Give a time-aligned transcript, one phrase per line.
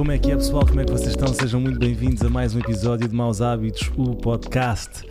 [0.00, 0.66] Como é que é, pessoal?
[0.66, 1.28] Como é que vocês estão?
[1.28, 5.06] Sejam muito bem-vindos a mais um episódio de Maus Hábitos, o podcast.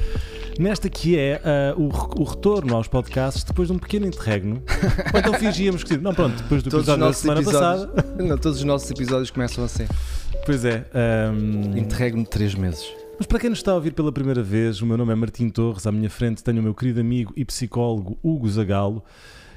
[0.57, 1.39] Nesta que é
[1.77, 1.89] uh, o,
[2.19, 4.63] o, retorno aos podcasts depois de um pequeno interregno.
[5.13, 5.95] Ou então fingíamos que.
[5.95, 8.05] Não, pronto, depois do todos episódio da semana passada.
[8.17, 9.85] Não, todos os nossos episódios começam assim.
[10.43, 10.83] Pois é.
[11.31, 11.77] Um...
[11.77, 12.91] Interregno de 3 meses.
[13.15, 15.49] Mas para quem nos está a ouvir pela primeira vez, o meu nome é Martim
[15.49, 19.03] Torres, à minha frente tenho o meu querido amigo e psicólogo Hugo Zagalo.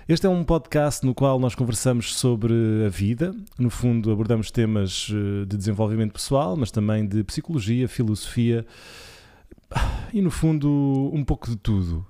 [0.09, 2.52] Este é um podcast no qual nós conversamos sobre
[2.84, 3.33] a vida.
[3.56, 8.66] No fundo, abordamos temas eh, de desenvolvimento pessoal, mas também de psicologia, filosofia
[10.12, 12.05] e, no fundo, um pouco de tudo.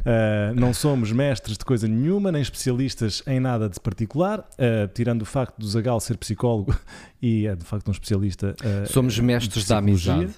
[0.00, 5.22] Uh, não somos mestres de coisa nenhuma, nem especialistas em nada de particular, uh, tirando
[5.22, 6.72] o facto do Zagal ser psicólogo
[7.20, 8.54] e é de facto um especialista.
[8.60, 10.32] Uh, somos mestres da amizade.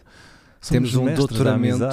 [0.62, 1.84] Somos Temos um doutoramento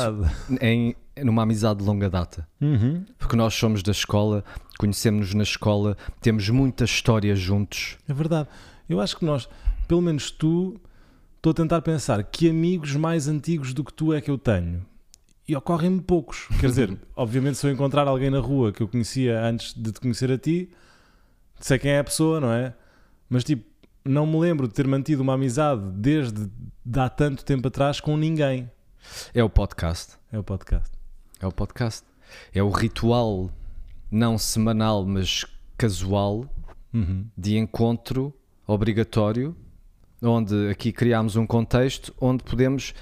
[0.62, 2.48] em numa amizade de longa data.
[2.62, 3.06] Uhum.
[3.18, 4.44] Porque nós somos da escola,
[4.80, 7.98] conhecemos-nos na escola, temos muita história juntos.
[8.08, 8.50] É verdade.
[8.90, 9.48] Eu acho que nós,
[9.88, 10.80] pelo menos tu,
[11.38, 14.86] estou a tentar pensar que amigos mais antigos do que tu é que eu tenho.
[15.48, 16.48] E ocorrem-me poucos.
[16.60, 20.00] Quer dizer, obviamente, se eu encontrar alguém na rua que eu conhecia antes de te
[20.00, 20.70] conhecer a ti,
[21.60, 22.74] sei quem é a pessoa, não é?
[23.30, 23.66] Mas tipo,
[24.06, 26.50] não me lembro de ter mantido uma amizade desde
[26.96, 28.70] há tanto tempo atrás com ninguém.
[29.34, 30.14] É o podcast.
[30.32, 30.93] É o podcast.
[31.44, 32.04] É o podcast.
[32.56, 33.52] É o ritual,
[34.10, 35.46] não semanal, mas
[35.78, 36.46] casual,
[36.94, 37.26] uhum.
[37.38, 38.34] de encontro
[38.66, 39.54] obrigatório,
[40.22, 42.94] onde aqui criamos um contexto onde podemos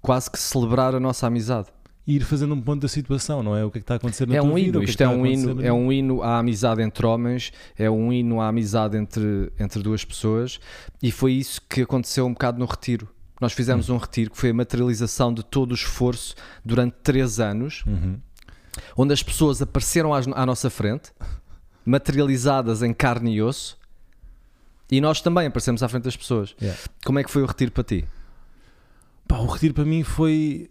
[0.00, 1.66] quase que celebrar a nossa amizade.
[2.06, 3.64] E ir fazendo um ponto da situação, não é?
[3.64, 5.26] O que é que está a acontecer na é um vida, hino, isto é, um
[5.26, 9.82] hino, é um hino à amizade entre homens, é um hino à amizade entre, entre
[9.82, 10.60] duas pessoas,
[11.02, 13.08] e foi isso que aconteceu um bocado no retiro.
[13.42, 13.96] Nós fizemos uhum.
[13.96, 18.16] um retiro que foi a materialização de todo o esforço durante três anos, uhum.
[18.96, 21.10] onde as pessoas apareceram à nossa frente,
[21.84, 23.76] materializadas em carne e osso,
[24.88, 26.54] e nós também aparecemos à frente das pessoas.
[26.62, 26.80] Yeah.
[27.04, 28.04] Como é que foi o retiro para ti?
[29.26, 30.70] Pá, o retiro para mim foi,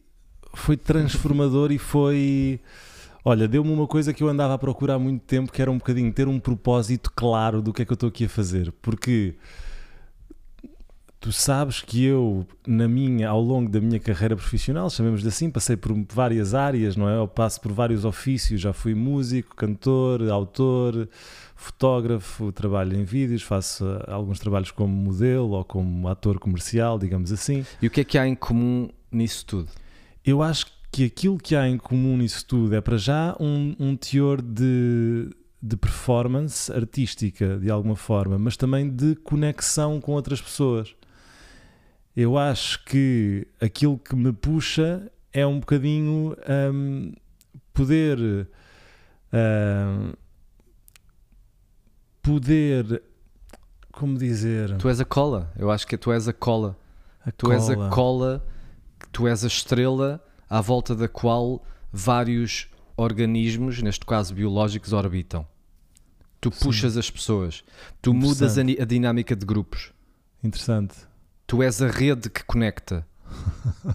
[0.53, 2.61] foi transformador e foi.
[3.25, 5.77] Olha, deu-me uma coisa que eu andava a procurar há muito tempo, que era um
[5.77, 8.71] bocadinho ter um propósito claro do que é que eu estou aqui a fazer.
[8.81, 9.35] Porque
[11.21, 15.51] Tu sabes que eu, na minha, ao longo da minha carreira profissional, chamemos de assim,
[15.51, 17.15] passei por várias áreas, não é?
[17.15, 21.07] Eu passo por vários ofícios, já fui músico, cantor, autor,
[21.55, 27.31] fotógrafo, trabalho em vídeos, faço eh, alguns trabalhos como modelo ou como ator comercial, digamos
[27.31, 27.63] assim.
[27.79, 29.69] E o que é que há em comum nisso tudo?
[30.25, 33.95] Eu acho que aquilo que há em comum nisso tudo é para já um, um
[33.95, 35.29] teor de,
[35.61, 40.95] de performance artística, de alguma forma, mas também de conexão com outras pessoas
[42.15, 46.35] eu acho que aquilo que me puxa é um bocadinho
[46.73, 47.13] um,
[47.73, 48.47] poder
[49.31, 50.11] um,
[52.21, 53.03] poder
[53.91, 54.77] como dizer?
[54.77, 55.51] Tu és a cola.
[55.57, 56.77] Eu acho que tu és a cola.
[57.25, 57.55] A tu cola.
[57.55, 58.45] és a cola.
[59.11, 62.67] tu és a estrela à volta da qual vários
[62.97, 65.45] organismos neste caso biológicos orbitam.
[66.39, 66.65] Tu Sim.
[66.65, 67.63] puxas as pessoas.
[68.01, 69.93] Tu mudas a, a dinâmica de grupos.
[70.43, 71.10] Interessante
[71.51, 73.05] Tu és a rede que conecta.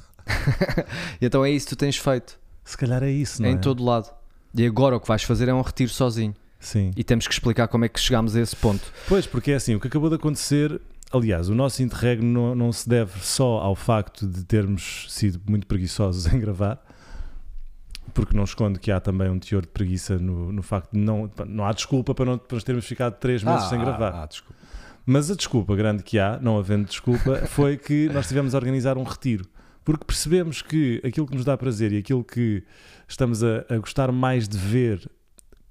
[1.23, 2.39] então é isso que tu tens feito.
[2.63, 3.53] Se calhar é isso, não é?
[3.53, 4.11] Em todo lado.
[4.55, 6.35] E agora o que vais fazer é um retiro sozinho.
[6.61, 6.91] Sim.
[6.95, 8.83] E temos que explicar como é que chegámos a esse ponto.
[9.09, 10.79] Pois, porque é assim, o que acabou de acontecer.
[11.11, 15.67] Aliás, o nosso interregno não, não se deve só ao facto de termos sido muito
[15.67, 16.79] preguiçosos em gravar,
[18.13, 21.31] porque não escondo que há também um teor de preguiça no, no facto de não.
[21.47, 24.15] Não há desculpa para, não, para termos ficado três meses ah, sem gravar.
[24.15, 24.56] Ah, desculpa.
[25.09, 28.99] Mas a desculpa grande que há, não havendo desculpa, foi que nós tivemos a organizar
[28.99, 29.47] um retiro.
[29.85, 32.65] Porque percebemos que aquilo que nos dá prazer e aquilo que
[33.07, 35.09] estamos a, a gostar mais de ver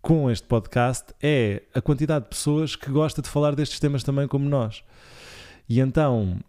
[0.02, 4.26] com este podcast é a quantidade de pessoas que gosta de falar destes temas também
[4.26, 4.84] como nós.
[5.68, 6.40] E então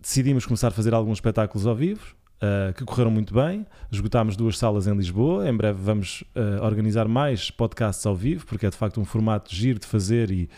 [0.00, 3.64] decidimos começar a fazer alguns espetáculos ao vivo, uh, que correram muito bem.
[3.90, 5.48] Esgotámos duas salas em Lisboa.
[5.48, 9.54] Em breve vamos uh, organizar mais podcasts ao vivo, porque é de facto um formato
[9.54, 10.50] giro de fazer e,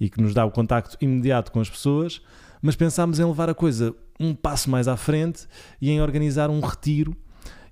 [0.00, 2.20] e que nos dá o contacto imediato com as pessoas,
[2.60, 5.46] mas pensámos em levar a coisa um passo mais à frente
[5.80, 7.16] e em organizar um retiro.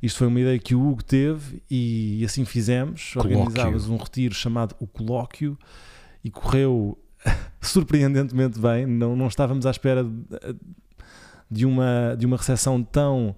[0.00, 3.16] Isto foi uma ideia que o Hugo teve e assim fizemos.
[3.16, 5.58] Organizámos um retiro chamado O Colóquio
[6.24, 6.96] e correu
[7.60, 8.86] surpreendentemente bem.
[8.86, 10.12] Não, não estávamos à espera de,
[11.50, 13.34] de uma, de uma recepção tão,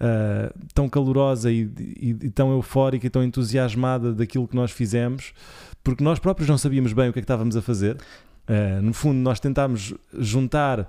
[0.00, 5.32] uh, tão calorosa e, e, e, tão eufórica e tão entusiasmada daquilo que nós fizemos,
[5.82, 7.96] porque nós próprios não sabíamos bem o que é que estávamos a fazer.
[8.48, 10.88] Uh, no fundo, nós tentámos juntar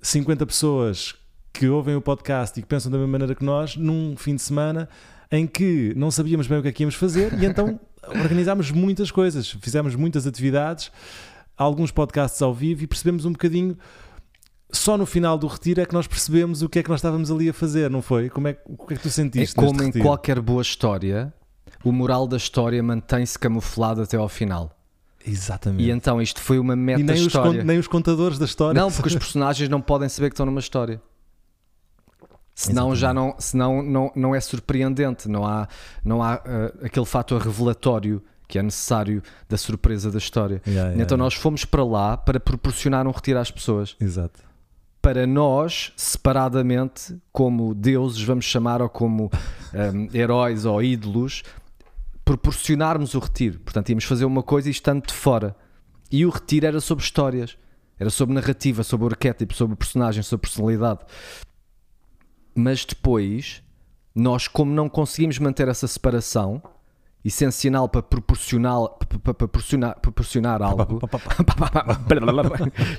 [0.00, 1.14] 50 pessoas
[1.52, 4.42] que ouvem o podcast e que pensam da mesma maneira que nós num fim de
[4.42, 4.88] semana
[5.30, 9.10] em que não sabíamos bem o que é que íamos fazer e então organizámos muitas
[9.10, 10.90] coisas, fizemos muitas atividades.
[11.56, 13.76] alguns podcasts ao vivo e percebemos um bocadinho.
[14.70, 17.30] Só no final do retiro é que nós percebemos o que é que nós estávamos
[17.30, 18.28] ali a fazer, não foi?
[18.28, 19.54] Como é, que- o que é que tu É sentiste?
[19.54, 20.04] como neste em retiro?
[20.04, 21.32] qualquer boa história,
[21.82, 24.70] o moral da história mantém-se camuflado até ao final.
[25.26, 25.84] Exatamente.
[25.84, 27.60] E então isto foi uma E meta nem os, história.
[27.60, 28.78] con- nem os contadores da história.
[28.80, 31.00] Não, porque os personagens não podem saber que estão numa história.
[32.54, 35.68] Senão já não, senão não, não é surpreendente, não há,
[36.04, 40.60] não há eh, aquele fator revelatório que é necessário da surpresa da história.
[40.66, 41.24] Yeah, yeah, então yeah.
[41.24, 43.94] nós fomos para lá para proporcionar um retiro às pessoas.
[44.00, 44.40] Exato.
[45.00, 49.30] Para nós, separadamente, como deuses, vamos chamar, ou como
[49.72, 51.42] ehm, heróis ou ídolos,
[52.24, 53.60] proporcionarmos o retiro.
[53.60, 55.56] Portanto, íamos fazer uma coisa e estando de fora.
[56.10, 57.56] E o retiro era sobre histórias,
[57.98, 61.00] era sobre narrativa, sobre arquétipo, sobre personagem, sobre personalidade.
[62.54, 63.62] Mas depois,
[64.14, 66.62] nós, como não conseguimos manter essa separação,
[67.24, 71.00] essencial para proporcionar, para, para proporcionar, proporcionar algo,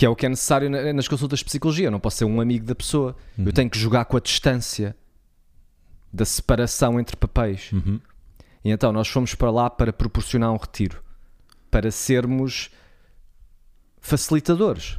[0.00, 1.88] que é o que é necessário na- nas consultas de psicologia.
[1.88, 3.14] Eu não posso ser um amigo da pessoa.
[3.36, 4.96] Eu tenho que jogar com a distância
[6.10, 7.70] da separação entre papéis.
[7.70, 8.00] Uhum.
[8.64, 11.04] E então nós fomos para lá para proporcionar um retiro,
[11.70, 12.70] para sermos
[14.00, 14.96] facilitadores.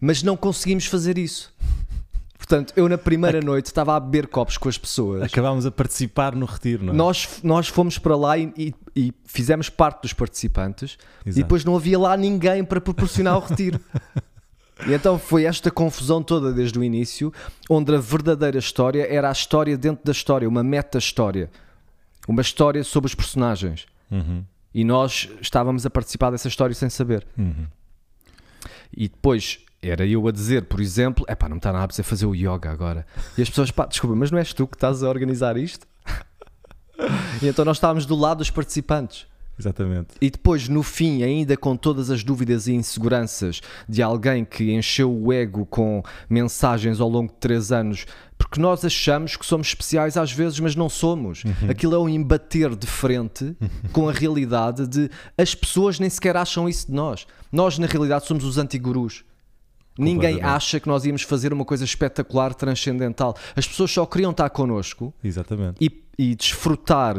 [0.00, 1.52] Mas não conseguimos fazer isso.
[2.44, 5.22] Portanto, eu na primeira noite estava a beber copos com as pessoas.
[5.22, 6.96] Acabámos a participar no retiro, não é?
[6.96, 11.44] Nós, nós fomos para lá e, e- e fizemos parte dos participantes e Exato.
[11.44, 13.80] depois não havia lá ninguém para proporcionar o retiro.
[14.84, 17.32] E então foi esta confusão toda desde o início,
[17.70, 21.48] onde a verdadeira história era a história dentro da história, uma meta-história.
[22.26, 23.86] Uma história sobre os personagens.
[24.10, 24.44] Uhum.
[24.74, 27.24] E nós estávamos a participar dessa história sem saber.
[27.38, 27.66] Uhum.
[28.96, 31.88] E depois era eu a dizer, por exemplo, é pá, não me está nada a
[31.88, 33.04] dizer fazer o yoga agora.
[33.36, 35.86] E as pessoas, pá, desculpa, mas não és tu que estás a organizar isto?
[37.42, 39.26] E então nós estávamos do lado dos participantes.
[39.58, 40.14] Exatamente.
[40.20, 45.12] E depois, no fim, ainda com todas as dúvidas e inseguranças de alguém que encheu
[45.12, 48.06] o ego com mensagens ao longo de três anos,
[48.38, 51.42] porque nós achamos que somos especiais às vezes, mas não somos.
[51.68, 53.56] Aquilo é um embater de frente
[53.92, 57.26] com a realidade de as pessoas nem sequer acham isso de nós.
[57.50, 59.24] Nós, na realidade, somos os antigurus.
[59.98, 63.36] Ninguém acha que nós íamos fazer uma coisa espetacular, transcendental.
[63.54, 65.76] As pessoas só queriam estar connosco Exatamente.
[65.80, 67.16] e, e desfrutar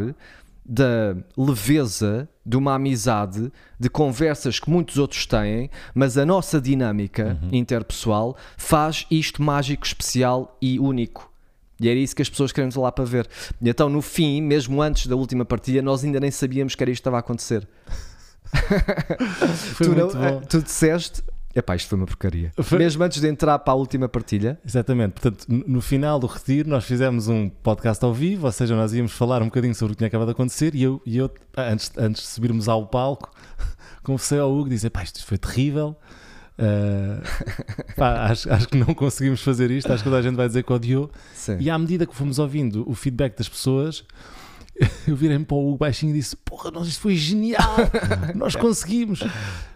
[0.66, 7.38] da leveza de uma amizade, de conversas que muitos outros têm, mas a nossa dinâmica
[7.52, 11.32] interpessoal faz isto mágico, especial e único.
[11.80, 13.28] E era isso que as pessoas queremos lá para ver.
[13.62, 16.90] E então, no fim, mesmo antes da última partilha, nós ainda nem sabíamos que era
[16.92, 17.68] isto que estava a acontecer.
[19.74, 20.42] Foi tu, muito não- bom.
[20.42, 21.22] tu disseste,
[21.56, 22.52] epá, isto foi uma porcaria.
[22.62, 25.14] Foi- Mesmo antes de entrar para a última partilha, Exatamente.
[25.14, 29.12] Portanto, no final do retiro, nós fizemos um podcast ao vivo, ou seja, nós íamos
[29.14, 31.92] falar um bocadinho sobre o que tinha acabado de acontecer e eu, e eu antes,
[31.98, 33.32] antes de subirmos ao palco,
[34.04, 35.96] confessei ao Hugo, dizer, pá, isto foi terrível.
[36.58, 37.22] Ah,
[37.98, 40.64] pá, acho, acho que não conseguimos fazer isto, acho que toda a gente vai dizer
[40.64, 41.10] que odiou.
[41.34, 41.58] sim.
[41.60, 44.04] E à medida que fomos ouvindo o feedback das pessoas,
[45.08, 47.76] eu virei-me para o baixinho e disse: Porra, nós, isto foi genial!
[48.36, 49.20] nós conseguimos!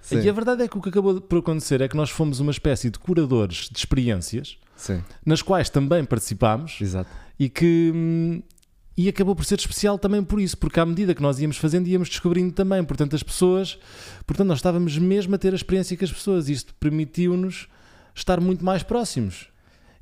[0.02, 0.22] Sim.
[0.22, 2.52] E a verdade é que o que acabou por acontecer é que nós fomos uma
[2.52, 7.10] espécie de curadores de experiências sim, nas quais também participámos exato.
[7.38, 7.92] e que.
[7.94, 8.42] hum,
[8.98, 11.88] E acabou por ser especial também por isso, porque à medida que nós íamos fazendo,
[11.88, 12.84] íamos descobrindo também.
[12.84, 13.78] Portanto, as pessoas.
[14.26, 16.50] Portanto, nós estávamos mesmo a ter a experiência que as pessoas.
[16.50, 17.68] Isto permitiu-nos
[18.16, 19.50] estar muito mais próximos.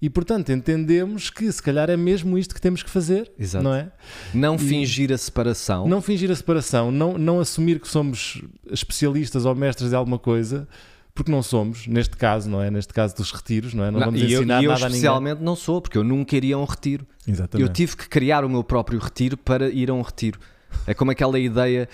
[0.01, 3.63] E, portanto, entendemos que se calhar é mesmo isto que temos que fazer, Exato.
[3.63, 3.91] não é?
[4.33, 5.87] Não fingir a separação.
[5.87, 10.67] Não fingir a separação, não, não assumir que somos especialistas ou mestres de alguma coisa,
[11.13, 12.69] porque não somos, neste caso, não é?
[12.69, 13.89] Neste caso dos retiros, não é?
[13.89, 14.97] Não, Não, vamos e eu, ensinar e eu nada a ninguém.
[14.97, 17.07] especialmente não sou, porque eu nunca iria a um retiro.
[17.25, 17.67] Exatamente.
[17.67, 20.39] Eu tive que criar o meu próprio retiro para ir a um retiro.
[20.85, 21.87] É como aquela ideia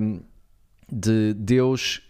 [0.00, 0.20] hum,
[0.90, 2.00] de Deus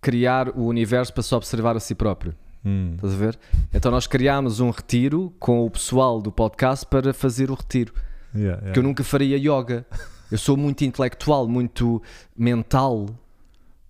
[0.00, 2.32] criar o universo para se observar a si próprio.
[2.64, 3.38] Hum, Estás a ver?
[3.72, 7.92] Então nós criámos um retiro com o pessoal do podcast para fazer o retiro.
[8.34, 8.72] yeah, yeah.
[8.72, 9.86] Que eu nunca faria yoga.
[10.30, 12.02] Eu sou muito intelectual, muito
[12.36, 13.06] mental.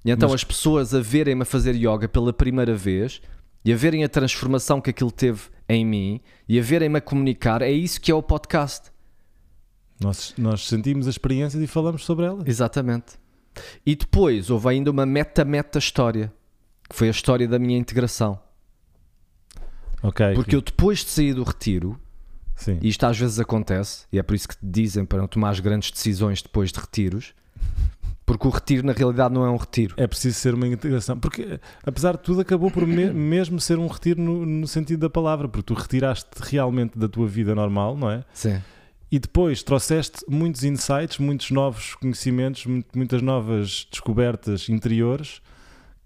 [0.05, 3.21] E então Mas- as pessoas a verem-me a fazer yoga pela primeira vez
[3.65, 7.61] e a verem a transformação que aquilo teve em mim e a verem-me a comunicar,
[7.63, 8.91] é isso que é o podcast.
[10.01, 12.43] Nós, nós sentimos a experiência e falamos sobre ela.
[12.47, 13.15] Exatamente.
[13.85, 16.33] E depois houve ainda uma meta-meta história,
[16.89, 18.39] que foi a história da minha integração.
[20.03, 20.35] Ok.
[20.35, 21.99] Porque eu depois de sair do retiro,
[22.55, 22.79] Sim.
[22.81, 25.51] e isto às vezes acontece, e é por isso que te dizem para não tomar
[25.51, 27.35] as grandes decisões depois de retiros,
[28.25, 29.95] porque o retiro na realidade não é um retiro.
[29.97, 31.19] É preciso ser uma integração.
[31.19, 35.09] Porque, apesar de tudo, acabou por me- mesmo ser um retiro no, no sentido da
[35.11, 38.23] palavra, porque tu retiraste realmente da tua vida normal, não é?
[38.35, 38.61] Sim.
[39.11, 45.41] e depois trouxeste muitos insights, muitos novos conhecimentos, mu- muitas novas descobertas interiores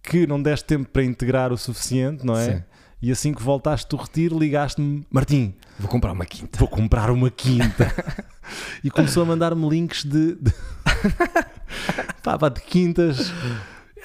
[0.00, 2.56] que não deste tempo para integrar o suficiente, não é?
[2.58, 2.62] Sim.
[3.02, 6.56] E assim que voltaste do retiro, ligaste-me, Martim, Vou comprar uma quinta.
[6.58, 7.92] vou comprar uma quinta.
[8.84, 10.52] e começou a mandar-me links de, de...
[12.22, 13.32] Pá, pá, de quintas.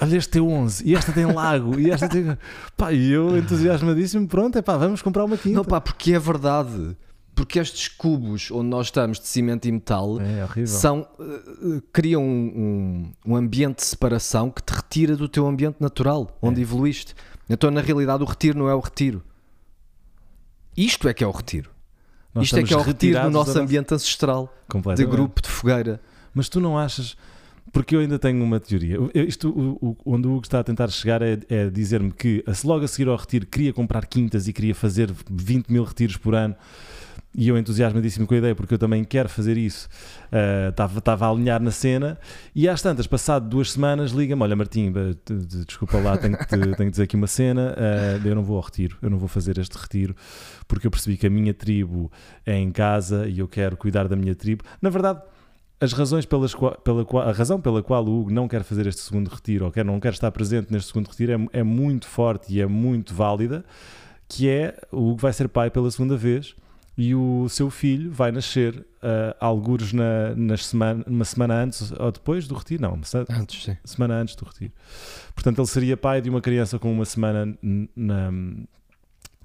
[0.02, 2.38] Olha, este tem 11, e esta tem lago, e esta tem.
[2.76, 5.56] Pá, e eu entusiasmadíssimo, pronto, é pá, vamos comprar uma quinta.
[5.58, 6.96] Não, pá, porque é verdade.
[7.36, 10.68] Porque estes cubos onde nós estamos de cimento e metal É horrível.
[10.68, 15.76] são, eh, criam um, um- um ambiente de separação que te retira do teu ambiente
[15.80, 16.64] natural, onde É.
[16.64, 17.14] evoluíste.
[17.50, 19.24] Então, na realidade, o retiro não é o retiro.
[20.76, 21.70] Isto é que é o retiro.
[22.34, 24.54] Nós Isto é que é o retiro retirados nosso ambiente ancestral,
[24.96, 26.00] de grupo, de fogueira.
[26.34, 27.18] Mas tu não achas.
[27.74, 28.98] Porque eu ainda tenho uma teoria.
[29.14, 32.86] Isto, o, o- onde o Hugo está a tentar chegar é, é dizer-me que, logo
[32.86, 36.56] a seguir ao retiro, queria comprar quintas e queria fazer 20 mil retiros por ano.
[37.36, 39.88] E eu entusiasmadíssimo com a ideia, porque eu também quero fazer isso.
[40.32, 42.18] Ah, Estava estava a alinhar na cena.
[42.56, 44.92] E às tantas, passado duas semanas, liga-me: Olha, Martim,
[45.68, 47.76] desculpa lá, tenho que, te- tenho que dizer aqui uma cena.
[47.78, 50.16] ah, eu não vou ao retiro, eu não vou fazer este retiro,
[50.68, 52.12] porque eu percebi que a minha tribo
[52.46, 54.64] é em casa e eu quero cuidar da minha tribo.
[54.82, 55.22] Na verdade,
[55.80, 58.88] as razões pelas qua- pela qual, a razão pela qual o Hugo não quer fazer
[58.88, 62.08] este segundo retiro ou quer, não quer estar presente neste segundo retiro é, é muito
[62.08, 63.64] forte e é muito válida,
[64.28, 66.56] que é o Hugo vai ser pai pela segunda vez
[66.98, 72.12] e o seu filho vai nascer uh, algures na, nas semana, uma semana antes ou
[72.12, 73.78] depois do retiro, não, uma Antes, sim.
[73.86, 74.72] semana antes do retiro.
[75.36, 77.56] Portanto, ele seria pai de uma criança com uma semana
[77.96, 78.32] na,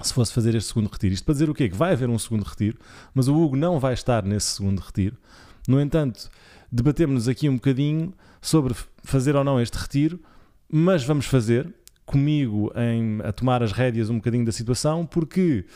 [0.01, 1.13] se fosse fazer este segundo retiro.
[1.13, 1.69] Isto para dizer o quê?
[1.69, 2.79] Que vai haver um segundo retiro,
[3.15, 5.19] mas o Hugo não vai estar nesse segundo retiro.
[5.69, 6.31] No entanto,
[6.71, 10.19] debatemos-nos aqui um bocadinho sobre fazer ou não este retiro,
[10.71, 11.73] mas vamos fazer
[12.07, 15.67] comigo em, a tomar as rédeas um bocadinho da situação, porque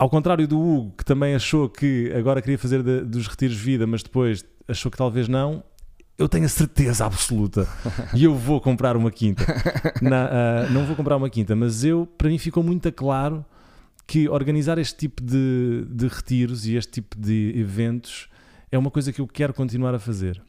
[0.00, 3.86] ao contrário do Hugo, que também achou que agora queria fazer de- dos retiros vida,
[3.86, 5.62] mas depois achou que talvez não,
[6.16, 7.68] eu tenho a certeza absoluta
[8.16, 9.44] e eu vou comprar uma quinta.
[10.00, 13.44] Na- ah, não vou comprar uma quinta, mas eu, para mim, ficou muito claro
[14.06, 18.28] que organizar este tipo de, de retiros e este tipo de eventos
[18.72, 20.40] é uma coisa que eu quero continuar a fazer.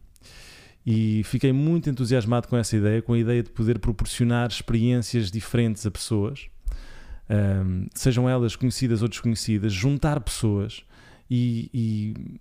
[0.86, 5.86] E fiquei muito entusiasmado com essa ideia, com a ideia de poder proporcionar experiências diferentes
[5.86, 6.48] a pessoas,
[7.32, 10.84] ahm, sejam elas conhecidas ou desconhecidas, juntar pessoas
[11.30, 12.40] e, e,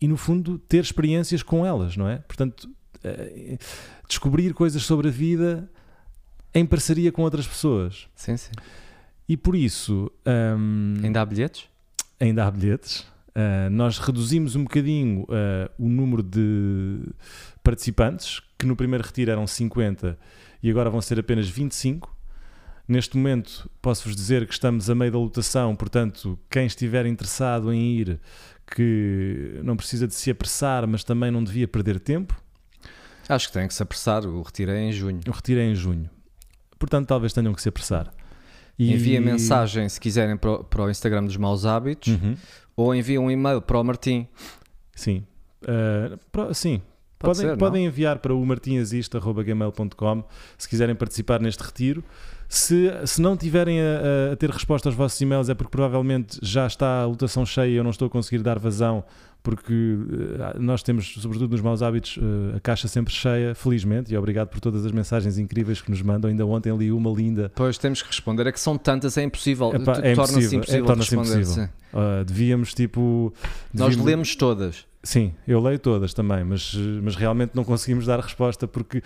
[0.00, 2.18] e, no fundo, ter experiências com elas, não é?
[2.18, 2.68] Portanto,
[3.02, 3.56] eh,
[4.06, 5.70] descobrir coisas sobre a vida
[6.54, 8.06] em parceria com outras pessoas.
[8.14, 8.52] Sim, sim.
[9.28, 11.66] E por isso, ahm, Ainda há bilhetes?
[12.20, 13.00] ainda há bilhetes.
[13.30, 17.00] Uh, nós reduzimos um bocadinho uh, o número de
[17.64, 20.18] participantes, que no primeiro retiro eram 50
[20.62, 22.14] e agora vão ser apenas 25.
[22.92, 27.80] Neste momento, posso-vos dizer que estamos a meio da lotação, portanto, quem estiver interessado em
[27.96, 28.20] ir,
[28.70, 32.38] que não precisa de se apressar, mas também não devia perder tempo.
[33.26, 34.26] Acho que tem que se apressar.
[34.26, 35.20] O retiro é em junho.
[35.26, 36.10] O retiro é em junho.
[36.78, 38.12] Portanto, talvez tenham que se apressar.
[38.78, 42.36] E- Envia mensagem se quiserem para o, Instagram dos Maus Hábitos Uhum.
[42.76, 44.28] ou envia um e-mail para o Martim.
[44.94, 45.24] Sim.
[45.62, 46.82] Uh, sim.
[47.22, 50.24] Pode podem, ser, podem enviar para o martinhazista.gmail.com
[50.58, 52.04] se quiserem participar neste retiro.
[52.48, 53.84] Se, se não tiverem a,
[54.30, 57.68] a- a ter resposta aos vossos e-mails é porque provavelmente já está a lotação cheia
[57.70, 59.02] e eu não estou a conseguir dar vazão
[59.42, 64.16] porque eh, nós temos, sobretudo nos maus hábitos, eh, a caixa sempre cheia, felizmente, e
[64.16, 66.30] obrigado por todas as mensagens incríveis que nos mandam.
[66.30, 67.50] Ainda ontem li uma linda.
[67.54, 68.46] Pois temos que responder.
[68.46, 69.72] É que são tantas, é impossível.
[69.74, 71.36] Epá, é Torna-se impossível, é, responder.
[71.38, 71.68] impossível.
[71.92, 73.32] Ah, devíamos, tipo.
[73.74, 74.86] Nós devíamos- lemos todas.
[75.02, 79.02] Sim, eu leio todas também, mas, mas realmente não conseguimos dar resposta porque,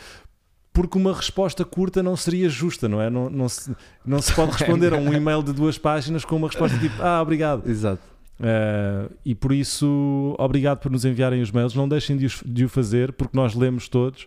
[0.71, 3.09] porque uma resposta curta não seria justa, não é?
[3.09, 3.75] Não, não, se,
[4.05, 7.23] não se pode responder a um e-mail de duas páginas com uma resposta tipo, ah,
[7.23, 7.67] obrigado.
[7.67, 8.03] Exato.
[8.39, 11.75] Uh, e por isso, obrigado por nos enviarem os mails.
[11.75, 14.27] Não deixem de, os- de o fazer, porque nós lemos todos,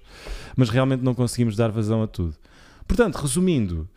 [0.56, 2.36] mas realmente não conseguimos dar vazão a tudo.
[2.88, 3.88] Portanto, resumindo,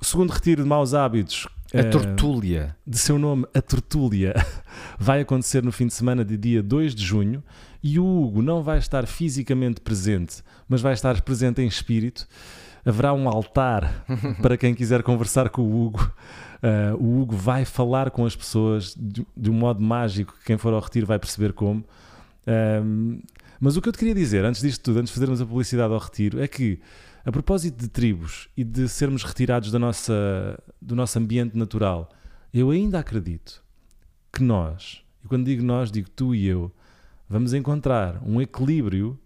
[0.00, 1.46] o segundo retiro de maus hábitos.
[1.74, 2.76] A eh, tortúlia.
[2.86, 4.34] de seu nome, a Tortúlia,
[4.98, 7.42] vai acontecer no fim de semana de dia 2 de junho
[7.82, 12.26] e o Hugo não vai estar fisicamente presente, mas vai estar presente em espírito.
[12.84, 14.04] Haverá um altar
[14.42, 16.10] para quem quiser conversar com o Hugo.
[16.62, 20.56] Uh, o Hugo vai falar com as pessoas de, de um modo mágico, que quem
[20.56, 21.84] for ao retiro vai perceber como.
[22.46, 23.20] Um,
[23.60, 25.92] mas o que eu te queria dizer, antes disto tudo, antes de fazermos a publicidade
[25.92, 26.80] ao retiro, é que,
[27.24, 32.08] a propósito de tribos e de sermos retirados da nossa, do nosso ambiente natural,
[32.52, 33.62] eu ainda acredito
[34.32, 36.72] que nós, e quando digo nós, digo tu e eu,
[37.28, 39.18] vamos encontrar um equilíbrio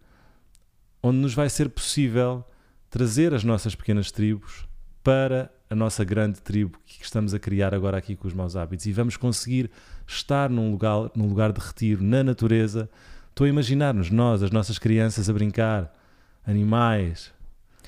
[1.03, 2.45] onde nos vai ser possível
[2.91, 4.67] trazer as nossas pequenas tribos
[5.03, 8.87] para a nossa grande tribo que estamos a criar agora aqui com os maus hábitos
[8.87, 9.71] e vamos conseguir
[10.07, 12.89] estar num lugar, num lugar de retiro, na natureza.
[13.31, 15.93] Estou a imaginar-nos, nós, as nossas crianças a brincar,
[16.47, 17.33] animais,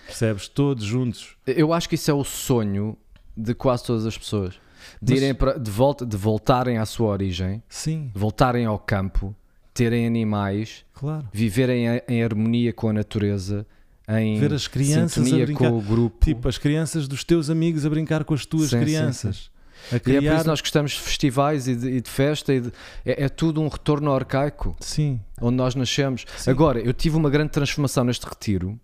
[0.06, 0.48] percebes?
[0.48, 1.36] Todos juntos.
[1.46, 2.96] Eu acho que isso é o sonho
[3.36, 4.54] de quase todas as pessoas.
[5.00, 9.34] De, Mas- irem para, de, volta, de voltarem à sua origem, Sim, voltarem ao campo,
[9.72, 11.28] terem animais, claro.
[11.32, 13.66] viverem em, em harmonia com a natureza,
[14.08, 15.70] em Ver as crianças a brincar.
[15.70, 16.24] com o grupo.
[16.24, 19.50] Tipo, as crianças dos teus amigos a brincar com as tuas Sim, sim, crianças.
[19.92, 20.32] A E é por criar.
[20.34, 22.52] isso que nós gostamos de festivais e de, e de festa.
[22.52, 22.72] e de-
[23.04, 26.24] é, é tudo um retorno arcaico, Sim, onde nós nascemos.
[26.36, 26.50] Sim.
[26.50, 28.78] Agora, eu tive uma grande transformação neste retiro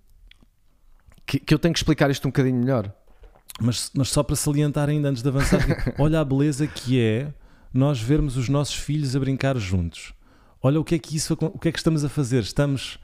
[1.26, 2.92] que, que eu tenho que explicar isto um bocadinho melhor.
[3.60, 5.60] mas, mas só para salientar ainda antes de avançar,
[5.98, 7.32] olha a beleza que é
[7.72, 10.12] nós vermos os nossos filhos a brincar juntos.
[10.62, 12.42] Olha o que é que isso, o que é que estamos a fazer?
[12.42, 12.98] Estamos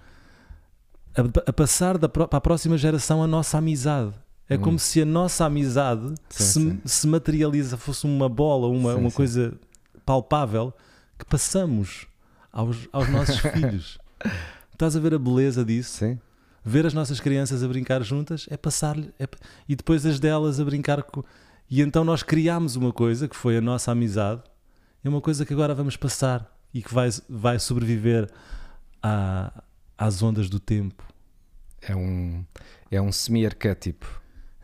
[1.17, 4.13] a, a passar da, para a próxima geração a nossa amizade.
[4.49, 4.61] É Hum.
[4.61, 6.81] como se a nossa amizade Sim, se, sim.
[6.85, 9.55] se materializa, fosse uma bola, uma, Sim, uma coisa
[10.05, 10.73] palpável
[11.19, 12.07] que passamos
[12.53, 13.99] aos, aos nossos filhos.
[14.73, 15.99] Estás a ver a beleza disso?
[15.99, 16.19] Sim.
[16.65, 19.29] ver as nossas crianças a brincar juntas é passar-lhe é-
[19.69, 21.23] e depois as delas a brincar com
[21.71, 24.43] e então nós criámos uma coisa que foi a nossa amizade
[25.05, 28.29] é uma coisa que agora vamos passar e que vai, vai sobreviver
[29.03, 29.63] à-
[30.01, 31.05] às ondas do tempo.
[31.83, 32.45] É um,
[32.91, 34.21] é um semi-arquétipo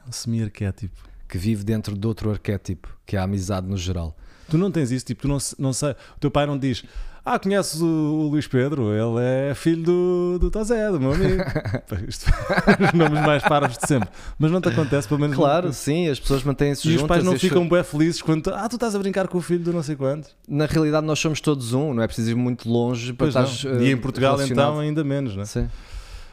[0.07, 0.97] é um semi-arquétipo.
[1.29, 4.17] que vive dentro de outro arquétipo, que é a amizade no geral.
[4.49, 5.91] tu não tens isso, tipo, tu não, não sei.
[5.91, 6.85] O teu pai não diz
[7.27, 8.93] ah, conheces o, o Luís Pedro?
[8.93, 11.43] Ele é filho do, do Tazé, do meu amigo.
[12.09, 12.27] Isto,
[12.87, 14.09] os nomes mais parvos de sempre.
[14.39, 15.37] Mas não te acontece, pelo menos.
[15.37, 17.03] Claro, sim, as pessoas mantêm-se E juntas.
[17.03, 18.49] os pais não ficam bem felizes quando.
[18.55, 20.29] Ah, tu estás a brincar com o filho do não sei quanto.
[20.49, 23.45] Na realidade, nós somos todos um, não é preciso ir muito longe para Pois não.
[23.45, 23.83] estar.
[23.83, 25.47] E em Portugal, então, ainda menos, não é?
[25.47, 25.69] Sim.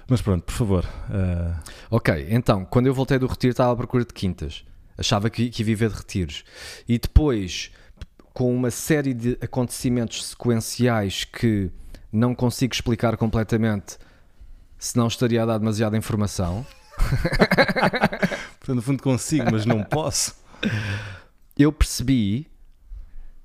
[0.08, 0.86] Mas pronto, por favor.
[1.10, 1.60] ah,
[1.90, 4.64] Ok, então, quando eu voltei do retiro, estava à procura de quintas.
[4.96, 6.44] Achava que, que ia viver de retiros.
[6.88, 7.72] E depois,
[8.34, 11.72] com uma série de acontecimentos sequenciais que
[12.12, 13.98] não consigo explicar completamente,
[14.78, 16.66] senão estaria a dar demasiada informação,
[18.60, 20.36] portanto, no fundo consigo, mas não posso.
[21.58, 22.48] eu percebi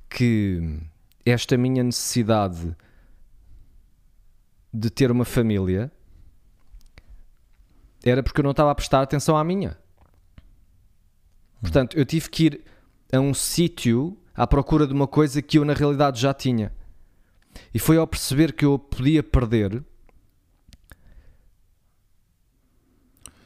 [0.08, 0.80] que
[1.24, 2.74] esta minha necessidade
[4.72, 5.92] de ter uma família
[8.02, 9.76] era porque eu não estava a prestar atenção à minha.
[11.60, 12.64] Portanto, eu tive que ir
[13.12, 16.72] a um sítio à procura de uma coisa que eu na realidade já tinha.
[17.74, 19.82] E foi ao perceber que eu podia perder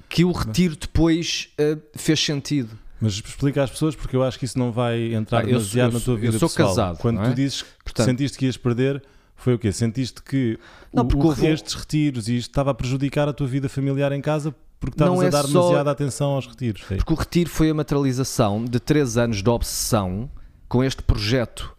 [0.08, 2.78] que o retiro depois eh, fez sentido.
[3.00, 5.98] Mas explica às pessoas porque eu acho que isso não vai entrar Ah, demasiado eu
[5.98, 6.68] na tua vida eu sou pessoal.
[6.68, 7.34] casado, Quando tu é?
[7.34, 9.02] dizes que Portanto- sentiste que ias perder,
[9.34, 9.72] foi o quê?
[9.72, 10.58] Sentiste que
[10.92, 14.20] Não, o- houve estes retiros e isto estava a prejudicar a tua vida familiar em
[14.20, 16.82] casa porque estavas é a dar só- demasiada atenção aos retiros.
[16.90, 16.96] É.
[16.96, 20.30] Porque o retiro foi a materialização de três anos de obsessão
[20.72, 21.76] com este projeto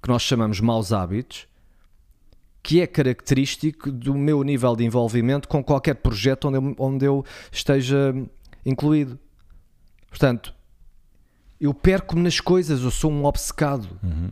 [0.00, 1.48] que nós chamamos Maus Hábitos,
[2.62, 7.24] que é característico do meu nível de envolvimento com qualquer projeto onde eu, onde eu
[7.50, 8.14] esteja
[8.64, 9.18] incluído.
[10.08, 10.54] Portanto,
[11.60, 13.88] eu perco-me nas coisas, eu sou um obcecado.
[14.00, 14.30] Uhum.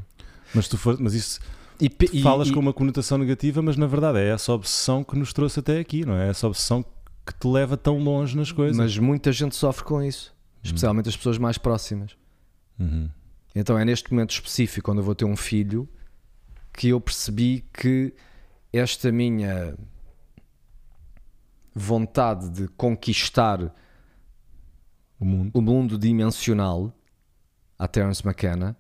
[0.54, 1.40] Mas tu for, mas isso
[1.80, 5.18] E, e- falas e- com uma conotação negativa, mas na verdade é essa obsessão que
[5.18, 6.28] nos trouxe até aqui, não é?
[6.28, 6.84] Essa obsessão
[7.26, 8.76] que te leva tão longe nas coisas.
[8.76, 10.32] Mas muita gente sofre com isso,
[10.62, 12.16] especialmente as pessoas mais próximas.
[12.78, 13.10] Uhum.
[13.54, 15.88] Então é neste momento específico, quando eu vou ter um filho,
[16.72, 18.14] que eu percebi que
[18.72, 19.74] esta minha
[21.74, 23.74] vontade de conquistar
[25.20, 25.50] O mundo.
[25.54, 26.92] o mundo dimensional,
[27.78, 28.76] a Terence McKenna,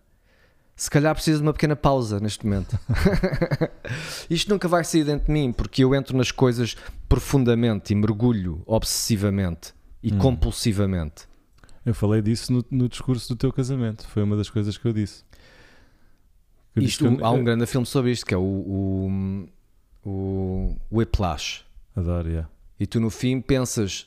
[0.76, 2.78] se calhar precisa de uma pequena pausa neste momento.
[4.30, 6.76] Isto nunca vai sair dentro de mim, porque eu entro nas coisas
[7.08, 10.18] profundamente e mergulho obsessivamente e Hum.
[10.18, 11.27] compulsivamente.
[11.88, 14.06] Eu falei disso no, no discurso do teu casamento.
[14.08, 15.24] Foi uma das coisas que eu disse.
[16.76, 19.48] Eu disse Isto, que eu- há um grande filme sobre isto que é o, o,
[20.04, 21.64] o Whiplash.
[21.96, 22.50] Adoro, yeah.
[22.78, 24.06] E tu no fim pensas: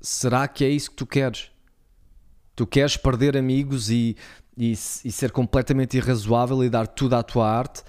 [0.00, 1.50] será que é isso que tu queres?
[2.54, 4.16] Tu queres perder amigos e,
[4.56, 7.82] e, e ser completamente irrazoável e dar tudo à tua arte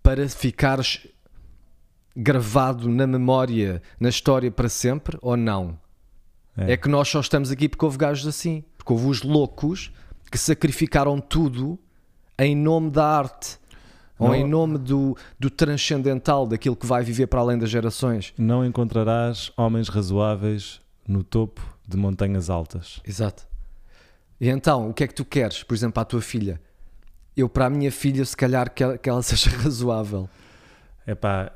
[0.00, 1.08] para ficares
[2.16, 5.76] gravado na memória, na história para sempre ou não?
[6.56, 6.72] É.
[6.72, 8.64] É que nós só estamos aqui porque houve gajos assim.
[8.76, 9.92] Porque houve os loucos
[10.30, 11.78] que sacrificaram tudo
[12.38, 13.58] em nome da arte.
[14.18, 18.32] Ou Não- em nome do, do transcendental, daquilo que vai viver para além das gerações.
[18.38, 23.00] Não encontrarás homens razoáveis no topo de montanhas altas.
[23.06, 23.44] Exato.
[24.40, 26.60] E então, o que é que tu queres, por exemplo, à tua filha?
[27.36, 30.28] Eu, para a minha filha, se calhar que ela, que ela seja razoável.
[31.04, 31.50] É pá,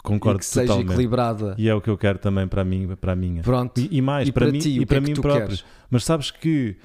[0.00, 0.90] e concordo que seja totalmente.
[0.92, 1.54] equilibrada.
[1.58, 3.42] E é o que eu quero também para mim, para a minha.
[3.42, 3.78] Pronto.
[3.80, 5.46] E, e mais, E para, para mim ti, e para é mim próprio.
[5.46, 5.64] queres?
[5.90, 6.76] Mas sabes que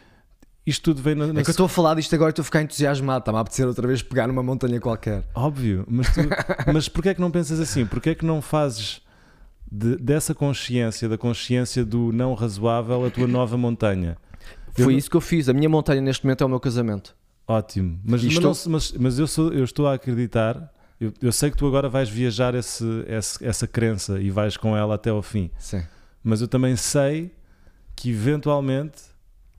[0.65, 2.41] isto tudo vem na, na É que eu estou a falar disto agora e estou
[2.41, 3.19] a ficar entusiasmado.
[3.19, 5.23] Está-me a apetecer outra vez pegar numa montanha qualquer.
[5.35, 6.19] Óbvio, mas, tu,
[6.73, 7.85] mas porquê é que não pensas assim?
[7.85, 9.01] Porquê é que não fazes
[9.71, 14.17] de- dessa consciência, da consciência do não razoável, a tua nova montanha?
[14.77, 15.47] Eu Foi não- isso que eu fiz.
[15.47, 17.15] A minha montanha neste momento é o meu casamento.
[17.47, 21.13] Ótimo, mas, E mas, estou- não mas, mas eu, sou, eu estou a acreditar, eu,
[21.21, 24.95] eu sei que tu agora vais viajar esse, esse- essa crença e vais com ela
[24.95, 25.83] até ao fim, Sim.
[26.23, 27.31] mas eu também sei
[27.95, 29.01] que eventualmente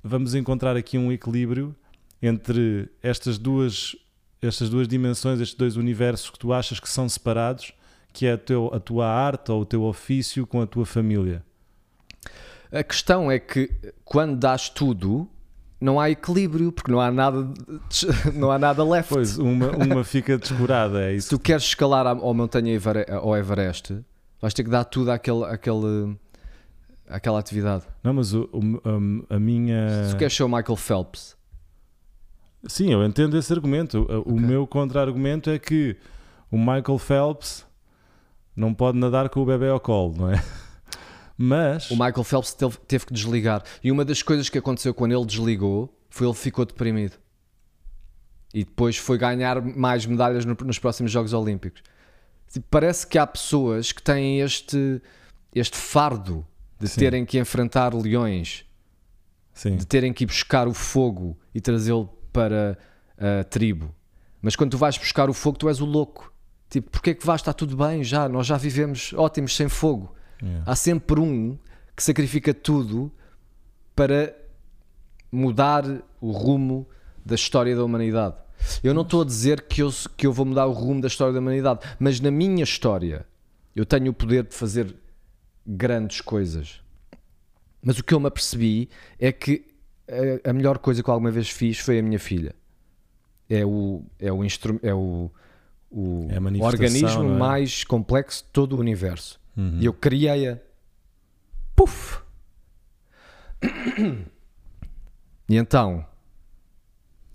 [0.02, 1.74] vamos encontrar aqui um equilíbrio
[2.22, 3.94] entre estas duas,
[4.40, 7.72] estas duas dimensões, estes dois universos que tu achas que são separados,
[8.12, 11.44] que é a, teu, a tua arte ou o teu ofício com a tua família.
[12.72, 13.70] A questão é que
[14.04, 15.28] quando dás tudo,
[15.80, 17.48] não há equilíbrio, porque não há nada,
[18.34, 19.12] não há nada left.
[19.12, 21.30] Pois, uma, uma fica descurada, é Se isso.
[21.30, 22.78] tu queres escalar ao montanha
[23.20, 23.98] ao Everest,
[24.40, 26.16] vais ter que dar tudo àquele, àquele,
[27.08, 27.84] àquela atividade.
[28.02, 30.04] Não, mas o- o- a, minha.
[30.06, 31.36] Se tu queres ser o Michael Phelps,
[32.68, 34.00] Sim, eu entendo esse argumento.
[34.10, 34.40] O- O Ok.
[34.40, 35.96] meu contra-argumento é que
[36.50, 37.64] o Michael Phelps
[38.56, 40.42] não pode nadar com o bebê ao colo, não é?
[41.38, 43.62] Mas o Michael Phelps teve, teve que desligar.
[43.84, 47.14] E uma das coisas que aconteceu quando ele desligou foi ele ficou deprimido.
[48.54, 51.82] E depois foi ganhar mais medalhas no- nos próximos Jogos Olímpicos.
[52.50, 55.02] Tipo, Parece que há pessoas que têm este,
[55.54, 56.46] este fardo
[56.80, 57.00] de Sim.
[57.00, 58.64] terem que enfrentar leões,
[59.52, 62.78] sim, de terem que ir buscar o fogo e trazê-lo para
[63.18, 63.94] a tribo.
[64.40, 66.32] Mas quando tu vais buscar o fogo, tu és o louco.
[66.70, 67.40] Tipo, porque é que vais?
[67.40, 70.14] Está tudo bem já, nós já vivemos ótimos sem fogo.
[70.42, 70.64] Yeah.
[70.66, 71.58] Há sempre um
[71.94, 73.10] que sacrifica tudo
[73.94, 74.34] para
[75.32, 75.84] mudar
[76.20, 76.86] o rumo
[77.24, 78.36] da história da humanidade.
[78.82, 81.32] Eu não estou a dizer que eu, que eu vou mudar o rumo da história
[81.32, 83.26] da humanidade, mas na minha história
[83.74, 84.94] eu tenho o poder de fazer
[85.66, 86.80] grandes coisas.
[87.82, 89.64] Mas o que eu me apercebi é que
[90.08, 92.54] a, a melhor coisa que eu alguma vez fiz foi a minha filha.
[93.48, 95.30] É o, é o, instru, é o,
[95.90, 97.38] o É organismo é?
[97.38, 99.38] mais complexo de todo o universo.
[99.56, 99.78] Uhum.
[99.80, 100.58] E eu criei-a.
[101.74, 102.20] Puf!
[105.48, 106.04] E então,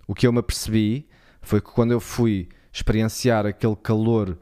[0.06, 1.08] o que eu me apercebi
[1.42, 4.38] foi que quando eu fui experienciar aquele calor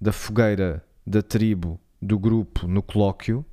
[0.00, 3.44] da fogueira da tribo, do grupo, no colóquio,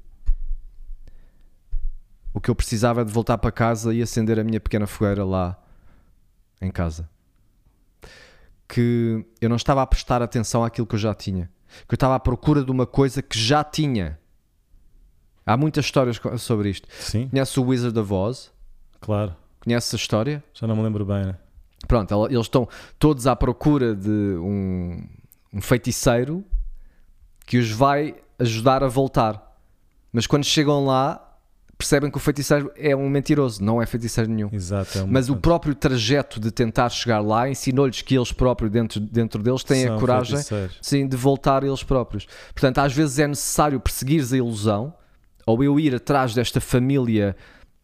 [2.34, 5.24] o que eu precisava é de voltar para casa e acender a minha pequena fogueira
[5.24, 5.58] lá
[6.62, 7.10] em casa.
[8.68, 11.50] Que eu não estava a prestar atenção àquilo que eu já tinha.
[11.88, 14.20] Que eu estava à procura de uma coisa que já tinha.
[15.46, 16.88] Há muitas histórias sobre isto.
[16.92, 18.52] Sim, Conhece o Wizard of Oz?
[19.00, 19.36] claro.
[19.64, 20.44] Conhece a história?
[20.56, 21.36] Já não me lembro bem, né?
[21.88, 25.04] Pronto, ela- eles estão todos à procura de um,
[25.54, 26.44] um feiticeiro
[27.46, 29.56] que os vai ajudar a voltar.
[30.12, 31.31] Mas quando chegam lá,
[31.82, 34.50] percebem que o feiticeiro é um mentiroso, não é feiticeiro nenhum.
[34.54, 35.00] Exato.
[35.00, 39.00] É uma Mas o próprio trajeto de tentar chegar lá ensinou-lhes que eles próprios, dentro,
[39.00, 40.78] dentro deles, têm a São coragem feiticeiros.
[40.80, 42.28] sim, de voltar eles próprios.
[42.54, 44.94] Portanto, às vezes é necessário perseguires a ilusão,
[45.44, 47.36] ou eu ir atrás desta família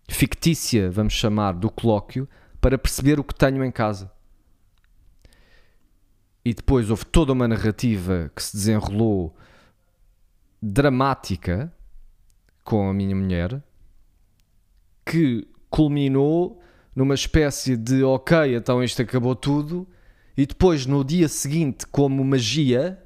[0.08, 2.30] fictícia, vamos chamar, do colóquio,
[2.62, 4.12] para perceber o que tenho em casa.
[6.46, 9.36] E depois houve toda uma narrativa que se desenrolou
[10.62, 11.74] dramática
[12.64, 13.62] com a minha mulher,
[15.08, 16.62] que culminou
[16.96, 19.88] numa espécie de ok, então isto acabou tudo,
[20.36, 23.02] e depois no dia seguinte, como magia,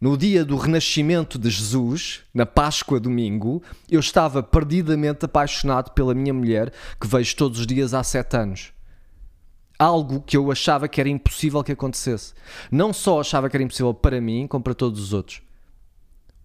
[0.00, 6.32] no dia do renascimento de Jesus, na Páscoa domingo, eu estava perdidamente apaixonado pela minha
[6.32, 8.72] mulher, que vejo todos os dias há sete anos.
[9.78, 12.34] Algo que eu achava que era impossível que acontecesse.
[12.70, 15.42] Não só achava que era impossível para mim, como para todos os outros.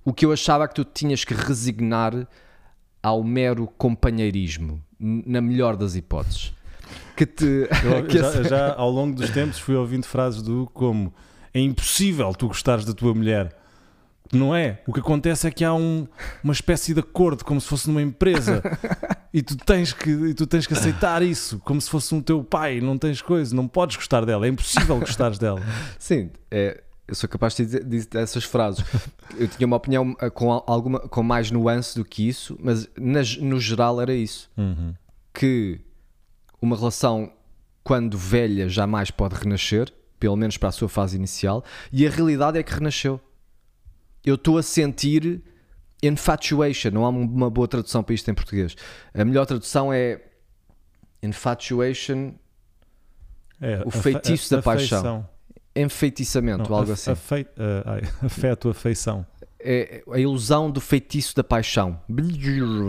[0.05, 2.27] O que eu achava é que tu tinhas que resignar
[3.03, 6.53] ao mero companheirismo, na melhor das hipóteses.
[7.15, 7.45] Que te.
[7.83, 11.13] Eu, que já, já ao longo dos tempos fui ouvindo frases do como
[11.53, 13.55] é impossível tu gostares da tua mulher.
[14.31, 14.81] Não é?
[14.87, 16.07] O que acontece é que há um-
[16.43, 18.63] uma espécie de acordo, como se fosse numa empresa,
[19.31, 22.43] e tu, tens que, e tu tens que aceitar isso, como se fosse um teu
[22.43, 22.81] pai.
[22.81, 25.61] Não tens coisa, não podes gostar dela, é impossível gostares dela.
[25.99, 28.83] Sim, é, eu sou capaz de dizer, dizer essas frases.
[29.37, 32.87] Eu tinha uma opinião eh, com, al- alguma, com mais nuance do que isso, mas
[32.97, 34.49] nas- no geral era isso.
[34.57, 34.93] Uhum.
[35.33, 35.81] Que
[36.61, 37.31] uma relação,
[37.83, 42.57] quando velha, jamais pode renascer, pelo menos para a sua fase inicial, e a realidade
[42.57, 43.19] é que renasceu.
[44.25, 45.41] Eu estou a sentir
[46.01, 48.75] infatuation, não há um- uma boa tradução para isto em português.
[49.13, 50.21] A melhor tradução é
[51.21, 52.33] infatuation,
[53.61, 55.29] É, O feitiço da paixão.
[55.75, 57.45] Enfeitiçamento, Não, algo afe- assim.
[57.57, 59.25] ah, ai, afeto, afeição.
[59.59, 61.99] é a ilusão do feitiço da paixão.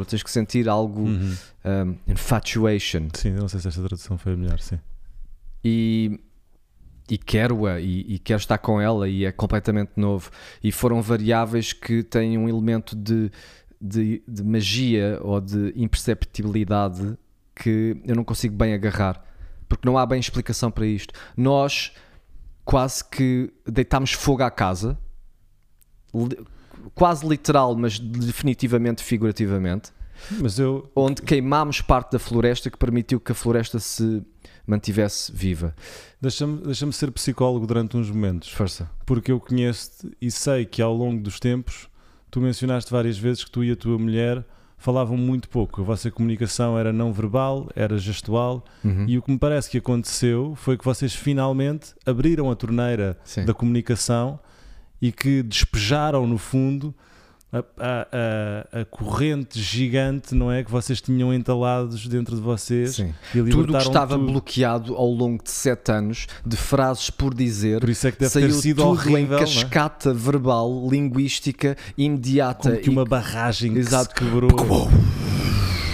[0.09, 1.03] Tens que sentir algo.
[1.03, 1.35] Uhum.
[1.65, 3.09] um, infatuation.
[3.15, 4.79] Sim, não sei se esta tradução foi a melhor, sim.
[5.65, 6.21] E,
[7.11, 10.31] e quero-a e, e quero estar com ela e é completamente novo.
[10.63, 13.31] E foram variáveis que têm um elemento de,
[13.81, 17.17] de, de magia ou de imperceptibilidade
[17.55, 19.23] que eu não consigo bem agarrar.
[19.69, 21.15] Porque não há bem explicação para isto.
[21.37, 21.93] Nós
[22.65, 24.99] quase que deitámos fogo à casa,
[26.95, 29.93] quase literal, mas definitivamente figurativamente,
[30.41, 34.23] Mas eu, onde queimámos parte da floresta que permitiu que a floresta se
[34.67, 35.75] mantivesse viva.
[36.21, 38.49] deixa-me deixa ser psicólogo durante uns momentos.
[38.51, 38.89] Força.
[39.05, 41.89] porque eu conheço-te e sei que ao longo dos tempos
[42.31, 44.45] tu mencionaste várias vezes que tu e a tua mulher
[44.77, 45.81] falavam muito pouco.
[45.81, 49.07] A vossa comunicação era não verbal, era gestual Uhum.
[49.09, 53.45] e o que me parece que aconteceu foi que vocês finalmente abriram a torneira Sim.
[53.45, 54.39] da comunicação
[55.01, 56.95] e que despejaram no fundo
[57.79, 58.07] a,
[58.77, 60.65] a- a- corrente gigante, não é?
[60.65, 63.15] Que vocês tinham entalados dentro de vocês Sim.
[63.35, 64.27] e Tudo o que estava tudo.
[64.33, 68.31] bloqueado ao longo de sete anos de frases por dizer Por isso é que deve
[68.33, 69.39] saiu ter sido tudo horrível, em é?
[69.39, 72.71] cascata verbal, linguística, imediata.
[72.71, 74.09] Como que e- uma barragem que Exato.
[74.11, 74.51] se quebrou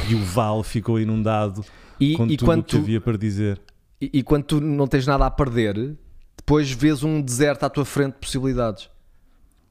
[0.08, 1.64] e o vale ficou inundado
[2.00, 3.60] e, com e tudo quando o que tu, havia para dizer.
[4.00, 5.94] e, e quando tu não tens nada a perder,
[6.36, 8.88] depois vês um deserto à tua frente de possibilidades.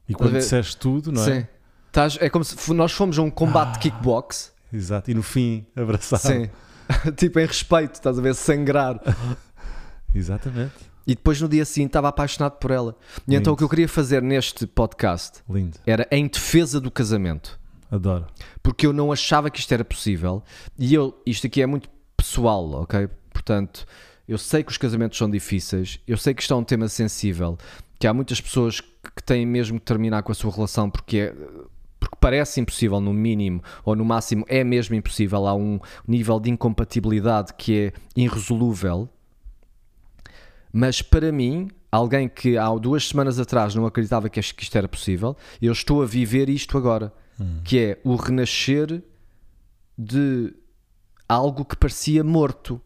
[0.08, 1.40] E quando disseste tudo, não é?
[1.40, 1.46] Sim.
[1.90, 4.52] Estás- é como se nós fomos a um combate de kickbox.
[4.72, 5.10] Exato.
[5.10, 6.22] E no fim, abraçado.
[6.22, 6.48] Sim.
[7.16, 8.34] tipo em respeito, estás a ver?
[8.34, 9.00] Sangrar.
[10.14, 10.72] Exatamente.
[11.06, 12.96] E depois no dia seguinte estava apaixonado por ela.
[13.26, 13.52] E então Lindo.
[13.52, 15.76] o que eu queria fazer neste podcast Lindo.
[15.86, 17.58] era em defesa do casamento.
[17.90, 18.26] Adoro.
[18.62, 20.42] Porque eu não achava que isto era possível.
[20.78, 23.08] E eu, isto aqui é muito pessoal, ok?
[23.32, 23.84] Portanto,
[24.28, 27.58] eu sei que os casamentos são difíceis, eu sei que isto é um tema sensível,
[27.98, 31.34] que há muitas pessoas que têm mesmo que terminar com a sua relação porque é.
[32.00, 35.46] Porque parece impossível, no mínimo, ou no máximo é mesmo impossível.
[35.46, 39.08] Há um nível de incompatibilidade que é irresolúvel.
[40.72, 45.36] Mas para mim, alguém que há duas semanas atrás não acreditava que isto era possível,
[45.60, 47.12] eu estou a viver isto agora,
[47.64, 49.02] que é o renascer
[49.96, 50.54] de
[51.28, 52.80] algo que parecia morto.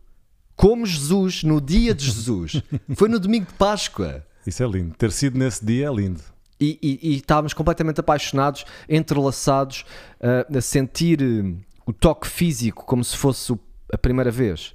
[0.56, 2.62] Como Jesus, no dia de Jesus.
[2.94, 4.24] Foi no domingo de Páscoa.
[4.46, 4.94] Isso é lindo.
[4.94, 6.22] Ter sido nesse dia é lindo.
[6.60, 9.84] E, e- e estávamos completamente apaixonados, entrelaçados,
[10.20, 11.52] ah, a sentir eh,
[11.86, 13.58] o toque físico como se fosse o-
[13.92, 14.72] a primeira vez.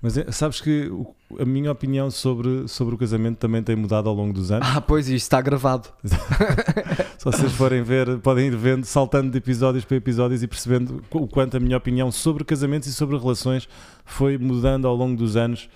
[0.00, 0.90] Mas é- sabes que
[1.40, 4.68] a minha opinião sobre, sobre o casamento também tem mudado ao longo dos anos.
[4.70, 5.88] Ah, pois, isto está gravado.
[7.18, 11.26] Se vocês forem ver, podem ir vendo, saltando de episódios para episódios e percebendo o
[11.26, 13.68] quanto a minha opinião sobre casamentos e sobre relações
[14.04, 15.68] foi mudando ao longo dos anos.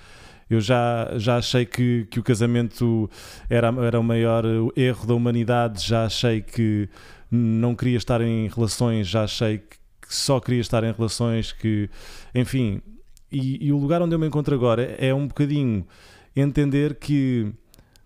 [0.50, 3.08] Eu já, já achei que, que o casamento
[3.48, 4.44] era, era o maior
[4.76, 6.88] erro da humanidade, já achei que
[7.30, 9.76] não queria estar em relações, já achei que
[10.08, 11.88] só queria estar em relações, que,
[12.34, 12.82] enfim.
[13.30, 15.86] E, e o lugar onde eu me encontro agora é um bocadinho
[16.34, 17.52] entender que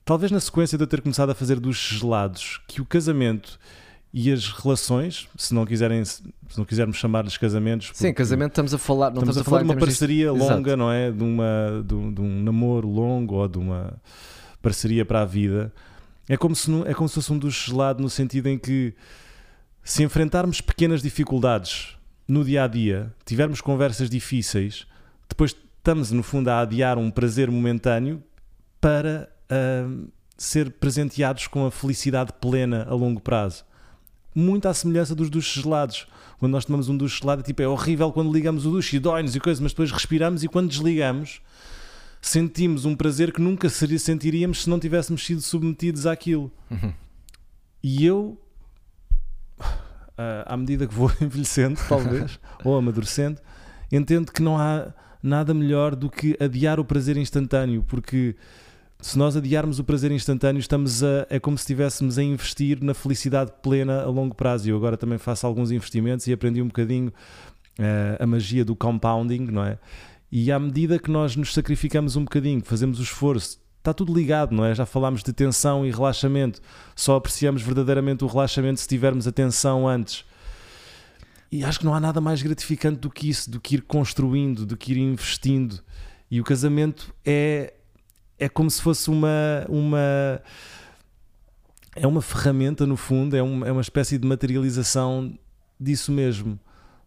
[0.04, 3.58] talvez na sequência de eu ter começado a fazer dos gelados, que o casamento
[4.16, 6.22] e as relações, se não quiserem, se
[6.56, 9.76] não quisermos chamar-lhes casamentos, Sim, casamento estamos a falar, não estamos a falar de uma
[9.76, 10.52] parceria Exato.
[10.54, 11.10] longa, não é?
[11.10, 14.00] De, uma, de, um, de um namoro longo ou de uma
[14.62, 15.72] parceria para a vida.
[16.28, 18.94] É como se, não- é como se fosse um duche gelado no sentido em que
[19.82, 21.96] se enfrentarmos pequenas dificuldades
[22.28, 24.86] no dia a dia, tivermos conversas difíceis,
[25.28, 28.22] depois estamos no fundo a adiar um prazer momentâneo
[28.80, 29.88] para ah,
[30.38, 33.64] ser presenteados com a felicidade plena a longo prazo.
[34.34, 36.06] Muito à semelhança dos duches gelados.
[36.38, 39.36] Quando nós tomamos um duche gelado, tipo, é horrível quando ligamos o duche e dói-nos
[39.36, 41.40] e coisa, mas depois respiramos e quando desligamos
[42.20, 46.50] sentimos um prazer que nunca seria, sentiríamos se não tivéssemos sido submetidos àquilo.
[47.82, 48.40] E eu,
[50.16, 53.40] ah, à medida que vou envelhecendo, talvez, ou amadurecendo,
[53.92, 54.92] entendo que não há
[55.22, 58.34] nada melhor do que adiar o prazer instantâneo, porque
[59.04, 62.94] se nós adiarmos o prazer instantâneo, estamos a, é como se estivéssemos a investir na
[62.94, 64.70] felicidade plena a longo prazo.
[64.70, 67.12] Eu agora também faço alguns investimentos e aprendi um bocadinho
[67.78, 69.78] eh, a magia do compounding, não é?
[70.32, 74.54] E à medida que nós nos sacrificamos um bocadinho, fazemos o esforço, está tudo ligado,
[74.54, 74.74] não é?
[74.74, 76.62] Já falámos de tensão e relaxamento.
[76.96, 80.24] Só apreciamos verdadeiramente o relaxamento se tivermos atenção antes.
[81.52, 84.64] E acho que não há nada mais gratificante do que isso, do que ir construindo,
[84.64, 85.80] do que ir investindo.
[86.30, 87.74] E o casamento é,
[88.38, 90.40] é como se fosse uma, uma.
[91.96, 95.38] É uma ferramenta, no fundo, é uma, é uma espécie de materialização
[95.78, 96.58] disso mesmo.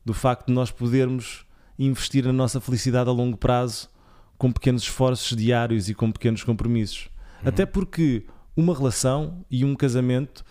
[0.06, 1.46] Do facto de nós podermos
[1.78, 3.90] investir na nossa felicidade a longo prazo
[4.38, 7.10] com pequenos esforços diários e com pequenos compromissos.
[7.44, 10.44] Até porque uma relação e um casamento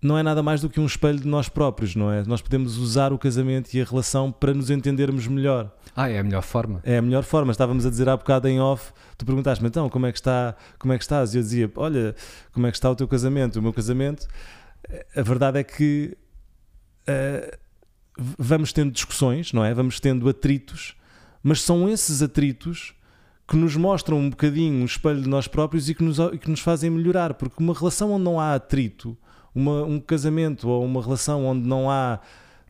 [0.00, 2.22] não é nada mais do que um espelho de nós próprios, não é?
[2.24, 5.70] Nós podemos usar o casamento e a relação para nos entendermos melhor.
[5.94, 6.80] Ah, é a melhor forma.
[6.84, 7.50] É a melhor forma.
[7.50, 10.92] Estávamos a dizer há bocado em off, tu perguntaste-me então como é que está, como
[10.92, 11.34] é que estás?
[11.34, 12.14] E eu dizia, olha,
[12.52, 13.58] como é que está o teu casamento?
[13.58, 14.26] O meu casamento,
[15.16, 16.16] a verdade é que
[17.08, 17.56] uh,
[18.38, 19.72] vamos tendo discussões, não é?
[19.72, 20.94] Vamos tendo atritos,
[21.42, 22.94] mas são esses atritos
[23.48, 26.50] que nos mostram um bocadinho um espelho de nós próprios e que nos, e que
[26.50, 29.16] nos fazem melhorar, porque uma relação onde não há atrito,
[29.56, 32.20] uma, um casamento ou uma relação onde não há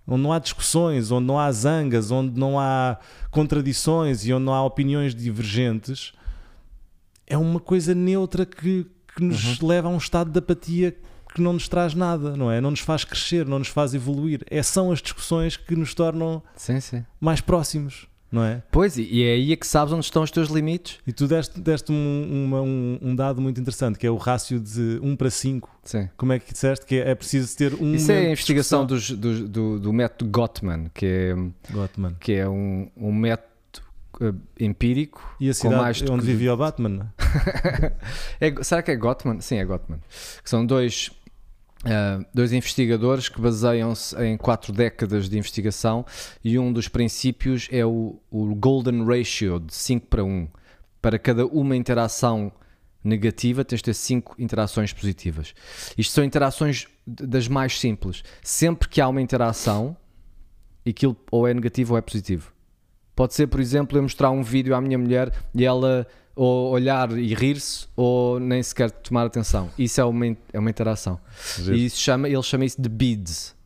[0.08, 2.96] onde não há discussões, onde não há zangas, onde não há
[3.28, 6.12] contradições e onde não há opiniões divergentes,
[7.26, 9.66] é uma coisa neutra que, que nos uhum.
[9.66, 10.96] leva a um estado de apatia
[11.34, 12.60] que não nos traz nada, não é?
[12.60, 14.44] Não nos faz crescer, não nos faz evoluir.
[14.48, 17.04] É, são as discussões que nos tornam sim, sim.
[17.20, 18.62] mais próximos não é?
[18.70, 20.98] Pois, e é aí que sabes onde estão os teus limites.
[21.06, 25.00] E tu deste, deste um, um, um, dado muito interessante, que é o rácio de
[25.02, 25.70] 1 para 5.
[25.82, 26.08] Sim.
[26.18, 27.94] Como é que disseste que é, é preciso ter um.
[27.94, 31.34] Isso é a investigação dos, do, do, do, método Gottman, que é,
[31.72, 32.16] Gottman.
[32.20, 33.46] Que é um, um método
[34.20, 35.36] uh, empírico.
[35.40, 37.10] E a cidade mais onde vivia o Batman?
[38.38, 39.40] é, será que é Gottman?
[39.40, 40.00] Sim, é Gottman.
[40.44, 41.10] Que são dois
[41.84, 46.04] Uh, dois investigadores que baseiam-se em quatro décadas de investigação
[46.42, 50.48] e um dos princípios é o, o Golden Ratio de 5 para 1.
[51.00, 52.50] Para cada uma interação
[53.04, 55.54] negativa, tens de ter 5 interações positivas.
[55.96, 58.24] Isto são interações das mais simples.
[58.42, 59.96] Sempre que há uma interação,
[60.86, 62.52] aquilo ou é negativo ou é positivo.
[63.14, 67.10] Pode ser, por exemplo, eu mostrar um vídeo à minha mulher e ela ou olhar
[67.16, 69.70] e rir-se, ou nem sequer tomar atenção.
[69.78, 71.18] Isso é uma, é uma interação.
[71.66, 73.56] E isso chama, ele chama isso de bids.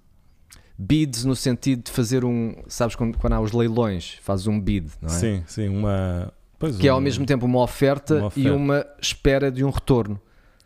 [0.79, 2.55] Bids no sentido de fazer um.
[2.69, 5.13] Sabes quando, quando há os leilões, fazes um bid, não é?
[5.13, 6.33] Sim, sim, uma.
[6.59, 9.65] Pois que um, é ao mesmo tempo uma oferta, uma oferta, e uma espera de
[9.65, 10.19] um retorno.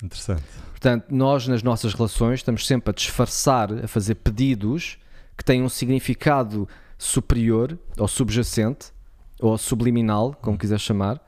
[0.02, 0.42] Interessante.
[0.70, 4.98] Portanto, nós nas nossas relações estamos sempre a disfarçar, a fazer pedidos
[5.36, 8.92] que têm um significado superior ou subjacente
[9.40, 11.20] ou subliminal, como quiser chamar,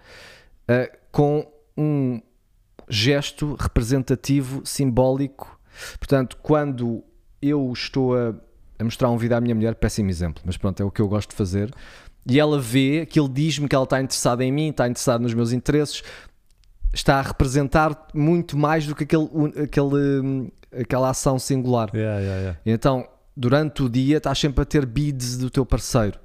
[0.68, 2.20] uh, com um
[2.88, 5.58] gesto representativo, simbólico.
[5.98, 7.02] Portanto, quando
[7.42, 8.34] eu estou a,
[8.78, 11.08] a, mostrar um vídeo à minha mulher, péssimo exemplo, mas pronto, é o que eu
[11.08, 11.72] gosto de fazer,
[12.28, 15.34] e ela vê que ele diz-me que ela está interessada em mim, está interessada nos
[15.34, 16.02] meus interesses,
[16.92, 19.28] está a representar muito mais do que aquele,
[19.62, 21.90] aquele, aquela ação singular.
[21.94, 22.60] Yeah, yeah, yeah.
[22.64, 26.18] Então, durante o dia, estás sempre a ter bids do teu parceiro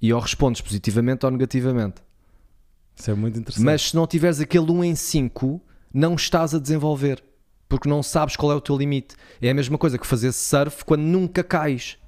[0.00, 2.05] e ou respondes positivamente ou negativamente.
[2.96, 3.64] Isso é muito interessante.
[3.64, 5.60] Mas se não tiveres aquele 1 em 5,
[5.92, 7.22] não estás a desenvolver.
[7.68, 9.16] Porque não sabes qual é o teu limite.
[9.42, 11.98] É a mesma coisa que fazer surf quando nunca cais.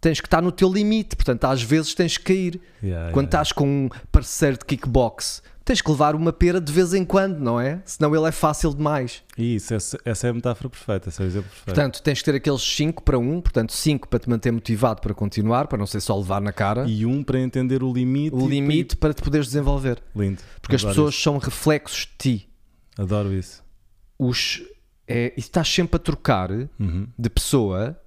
[0.00, 2.60] Tens que estar no teu limite, portanto, às vezes tens que cair.
[2.82, 3.42] Yeah, quando yeah.
[3.42, 7.38] estás com um parceiro de kickbox, tens que levar uma pera de vez em quando,
[7.40, 7.82] não é?
[7.84, 9.22] Senão ele é fácil demais.
[9.36, 11.66] Isso, essa, essa é a metáfora perfeita, esse é o exemplo perfeito.
[11.66, 15.02] Portanto, tens que ter aqueles 5 para 1, um, portanto, 5 para te manter motivado
[15.02, 16.86] para continuar, para não ser só levar na cara.
[16.88, 18.34] E um para entender o limite.
[18.34, 19.10] O limite para...
[19.10, 20.02] para te poderes desenvolver.
[20.16, 20.40] Lindo.
[20.62, 21.22] Porque Adoro as pessoas isso.
[21.22, 22.48] são reflexos de ti.
[22.96, 23.62] Adoro isso.
[24.18, 24.62] Os,
[25.06, 27.06] é, e estás sempre a trocar uhum.
[27.16, 28.00] de pessoa,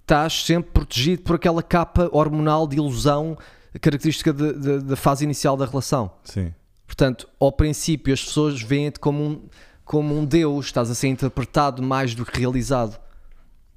[0.00, 3.36] estás sempre protegido por aquela capa hormonal de ilusão
[3.80, 6.12] característica da fase inicial da relação.
[6.22, 6.52] Sim.
[6.90, 9.48] Portanto, ao princípio as pessoas veem-te como um,
[9.84, 12.98] como um Deus, estás a ser interpretado mais do que realizado.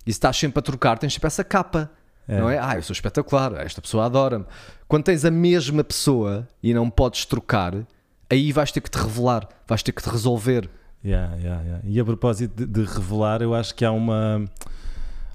[0.04, 1.92] E se estás sempre a trocar, tens sempre essa capa.
[2.28, 2.40] É.
[2.40, 2.58] Não é?
[2.58, 4.46] Ah, eu sou espetacular, esta pessoa adora-me.
[4.88, 7.86] Quando tens a mesma pessoa e não podes trocar,
[8.28, 10.68] aí vais ter que te revelar, vais ter que te resolver.
[11.06, 11.84] Yeah, yeah, yeah.
[11.86, 14.44] E a propósito de, de, revelar, eu acho que há uma,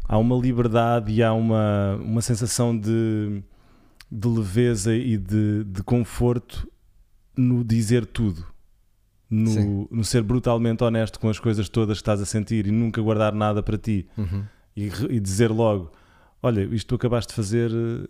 [0.03, 3.41] há uma liberdade e há uma, uma sensação de,
[4.11, 6.69] de leveza e de, de conforto
[7.39, 8.45] no dizer tudo,
[9.31, 13.01] no, no, ser brutalmente honesto com as coisas todas que estás a sentir e nunca
[13.01, 14.45] guardar nada para ti uhum.
[14.77, 15.93] e, e, dizer logo:
[16.43, 17.71] Olha, isto tu acabaste de fazer.
[17.71, 18.09] Eh,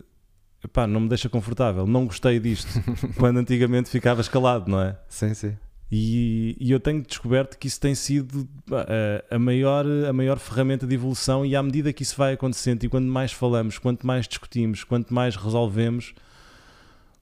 [0.65, 2.69] epá, não me deixa confortável, não gostei disto.
[3.19, 4.97] Quando antigamente ficavas calado, não é?
[5.09, 5.57] Sim, sim.
[5.91, 10.87] E, e, eu tenho descoberto que isso tem sido a, a, maior, a maior ferramenta
[10.87, 14.29] de evolução, e à medida que isso vai acontecendo, e quanto mais falamos, quanto mais
[14.29, 16.15] discutimos, quanto mais resolvemos,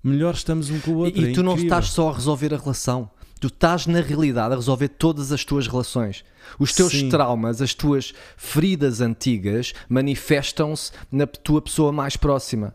[0.06, 1.20] melhor estamos um com o outro.
[1.20, 3.10] E, é tu não estás só a resolver a relação.
[3.38, 6.24] Tu estás, na realidade, a resolver todas as tuas relações.
[6.58, 7.08] Os teus Sim.
[7.10, 12.74] traumas, as tuas feridas antigas manifestam-se na tua pessoa mais próxima.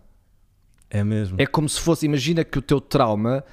[0.89, 1.37] É mesmo.
[1.39, 3.43] É como se fosse, imagina que o teu trauma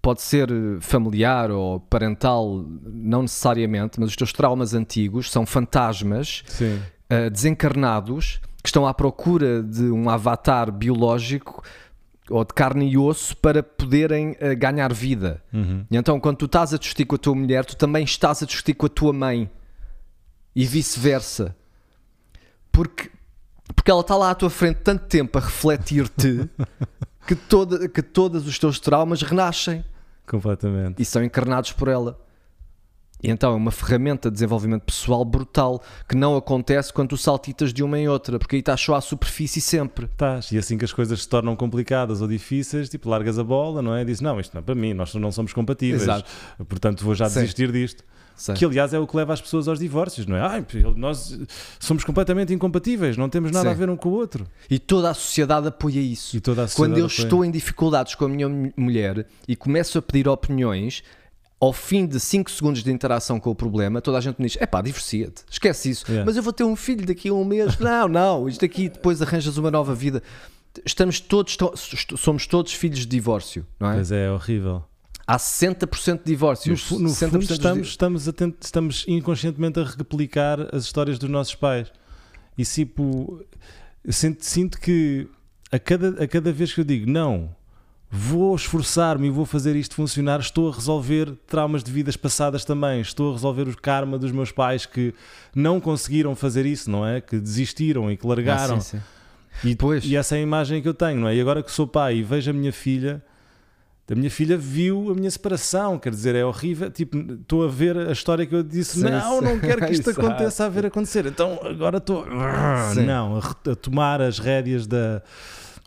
[0.00, 0.48] pode ser
[0.80, 8.68] familiar ou parental, não necessariamente, mas os teus traumas antigos são fantasmas uh, desencarnados que
[8.68, 11.62] estão à procura de um avatar biológico
[12.32, 15.42] ou de carne e osso para poderem uh, ganhar vida.
[15.52, 15.84] Uhum.
[15.90, 18.46] E então, quando tu estás a discutir com a tua mulher, tu também estás a
[18.46, 19.50] discutir com a tua mãe
[20.54, 21.54] e vice-versa,
[22.70, 23.10] porque,
[23.74, 26.48] porque ela está lá à tua frente tanto tempo a refletir-te
[27.26, 29.84] que, toda, que todos os teus traumas renascem
[30.26, 31.00] Completamente.
[31.00, 32.18] e são encarnados por ela.
[33.22, 37.72] E então é uma ferramenta de desenvolvimento pessoal brutal que não acontece quando tu saltitas
[37.72, 40.06] de uma em outra, porque aí estás só à superfície sempre.
[40.06, 40.50] Estás.
[40.50, 43.94] E assim que as coisas se tornam complicadas ou difíceis, tipo, largas a bola, não
[43.94, 44.04] é?
[44.04, 46.02] Dizes, não, isto não é para mim, nós não somos compatíveis.
[46.02, 46.28] Exato.
[46.68, 47.40] Portanto, vou já Sim.
[47.40, 48.02] desistir disto.
[48.34, 48.54] Sei.
[48.54, 50.40] Que, aliás, é o que leva as pessoas aos divórcios, não é?
[50.40, 50.66] Ai,
[50.96, 51.38] nós
[51.78, 53.74] somos completamente incompatíveis, não temos nada Sim.
[53.74, 54.46] a ver um com o outro.
[54.70, 56.36] E toda a sociedade apoia isso.
[56.36, 56.42] E a
[56.74, 60.26] Quando eu sociedade estou em dificuldades com a minha mu- mulher e começo a pedir
[60.28, 61.04] opiniões,
[61.64, 64.56] ao fim de 5 segundos de interação com o problema, toda a gente me diz:
[64.60, 66.04] é pá, divorcia-te, esquece isso.
[66.08, 66.24] Yeah.
[66.26, 67.78] Mas eu vou ter um filho daqui a um mês.
[67.80, 70.20] não, não, isto aqui depois arranjas uma nova vida.
[70.84, 71.72] Estamos todos, to-
[72.16, 73.94] somos todos filhos de divórcio, não é?
[73.94, 74.82] Pois é, é horrível.
[75.24, 76.82] Há 60% de No, divórcios.
[76.82, 81.30] fu- no 60% fundo, estamos, estamos, a tent- estamos inconscientemente a replicar as histórias dos
[81.30, 81.92] nossos pais.
[82.58, 83.40] E tipo,
[84.08, 85.28] sinto, sinto que
[85.70, 87.54] a cada, a cada vez que eu digo não,
[88.14, 93.00] vou esforçar-me e vou fazer isto funcionar, estou a resolver traumas de vidas passadas também.
[93.00, 95.14] Estou a resolver o karma dos meus pais que
[95.54, 97.22] não conseguiram fazer isso, não é?
[97.22, 98.76] Que desistiram e que largaram.
[98.76, 99.68] Ah, sim, sim.
[99.70, 100.04] E, Pois.
[100.04, 101.34] e essa é a imagem que eu tenho, não é?
[101.34, 103.22] E agora que sou pai e vejo a minha filha,
[104.10, 106.90] a minha filha viu a minha separação, quer dizer, é horrível.
[106.90, 109.44] Tipo, estou a ver a história que eu disse: Sim, não, sim.
[109.44, 111.24] não quero que isto aconteça a ver acontecer.
[111.24, 115.22] Então agora estou, não, a tomar as rédeas da.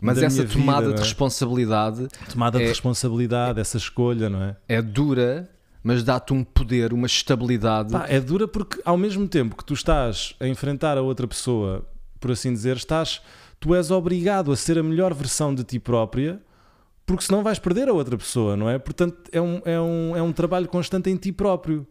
[0.02, 1.04] Mas essa tomada vida, de é?
[1.04, 4.56] responsabilidade tomada é- de responsabilidade, essa escolha, não é?
[4.68, 5.48] é dura,
[5.82, 7.92] mas dá-te um poder, uma estabilidade.
[7.92, 11.86] Pá, é dura porque ao mesmo tempo que tu estás a enfrentar a outra pessoa,
[12.20, 13.22] por assim dizer, estás,
[13.58, 16.40] tu és obrigado a ser a melhor versão de ti própria,
[17.06, 18.78] porque senão vais perder a outra pessoa, não é?
[18.78, 21.86] Portanto, é um, é um, é um trabalho constante em ti próprio.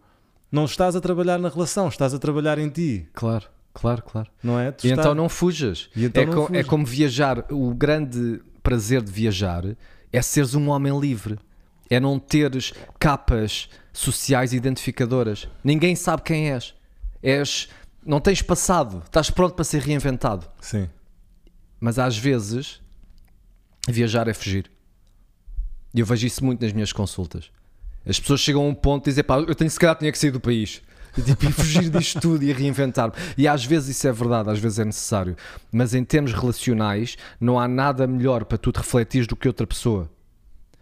[0.51, 3.45] Não estás a trabalhar na relação, estás a trabalhar em ti, Claro,
[3.75, 4.27] claro, claro.
[4.41, 4.71] não é?
[4.71, 5.89] Tu E estás- então não fujas.
[5.95, 7.45] Então é, não co- é como viajar.
[7.51, 9.63] O grande prazer de viajar
[10.11, 11.37] é seres um homem livre.
[11.89, 15.47] É não teres capas sociais identificadoras.
[15.63, 16.73] Ninguém sabe quem és.
[17.21, 17.69] És.
[18.03, 19.03] Não tens passado.
[19.05, 20.47] Estás pronto para ser reinventado.
[20.59, 20.89] Sim.
[21.79, 22.81] Mas às vezes
[23.87, 24.71] viajar é fugir.
[25.93, 27.51] E eu vejo isso muito nas minhas consultas.
[28.05, 30.17] As pessoas chegam a um ponto e dizem, pá, eu tenho, se calhar tinha que
[30.17, 30.81] sair do país.
[31.17, 33.13] E, tipo, e fugir disto tudo e reinventar-me.
[33.37, 35.35] E às vezes isso é verdade, às vezes é necessário.
[35.71, 39.65] Mas em termos relacionais, não há nada melhor para tu te refletires do que outra
[39.65, 40.09] pessoa.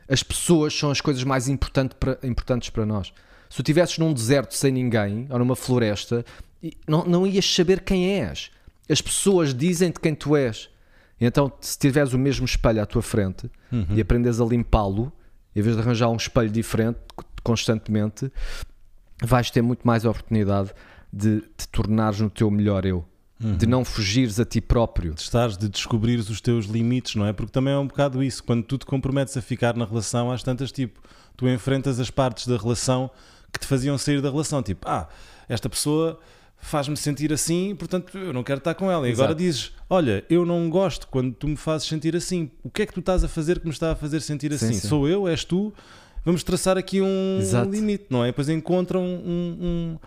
[0.07, 3.13] As pessoas são as coisas mais importante importantes para nós.
[3.49, 6.25] Se tu estivesses num deserto sem ninguém, ou numa floresta,
[6.87, 8.51] não, não ias saber quem és.
[8.89, 10.69] As pessoas dizem-te quem tu és.
[11.19, 13.49] Então, se tiveres o mesmo espelho à tua frente
[13.95, 15.11] e aprendes a limpá-lo,
[15.55, 16.97] em vez de arranjar um espelho diferente
[17.43, 18.31] constantemente,
[19.25, 20.71] vais ter muito mais oportunidade
[21.11, 23.05] de te tornares no teu melhor eu.
[23.39, 25.13] De não fugires a ti próprio.
[25.13, 27.33] de estares, de descobrires os teus limites, não é?
[27.33, 28.41] Porque também é um bocado isso.
[28.41, 31.01] Quando tu te comprometes a ficar na relação, às tantas, tipo,
[31.35, 33.11] tu enfrentas as partes da relação
[33.51, 34.63] que te faziam sair da relação.
[34.63, 35.09] Tipo, ah,
[35.49, 36.19] esta pessoa
[36.57, 39.09] faz-me sentir assim, portanto eu não quero estar com ela.
[39.09, 39.43] E agora Exato.
[39.43, 42.49] dizes, olha, eu não gosto quando tu me fazes sentir assim.
[42.63, 44.65] O que é que tu estás a fazer que me está a fazer sentir Sim,
[44.67, 44.79] assim?
[44.79, 44.87] sim.
[44.87, 45.27] Sou eu?
[45.27, 45.73] És tu?
[46.25, 47.69] Vamos traçar aqui um Exato.
[47.69, 48.27] limite, não é?
[48.27, 49.97] Depois encontram um,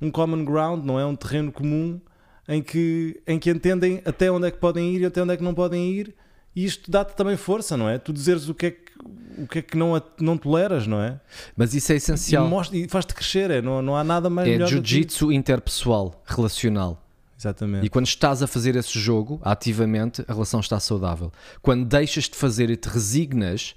[0.00, 1.04] um, um common ground, não é?
[1.06, 2.00] Um terreno comum
[2.48, 5.36] em que, em que entendem até onde é que podem ir e até onde é
[5.36, 6.14] que não podem ir,
[6.54, 7.98] e isto dá-te também força, não é?
[7.98, 8.92] Tu dizeres o que é que,
[9.38, 11.18] o que, é que não, não toleras, não é?
[11.56, 12.46] Mas isso é E, essencial.
[12.48, 13.62] mostra- e faz-te crescer, é?
[13.62, 17.02] Não, não há nada mais É jiu-jitsu interpessoal, relacional.
[17.38, 17.86] Exatamente.
[17.86, 21.32] E quando estás a fazer esse jogo ativamente, a relação está saudável.
[21.62, 23.74] Quando deixas de fazer e te resignas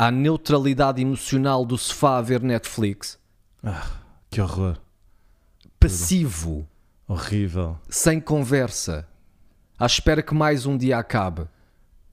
[0.00, 3.18] à neutralidade emocional do sofá a ver Netflix,
[3.62, 3.86] Ah,
[4.30, 4.78] que horror.
[5.78, 6.66] passivo,
[7.06, 7.78] Horrível.
[7.88, 9.06] sem conversa,
[9.78, 11.42] à espera que mais um dia acabe,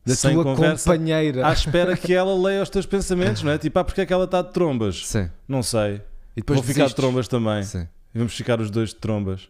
[0.06, 1.48] da Sem tua conversa, companheira.
[1.48, 3.58] À espera que ela leia os teus pensamentos, não é?
[3.58, 5.06] Tipo, ah, porque é que ela está de trombas?
[5.08, 5.30] Sim.
[5.48, 6.02] Não sei.
[6.36, 6.94] E depois Vou ficar de desistes.
[6.96, 7.64] trombas também.
[7.64, 7.88] Sim.
[8.14, 9.50] E vamos ficar os dois de trombas.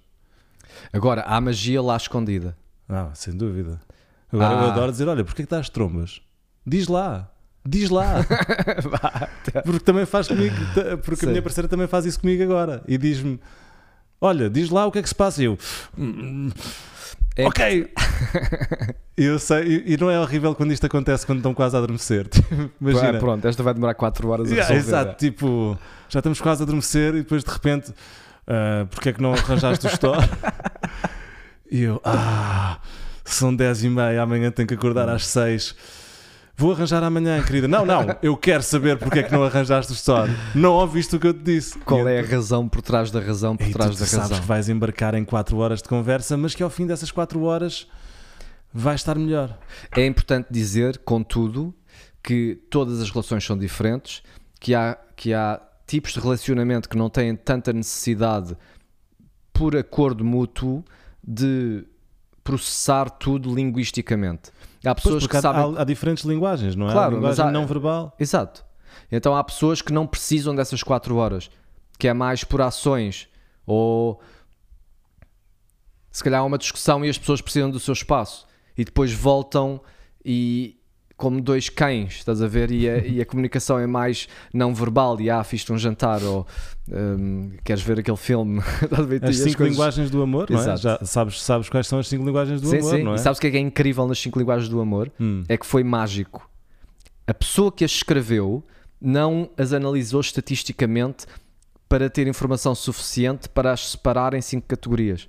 [0.91, 2.57] Agora, há magia lá escondida.
[2.89, 3.79] Ah, sem dúvida.
[4.31, 4.71] Agora eu Ah.
[4.71, 6.21] adoro dizer: olha, porquê que estás de trombas?
[6.65, 7.31] Diz lá.
[7.69, 8.25] Diz lá.
[9.65, 10.55] porque também faz comigo.
[11.03, 11.25] Porque Sim.
[11.27, 12.81] a minha parceira também faz isso comigo agora.
[12.87, 13.39] E diz-me:
[14.21, 15.41] Olha, diz lá o que é que se passa.
[15.41, 15.57] E eu.
[15.97, 16.49] "Hum,
[17.35, 17.91] É ok.
[19.17, 19.83] Eu sei.
[19.87, 22.27] E, não é horrível quando isto acontece quando estão quase a adormecer.
[22.29, 23.17] Tipo, Imagina.
[23.17, 24.89] Ah, pronto, esta vai demorar 4 horas a Yeah, resolver.
[25.01, 27.91] exato, tipo, já estamos quase a adormecer e depois de repente,
[28.47, 30.19] ah, porque é que não arranjaste o store?
[31.71, 32.79] e eu, ah,
[33.25, 35.75] são 10 e meia, amanhã tenho que acordar às 6.
[36.59, 37.67] Vou arranjar amanhã, querida.
[37.67, 40.31] Não, não, eu quero saber porque é que não arranjaste o story.
[40.55, 41.77] Não ouviste o que eu te disse.
[41.77, 44.39] Qual é a razão por trás da razão por E trás tu da sabes razão?
[44.41, 47.87] que vais embarcar em 4 horas de conversa, mas que ao fim dessas 4 horas
[48.73, 49.55] vai estar melhor.
[49.95, 51.75] É importante dizer, contudo,
[52.23, 54.23] que todas as relações são diferentes,
[54.59, 58.57] que há, que há tipos de relacionamento que não têm tanta necessidade,
[59.53, 60.83] por acordo mútuo,
[61.23, 61.85] de
[62.43, 64.51] processar tudo linguisticamente.
[64.87, 65.75] Há Pois, pessoas porque que sabem.
[65.77, 66.93] há- há diferentes linguagens, não é?
[66.93, 68.15] Claro, linguagem há- não verbal.
[68.19, 68.65] Exato.
[69.11, 71.49] Então há pessoas que não precisam dessas 4 horas,
[71.99, 73.27] que é mais por ações
[73.65, 74.19] ou
[76.11, 78.45] se calhar há uma discussão e as pessoas precisam do seu espaço
[78.77, 79.79] e depois voltam
[80.25, 80.79] e
[81.17, 82.69] como dois cães, estás a ver?
[82.71, 86.45] E a, e a comunicação é mais não verbal e ah, fiz-te um jantar ou
[86.89, 88.61] hum, queres ver aquele filme?
[89.21, 90.61] E As cinco coisas- linguagens do amor, não é?
[90.61, 90.81] Exato.
[90.81, 93.03] Já sabes, sabes quais são as cinco linguagens do Sim, amor, sim.
[93.03, 93.15] não é?
[93.15, 95.11] E sabes o que é que é incrível nas cinco linguagens do amor?
[95.19, 95.43] Hum.
[95.49, 96.47] é que foi mágico.
[97.25, 98.63] A pessoa que as escreveu
[99.01, 101.25] não as analisou estatisticamente
[101.89, 105.27] para ter informação suficiente para as separar em cinco categorias.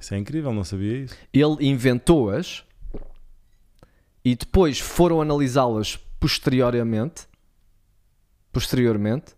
[0.00, 1.14] Isso é incrível, não sabia isso.
[1.32, 2.62] Ele inventou-as
[4.24, 7.26] e depois foram analisá-las posteriormente,
[8.52, 9.34] posteriormente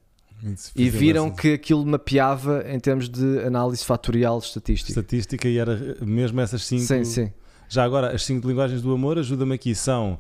[0.75, 4.91] e viram que aquilo mapeava em termos de análise fatorial estatística.
[4.91, 6.83] Estatística e era mesmo essas cinco.
[6.83, 7.33] Sim, sim.
[7.69, 10.19] Já agora, as cinco linguagens do amor, ajuda-me aqui, são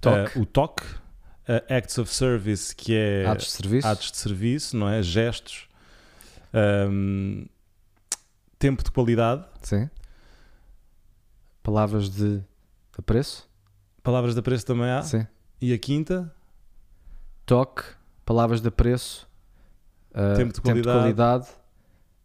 [0.00, 0.38] Toque.
[0.38, 0.82] eh, o toque,
[1.46, 3.86] eh, acts of service, que é Atos de serviço.
[3.86, 5.02] atos de serviço, não é?
[5.02, 5.68] Gestos,
[6.52, 7.44] ahm,
[8.58, 9.88] tempo de qualidade, Sim.
[11.62, 12.40] Palavras de
[12.96, 13.47] apreço.
[14.08, 15.26] Palavras de apreço também há, Sim.
[15.60, 16.32] e a quinta,
[17.44, 17.82] toque,
[18.24, 19.28] palavras de apreço,
[20.12, 20.98] uh, Tempo de qualidade.
[20.98, 21.46] qualidade.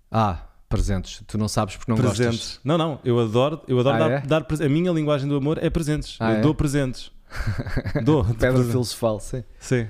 [0.10, 1.22] Ah, presentes.
[1.28, 2.40] Tu não sabes porque não presentes.
[2.40, 2.60] gostas.
[2.64, 4.22] Não, não, eu adoro, eu adoro Ah, dar, é?
[4.22, 6.16] dar presen- A minha linguagem do amor é presentes.
[6.22, 6.42] Ah, eu é?
[6.42, 7.12] dou presentes.
[8.06, 8.24] dou.
[8.24, 8.72] Pedra presentes.
[8.72, 9.44] filosofal, sim.
[9.60, 9.90] Sim.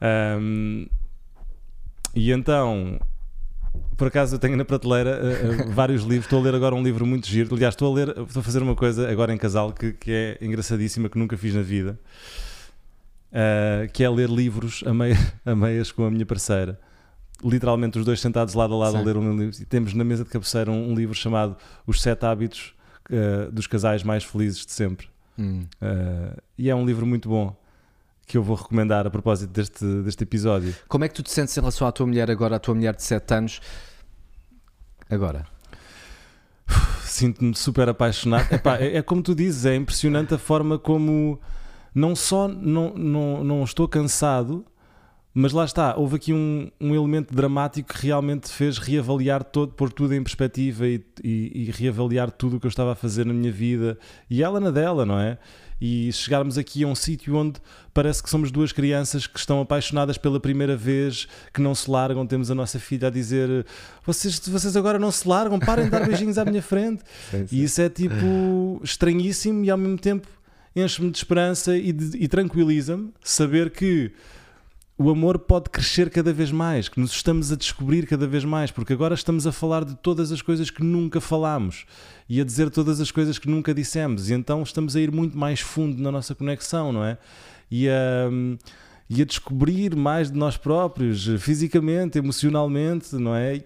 [0.00, 0.86] Ahm,
[2.16, 2.98] e então,
[3.96, 6.26] por acaso eu tenho na prateleira uh, uh, vários livros.
[6.26, 7.54] Estou a ler agora um livro muito giro.
[7.54, 10.38] Aliás, estou a ler, estou a fazer uma coisa agora em casal que, que é
[10.40, 11.98] engraçadíssima, que nunca fiz na vida.
[13.30, 16.78] Uh, que é ler livros a, meia, a meias com a minha parceira.
[17.44, 19.06] Literalmente os dois sentados lado a lado a Sim.
[19.06, 19.62] ler um livro.
[19.62, 21.56] E temos na mesa de cabeceira um, um livro chamado
[21.86, 22.74] Os Sete Hábitos
[23.52, 25.08] dos Casais Mais Felizes de Sempre.
[25.38, 25.64] Hum.
[26.58, 27.56] E é um livro muito bom
[28.28, 30.76] que eu vou recomendar a propósito deste, deste episódio.
[30.86, 32.94] Como é que tu te sentes em relação à tua mulher agora, à tua mulher
[32.94, 33.60] de 7 anos?
[35.08, 35.46] Agora.
[37.02, 38.52] Sinto-me super apaixonado.
[38.52, 41.40] Epá, é, é como tu dizes, é impressionante a forma como
[41.94, 44.64] não só não, não, não estou cansado,
[45.32, 49.90] mas lá está, houve aqui um, um elemento dramático que realmente fez reavaliar todo, pôr
[49.90, 53.32] tudo em perspectiva e, e, e reavaliar tudo o que eu estava a fazer na
[53.32, 53.98] minha vida
[54.28, 55.38] e ela na dela, não é?
[55.80, 57.60] E chegarmos aqui a um sítio onde
[57.94, 62.26] parece que somos duas crianças que estão apaixonadas pela primeira vez, que não se largam.
[62.26, 63.64] Temos a nossa filha a dizer:
[64.04, 67.02] Vocês, vocês agora não se largam, parem de dar beijinhos à minha frente.
[67.52, 70.26] E isso é tipo estranhíssimo e ao mesmo tempo
[70.74, 74.12] enche-me de esperança e, e tranquiliza-me saber que
[74.98, 78.72] o amor pode crescer cada vez mais, que nos estamos a descobrir cada vez mais,
[78.72, 81.86] porque agora estamos a falar de todas as coisas que nunca falámos
[82.28, 85.38] e a dizer todas as coisas que nunca dissemos, e então estamos a ir muito
[85.38, 87.16] mais fundo na nossa conexão, não é?
[87.70, 88.28] E a,
[89.08, 93.56] e a descobrir mais de nós próprios, fisicamente, emocionalmente, não é?
[93.56, 93.64] E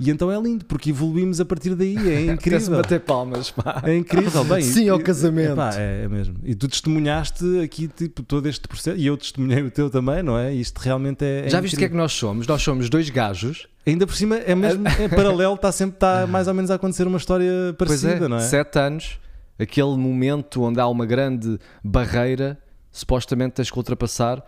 [0.00, 2.76] então é lindo, porque evoluímos a partir daí, é incrível.
[2.76, 3.82] bater palmas, pá.
[3.84, 4.62] É incrível, bem.
[4.62, 5.52] Sim ao e- casamento.
[5.52, 6.36] epá, é, é mesmo.
[6.42, 10.36] E tu testemunhaste aqui tipo, todo este processo, e eu testemunhei o teu também, não
[10.38, 10.52] é?
[10.52, 11.46] Isto realmente é.
[11.46, 12.46] é Já viste o que é que nós somos?
[12.46, 13.66] Nós somos dois gajos.
[13.86, 17.06] Ainda por cima, é mesmo é paralelo, está sempre está mais ou menos a acontecer
[17.06, 18.40] uma história Pois parecida, é, não é?
[18.40, 19.18] sete anos,
[19.58, 22.58] aquele momento onde há uma grande barreira,
[22.90, 24.42] supostamente tens que ultrapassar.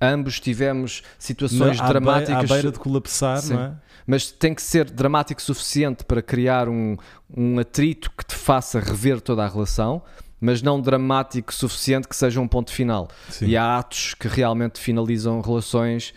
[0.00, 2.36] Ambos tivemos situações Na- à dramáticas.
[2.38, 3.54] Beira, à beira de colapsar, Sim.
[3.54, 3.72] não é?
[4.06, 6.96] mas tem que ser dramático o suficiente para criar um,
[7.36, 10.00] um atrito que te faça rever toda a relação,
[10.40, 13.08] mas não dramático o suficiente que seja um ponto final.
[13.28, 13.46] Sim.
[13.48, 16.14] E há atos que realmente finalizam relações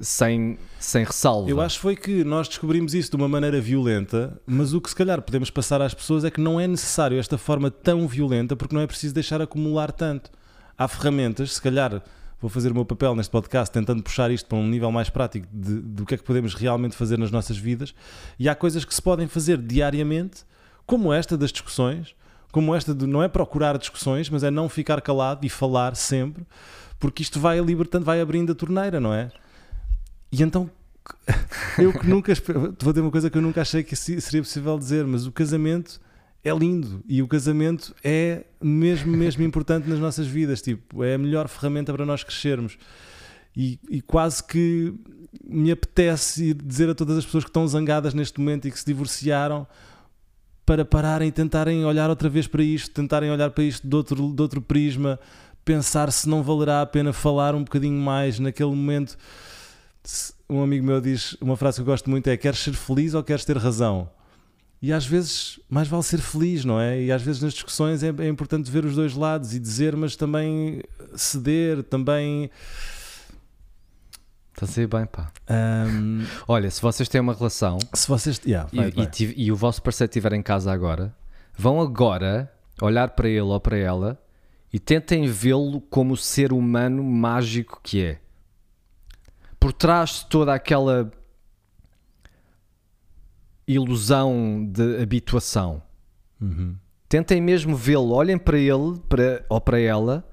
[0.00, 1.50] sem, sem ressalva.
[1.50, 4.88] Eu acho que foi que nós descobrimos isso de uma maneira violenta, mas o que
[4.88, 8.54] se calhar podemos passar às pessoas é que não é necessário esta forma tão violenta
[8.54, 10.30] porque não é preciso deixar acumular tanto.
[10.76, 12.00] Há ferramentas, se calhar
[12.40, 15.46] vou fazer o meu papel neste podcast tentando puxar isto para um nível mais prático
[15.52, 17.94] de- do que é que podemos realmente fazer nas nossas vidas
[18.38, 20.44] e há coisas que se podem fazer diariamente,
[20.86, 22.14] como esta das discussões,
[22.52, 26.46] como esta de não é procurar discussões, mas é não ficar calado e falar sempre,
[26.98, 29.30] porque isto vai libertando, vai abrindo a torneira, não é?
[30.32, 30.70] E então
[31.78, 32.32] eu que nunca
[32.80, 35.32] vou dizer uma coisa que eu nunca achei que se- seria possível dizer, mas o
[35.32, 36.00] casamento
[36.44, 40.62] é lindo e o casamento é mesmo, mesmo importante nas nossas vidas.
[40.62, 42.78] Tipo, é a melhor ferramenta para nós crescermos.
[43.56, 44.94] E, e quase que
[45.44, 48.86] me apetece dizer a todas as pessoas que estão zangadas neste momento e que se
[48.86, 49.66] divorciaram
[50.64, 54.34] para pararem e tentarem olhar outra vez para isto, tentarem olhar para isto de outro,
[54.34, 55.18] de outro prisma,
[55.64, 59.16] pensar se não valerá a pena falar um bocadinho mais naquele momento.
[60.48, 63.22] Um amigo meu diz uma frase que eu gosto muito: é queres ser feliz ou
[63.22, 64.10] queres ter razão?
[64.80, 67.02] E às vezes mais vale ser feliz, não é?
[67.02, 70.14] E às vezes nas discussões é, é importante ver os dois lados e dizer, mas
[70.14, 70.82] também
[71.16, 72.50] ceder, também.
[74.54, 75.32] Está a ser bem, pá.
[75.50, 78.40] Um, Olha, se vocês têm uma relação se vocês.
[78.44, 79.10] Yeah, vai, e, vai.
[79.20, 81.14] e e o vosso parceiro estiver em casa agora,
[81.56, 84.20] vão agora olhar para ele ou para ela
[84.72, 88.20] e tentem vê-lo como o ser humano mágico que é.
[89.58, 91.10] Por trás de toda aquela
[93.68, 95.82] ilusão de habituação,
[96.40, 96.74] Uhum.
[97.08, 100.24] tentem mesmo vê-lo, olhem para ele para, ou para ela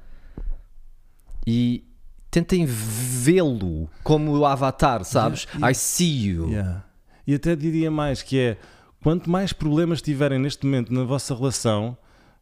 [1.46, 1.84] e
[2.32, 5.44] tentem vê-lo como o avatar, sabes?
[5.44, 5.72] Yeah, yeah.
[5.72, 6.50] I see you.
[6.50, 6.84] Yeah.
[7.26, 8.58] E até diria mais que é
[9.02, 11.98] quanto mais problemas tiverem neste momento na vossa relação,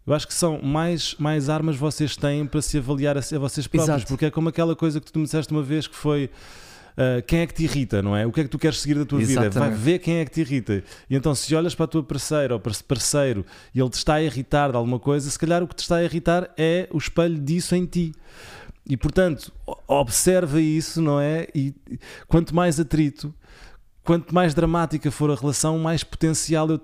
[0.06, 3.68] eu acho que são mais, mais armas vocês têm para se avaliar a, a vocês
[3.68, 4.08] próprios, Exato.
[4.08, 6.30] porque é como aquela coisa que tu me disseste uma vez que foi
[6.98, 8.26] ah, quem é que te irrita, não é?
[8.26, 9.42] O que é que tu queres seguir da tua vida?
[9.42, 9.80] Vai Exatamente.
[9.80, 10.84] ver quem é que te irrita.
[11.10, 13.98] E então, se olhas para a tua parceira ou para esse parceiro e ele te
[13.98, 16.88] está a irritar de alguma coisa, se calhar o que te está a irritar é
[16.92, 18.14] o espelho disso em ti.
[18.86, 19.52] E portanto,
[19.88, 21.48] observa isso, não é?
[21.56, 23.34] E e quanto mais atrito,
[24.04, 26.82] quanto mais dramática for a relação, mais potencial eu,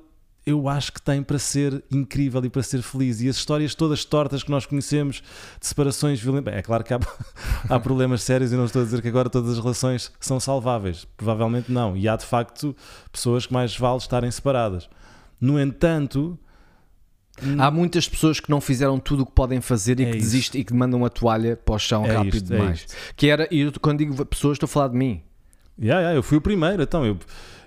[0.49, 3.21] eu acho que tem para ser incrível e para ser feliz.
[3.21, 5.21] E as histórias todas tortas que nós conhecemos
[5.59, 6.53] de separações violentas.
[6.53, 6.99] É claro que há,
[7.69, 11.05] há problemas sérios e não estou a dizer que agora todas as relações são salváveis.
[11.15, 11.95] Provavelmente não.
[11.95, 12.75] E há de facto
[13.11, 14.89] pessoas que mais vale estarem separadas.
[15.39, 16.37] No entanto,
[17.57, 20.59] Há muitas pessoas que não fizeram tudo o que podem fazer e É que desistem
[20.59, 22.79] e que mandam a toalha para o chão É rápido isto, é demais.
[22.79, 22.93] isto.
[23.15, 25.21] que era, e quando digo pessoas, estou a falar de mim.
[25.81, 27.17] Yeah, yeah, eu fui o primeiro, então eu,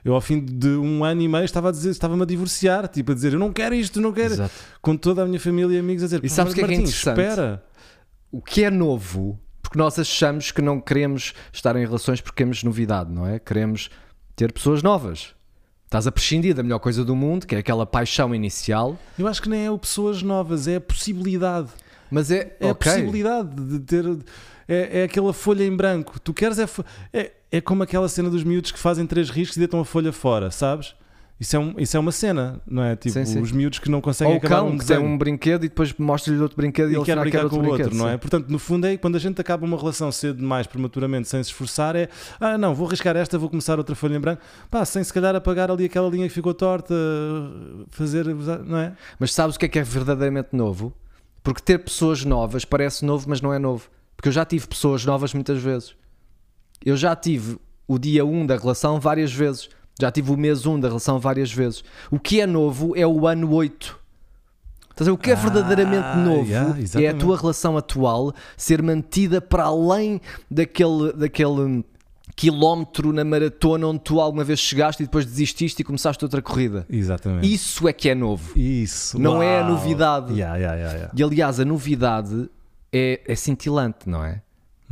[0.05, 3.13] eu ao fim de um ano e meio estava a dizer, estava-me a divorciar, tipo
[3.13, 4.55] a dizer, eu não quero isto, não quero, Exato.
[4.81, 6.67] com toda a minha família e amigos a dizer, E "Pá, sabes o que é
[6.67, 7.65] que é espera.
[8.31, 12.65] O que é novo, porque nós achamos que não queremos estar em relações porque queremos
[12.65, 13.39] novidade, não é?
[13.39, 13.91] Queremos
[14.35, 15.35] ter pessoas novas.
[15.85, 19.43] Estás a prescindir da melhor coisa do mundo, que é aquela paixão inicial, Eu acho
[19.43, 21.69] que nem é o pessoas novas, é a possibilidade,
[22.13, 22.93] mas é, é a ok.
[22.93, 24.05] possibilidade de ter,
[24.69, 26.69] é, é aquela folha em branco, tu queres é,
[27.13, 30.13] é, é como aquela cena dos miúdos que fazem três riscos e deitam a folha
[30.13, 30.95] fora, sabes?
[31.41, 32.95] Isso é, um, isso é uma cena, não é?
[32.95, 33.41] Tipo, Sim, sim.
[33.41, 35.93] os miúdos que não conseguem Ou acabar cão um que tem um brinquedo e depois
[35.99, 38.17] mostra-lhe outro brinquedo e, e ele quer brincar quer com outro o outro, não é?
[38.17, 41.51] Portanto, no fundo é quando a gente acaba uma relação cedo demais, prematuramente, sem se
[41.51, 42.09] esforçar, é
[42.39, 44.41] ah, não, vou arriscar esta, vou começar outra folha em branco,
[44.71, 46.95] pá, sem se calhar apagar ali aquela linha que ficou torta,
[47.91, 48.25] fazer,
[48.65, 48.93] não é?
[49.19, 50.95] Mas sabes o que é que é verdadeiramente novo?
[51.43, 53.89] Porque ter pessoas novas parece novo, mas não é novo.
[54.17, 55.95] Porque eu já tive pessoas novas muitas vezes.
[56.85, 59.69] Eu já tive o dia 1 da relação várias vezes.
[60.01, 61.83] Já tive o mês 1 da relação várias vezes.
[62.11, 64.01] O que é novo é o ano 8.
[64.91, 65.09] Estás?
[65.09, 69.65] O que é Ah, verdadeiramente novo yeah, é a tua relação atual ser mantida para
[69.65, 70.21] além
[70.51, 71.85] daquele, daquele
[72.35, 76.87] quilómetro na maratona onde tu alguma vez chegaste e depois desististe e começaste outra corrida.
[76.89, 77.53] Exatamente.
[77.53, 78.59] Isso é que é novo.
[78.59, 79.19] Isso.
[79.19, 79.73] Não é a uau.
[79.73, 80.33] novidade.
[80.33, 81.13] Yeah, yeah, yeah.
[81.15, 82.49] E aliás, a novidade
[82.93, 84.43] é, é cintilante, não é?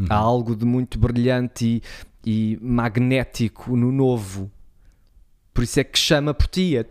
[0.09, 1.83] Há algo de muito brilhante
[2.25, 4.51] e, e magnético no novo.
[5.53, 6.77] Por isso é que chama por ti.
[6.77, 6.87] É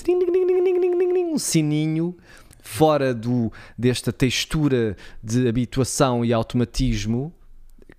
[1.33, 2.15] um sininho
[2.61, 7.33] fora do, desta textura de habituação e automatismo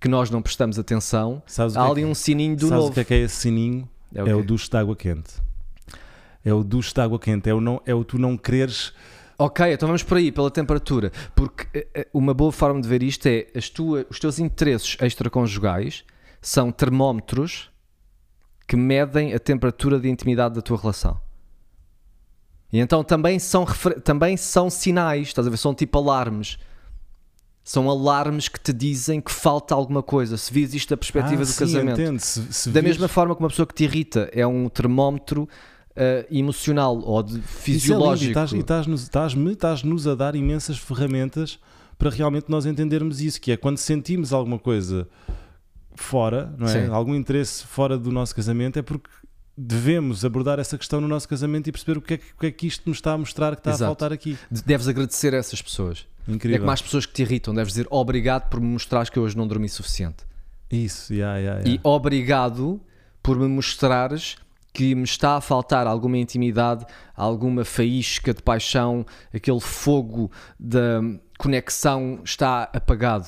[0.01, 1.41] que nós não prestamos atenção.
[1.45, 2.89] Sabes Há é ali que- um sininho do Sabes novo.
[2.89, 3.87] o que é que é esse sininho?
[4.13, 5.31] É o É o duche de água quente.
[6.43, 7.47] É o duche de água quente.
[7.49, 8.91] É o, não, é o tu não quereres.
[9.37, 11.11] Ok, então vamos por aí, pela temperatura.
[11.35, 14.97] Porque eh, eh, uma boa forma de ver isto é as tua, os teus interesses
[14.99, 16.03] extraconjugais
[16.41, 17.69] são termómetros
[18.67, 21.21] que medem a temperatura de intimidade da tua relação.
[22.73, 23.65] E então também são,
[24.03, 25.57] também são sinais, estás a ver?
[25.57, 26.57] São tipo alarmes.
[27.63, 30.35] São alarmes que te dizem que falta alguma coisa.
[30.37, 32.19] Se vis isto da perspectiva Ah, do sim, casamento.
[32.19, 35.47] Se, se Da vires- mesma forma que uma pessoa que te irrita é um termómetro
[35.95, 38.25] eh, emocional ou de Isso é lindo, fisiológico.
[38.25, 41.59] E estás- e estás-nos estás-me- estás-nos a dar imensas ferramentas
[41.99, 45.07] para realmente nós entendermos isso, que é quando sentimos alguma coisa
[45.95, 46.85] fora, não é?
[46.85, 46.91] Sim.
[46.91, 49.09] algum interesse fora do nosso casamento, é porque
[49.57, 52.51] devemos abordar essa questão no nosso casamento e perceber o que é que, que, é
[52.51, 53.83] que isto nos está a mostrar que está Exato.
[53.83, 54.37] a faltar aqui.
[54.65, 56.07] Deves agradecer a essas pessoas.
[56.27, 56.57] Incrível.
[56.57, 57.53] É como as pessoas que te irritam.
[57.53, 60.23] Deves dizer obrigado por me mostrares que eu hoje não dormi suficiente.
[60.69, 61.81] Isso, yeah, yeah, E yeah.
[61.83, 62.79] obrigado
[63.21, 64.37] por me mostrares
[64.73, 66.85] que me está a faltar alguma intimidade,
[67.15, 71.01] alguma faísca de paixão, aquele fogo da
[71.37, 73.27] conexão está apagado.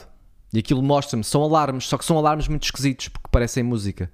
[0.54, 4.10] E aquilo mostra-me, são alarmes, só que são alarmes muito esquisitos porque parecem música.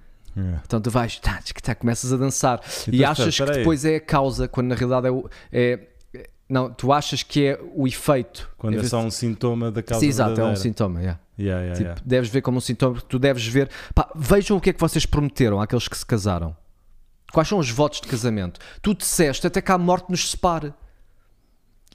[0.56, 0.60] É.
[0.66, 4.00] Então tu vais, tá, tá, começas a dançar e Então, achas que depois é a
[4.00, 5.30] causa, quando na realidade é o.
[5.52, 5.80] É,
[6.14, 8.50] é- não, tu achas que é o efeito.
[8.58, 10.62] Quando é vez só um sintoma da causa Sim, exato, é um verdadeira.
[10.62, 11.00] sintoma.
[11.00, 11.20] yeah.
[11.38, 12.02] Yeah, yeah, Tipo, yeah.
[12.06, 13.70] Deves ver como um sintoma, tu deves ver.
[13.96, 16.56] Pá, vejam o que é que vocês prometeram àqueles que se casaram.
[17.32, 18.60] Quais são os votos de casamento?
[18.82, 20.74] Tu disseste até que a morte nos separe.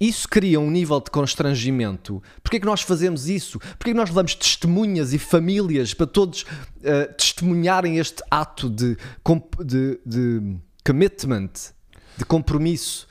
[0.00, 2.22] Isso cria um nível de constrangimento.
[2.42, 3.58] Porquê é que nós fazemos isso?
[3.58, 6.44] Porquê é que nós levamos testemunhas e famílias para todos
[6.82, 8.96] eh, testemunharem este ato de,
[9.64, 11.52] de, de commitment,
[12.16, 13.06] de compromisso?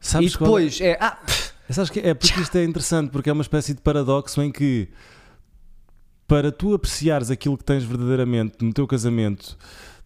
[0.00, 0.38] Sabes e é?
[0.38, 0.96] depois é.
[1.00, 4.42] Ah, pff, Sabes que é porque isto é interessante, porque é uma espécie de paradoxo
[4.42, 4.88] em que
[6.26, 9.56] para tu apreciares aquilo que tens verdadeiramente no teu casamento,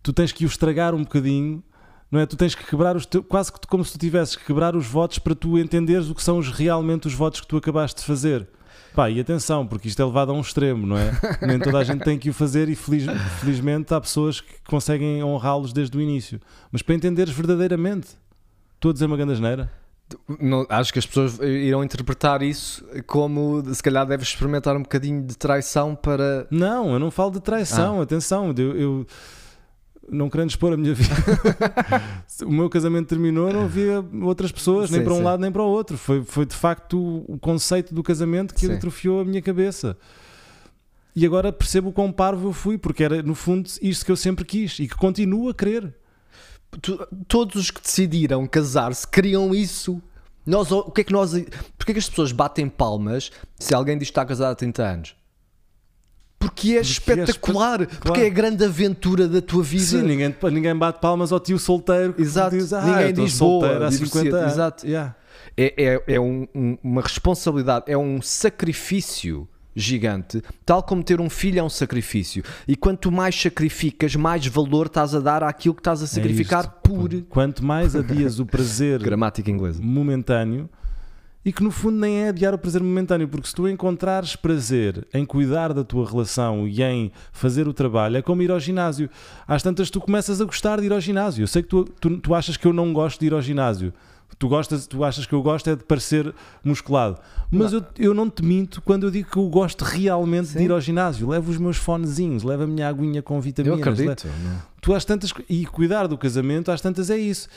[0.02, 1.62] tu tens que o estragar um bocadinho,
[2.10, 2.26] não é?
[2.26, 4.86] Tu tens que quebrar os teus, quase que como se tu tivesses que quebrar os
[4.86, 8.06] votos para tu entenderes o que são os- realmente os votos que tu acabaste de
[8.06, 8.46] fazer.
[8.94, 11.10] Pá, e atenção, porque isto é levado a um extremo, não é?
[11.46, 13.04] Nem toda a gente tem que o fazer e feliz-
[13.40, 16.40] felizmente há pessoas que conseguem honrá-los desde o início.
[16.72, 18.08] Mas para entenderes verdadeiramente,
[18.76, 19.70] estou a dizer uma grande asneira?
[20.40, 25.20] Não, acho que as pessoas irão interpretar isso como se calhar deves experimentar um bocadinho
[25.22, 26.46] de traição para.
[26.50, 27.40] Não, eu não falo de Ah.
[27.40, 29.06] traição, atenção, eu, eu
[30.10, 31.14] não querendo expor a minha vida.
[32.44, 35.22] o meu casamento terminou, não havia outras pessoas, nem Sim, para um sim.
[35.22, 35.96] lado nem para o outro.
[35.98, 38.74] Foi, foi de facto o, conceito do casamento que Sim.
[38.74, 39.96] atrofiou a minha cabeça.
[41.14, 44.16] E agora percebo o quão parvo eu fui, porque era no fundo isto que eu
[44.16, 45.94] sempre quis e que continuo a querer.
[46.82, 50.00] Tu- todos os que decidiram casar-se queriam isso.
[50.44, 51.32] Nós, o que é que nós.
[51.76, 55.16] Porquê que as pessoas batem palmas se alguém diz que está casado há 30 anos?
[56.48, 59.84] Porque é espetacular, porque é a grande aventura da tua vida.
[59.84, 62.56] Sim, ninguém, ninguém bate palmas ao tio solteiro Exato.
[62.56, 64.52] diz, ah, Ninguém diz, solteiro boa, há 50 divorcia-te." anos.
[64.52, 64.86] Exato.
[64.86, 65.14] Yeah.
[65.56, 65.74] É,
[66.08, 71.58] é, é um- um- uma responsabilidade, é um sacrifício gigante, tal como ter um filho
[71.58, 72.42] é um sacrifício.
[72.66, 76.88] E quanto mais sacrificas, mais valor estás a dar àquilo que estás a sacrificar É
[76.88, 79.80] por Quanto mais adias o prazer gramática inglesa.
[79.82, 80.68] momentâneo
[81.46, 85.06] e que no fundo nem é adiar o prazer momentâneo, porque se tu encontrares prazer
[85.14, 89.08] em cuidar da tua relação e em fazer o trabalho, é como ir ao ginásio.
[89.46, 91.44] Às tantas tu começas a gostar de ir ao ginásio.
[91.44, 93.94] Eu sei que tu, tu, tu achas que eu não gosto de ir ao ginásio.
[94.40, 96.34] Tu, gostas, tu achas que eu gosto é de parecer
[96.64, 97.16] musculado.
[97.48, 100.64] Mas eu, eu não te minto quando eu digo que eu gosto realmente de Sim.
[100.64, 101.28] ir ao ginásio.
[101.28, 103.80] Levo os meus fonezinhos, levo a minha aguinha com Eu vitaminas.
[103.80, 104.26] acredito.
[104.82, 105.32] Tu às tantas.
[105.48, 107.48] E cuidar do casamento, às tantas é isso.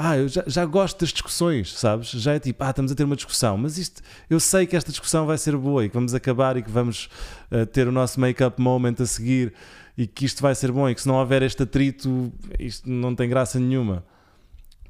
[0.00, 2.10] Ah, eu já, já gosto das discussões, sabes?
[2.10, 4.92] Já é tipo, ah, estamos a ter uma discussão, mas isto, eu sei que esta
[4.92, 7.08] discussão vai ser boa e que vamos acabar e que vamos
[7.50, 9.52] eh, ter o nosso make-up moment a seguir
[9.96, 13.12] e que isto vai ser bom e que se não houver este atrito, isto não
[13.12, 14.04] tem graça nenhuma.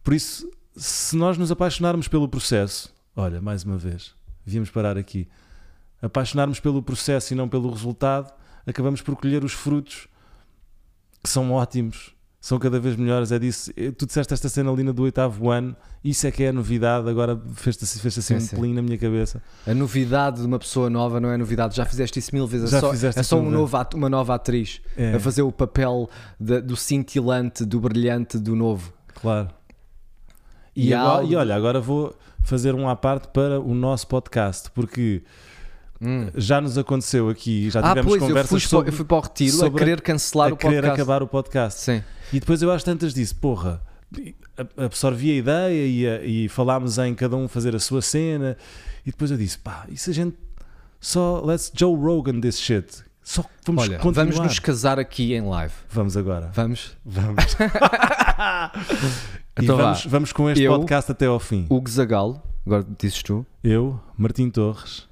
[0.04, 0.46] Por isso,
[0.76, 5.26] se nós nos apaixonarmos pelo processo, olha, mais uma vez, devíamos parar aqui.
[6.02, 8.30] Apaixonarmos pelo processo e não pelo resultado,
[8.66, 10.06] acabamos por colher os frutos
[11.24, 13.32] que são ótimos, são cada vez melhores.
[13.32, 13.70] É disso.
[13.76, 17.08] eh, Tu disseste esta cena ali do oitavo ano, isso é que é a novidade.
[17.08, 18.56] Agora fez-te assim, fez assim Sim, um sim.
[18.56, 19.42] pelinho na minha cabeça.
[19.66, 21.76] A novidade de uma pessoa nova não é novidade.
[21.76, 22.70] Já fizeste isso mil vezes.
[22.70, 23.54] Já é só, é só um vezes.
[23.58, 25.14] novo uma nova atriz É.
[25.14, 26.08] a fazer o papel
[26.38, 28.92] da- do cintilante, do brilhante, do novo.
[29.20, 29.48] Claro.
[30.76, 32.14] E E, agora, e olha, agora vou
[32.44, 35.24] fazer um à parte para o nosso podcast, porque
[36.36, 39.16] já nos aconteceu aqui, já Ah, tivemos pois, eu conversas fui, sobre eu fui para
[39.16, 41.00] o retiro a sobre a- querer cancelar a o querer podcast.
[41.02, 41.80] acabar o podcast.
[41.80, 42.02] Sim.
[42.32, 43.80] E depois eu às tantas disse, porra,
[44.76, 48.56] absorvi a ideia e, a- e falámos em cada um fazer a sua cena.
[49.06, 50.36] E depois eu disse, pá, e se a gente
[51.00, 53.02] só, let's Joe Rogan this shit.
[53.22, 54.24] Só vamos Olha, continuar.
[54.32, 55.74] vamos nos casar aqui em live.
[55.90, 56.50] Vamos agora.
[56.54, 56.96] Vamos?
[57.04, 57.44] Vamos.
[59.58, 61.66] e Então vamos, vamos com este Eu- podcast até ao fim.
[61.68, 65.06] Hugo Zagalo, agora dizes tu, Eu, Martim Torres,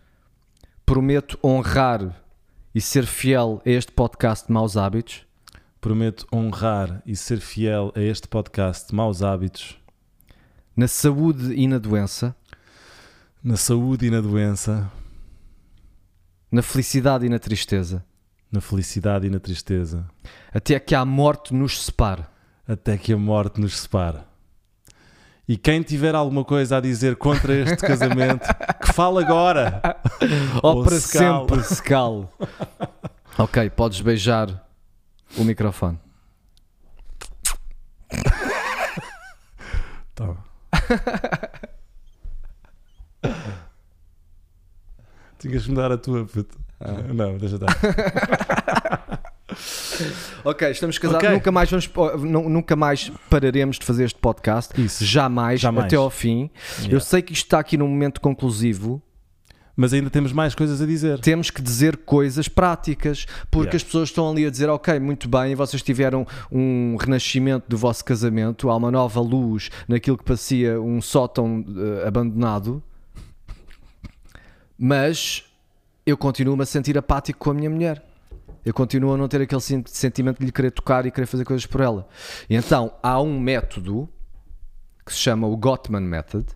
[0.84, 2.22] prometo honrar
[2.74, 5.25] e ser fiel a este podcast de Maus Hábitos,
[5.86, 9.78] prometo honrar e ser fiel a este podcast Maus Hábitos,
[10.76, 12.34] na saúde e na doença,
[13.40, 14.90] na saúde e na doença,
[16.50, 18.04] na felicidade e na tristeza,
[18.50, 20.04] na felicidade e na tristeza,
[20.52, 22.24] até que a morte nos separe.
[22.66, 24.18] até que a morte nos separe.
[25.46, 28.44] E quem tiver alguma coisa a dizer contra este casamento,
[28.84, 29.80] que fale agora.
[30.64, 32.26] Ou Ou para se sempre se cale.
[33.38, 34.65] ok, podes beijar
[35.36, 35.98] o microfone.
[40.14, 40.44] Toma.
[45.38, 46.58] Tinhas de mudar a tua, puto.
[47.14, 47.68] Não, deixa estar.
[50.44, 51.24] Ok, estamos casados.
[51.24, 51.34] Ok.
[51.34, 54.78] Nunca, mais vamos, oh, nu- nunca mais pararemos de fazer este podcast.
[54.80, 55.04] Isso.
[55.04, 55.86] Jamais, Jamais.
[55.86, 56.50] até ao fim.
[56.80, 57.00] Eu Yeah.
[57.00, 59.02] sei que isto está aqui num momento conclusivo.
[59.76, 61.18] Mas ainda temos mais coisas a dizer.
[61.20, 63.76] Temos que dizer coisas práticas, porque Yeah.
[63.76, 68.02] as pessoas estão ali a dizer: Ok, muito bem, vocês tiveram um renascimento do vosso
[68.04, 71.62] casamento, há uma nova luz naquilo que parecia um sótão
[72.02, 72.82] eh, abandonado,
[74.78, 75.44] mas
[76.04, 78.02] eu continuo-me a sentir apático com a minha mulher.
[78.64, 81.44] Eu continuo a não ter aquele sen- sentimento de lhe querer tocar e querer fazer
[81.44, 82.08] coisas por ela.
[82.50, 84.08] E então há um método
[85.04, 86.46] que se chama o Gottman Method,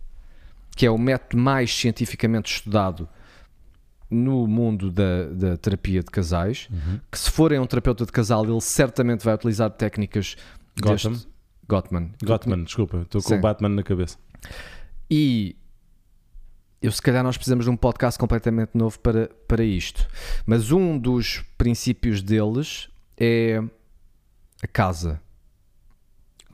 [0.81, 3.07] que é o método mais cientificamente estudado
[4.11, 6.71] no mundo da, da terapia de casais,
[7.13, 10.39] que se forem um terapeuta de casal, ele certamente vai utilizar técnicas
[10.81, 11.13] Gotham?
[11.13, 11.29] deste-
[11.69, 12.13] Gottman.
[12.25, 14.17] Gottman, desculpa, estou com o Batman na cabeça.
[15.11, 15.55] E
[16.81, 20.09] eu se calhar nós precisamos de um podcast completamente novo para, para isto.
[20.47, 23.63] Mas um dos princípios deles é
[24.63, 25.21] a casa.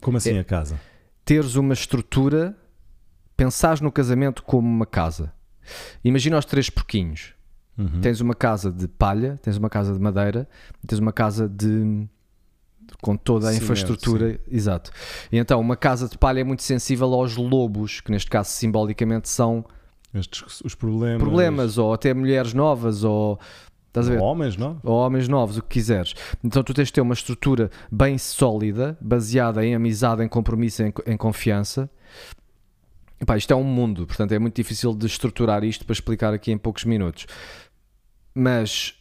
[0.01, 0.77] Como assim É- a casa?
[1.23, 2.53] Teres uma estrutura,
[3.37, 5.31] pensares no casamento como uma casa.
[6.03, 7.33] Imagina os três porquinhos.
[7.77, 8.01] Uhum.
[8.01, 10.49] Tens uma casa de palha, tens uma casa de madeira,
[10.85, 12.07] tens uma casa de
[13.01, 14.91] com toda a Cimento, infraestrutura, exato.
[15.31, 19.29] E então uma casa de palha é muito sensível aos lobos, que neste caso simbolicamente
[19.29, 19.63] são
[20.13, 21.21] Estes, os problemas.
[21.21, 23.39] problemas, ou até mulheres novas, ou?
[24.21, 24.79] Homens, não?
[24.83, 26.13] Ou homens novos, o que quiseres.
[26.43, 30.93] Então tu tens de ter uma estrutura bem sólida, baseada em amizade, em compromisso, em,
[31.05, 31.89] em confiança.
[33.19, 36.51] Epá, isto é um mundo, portanto é muito difícil de estruturar isto para explicar aqui
[36.51, 37.25] em poucos minutos.
[38.33, 38.93] Mas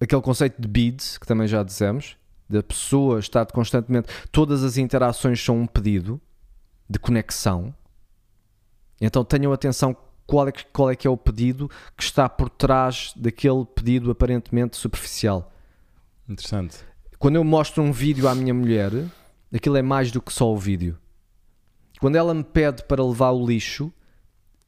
[0.00, 2.16] aquele conceito de bid, que também já dissemos,
[2.48, 4.08] da pessoa estar constantemente.
[4.30, 6.20] Todas as interações são um pedido
[6.90, 7.74] de conexão.
[9.00, 9.96] Então tenham atenção
[10.26, 14.10] qual é, que, qual é que é o pedido que está por trás daquele pedido
[14.10, 15.52] aparentemente superficial.
[16.28, 16.78] Interessante.
[17.18, 18.92] Quando eu mostro um vídeo à minha mulher,
[19.54, 20.98] aquilo é mais do que só o vídeo.
[22.02, 23.92] Quando ela me pede para levar o lixo,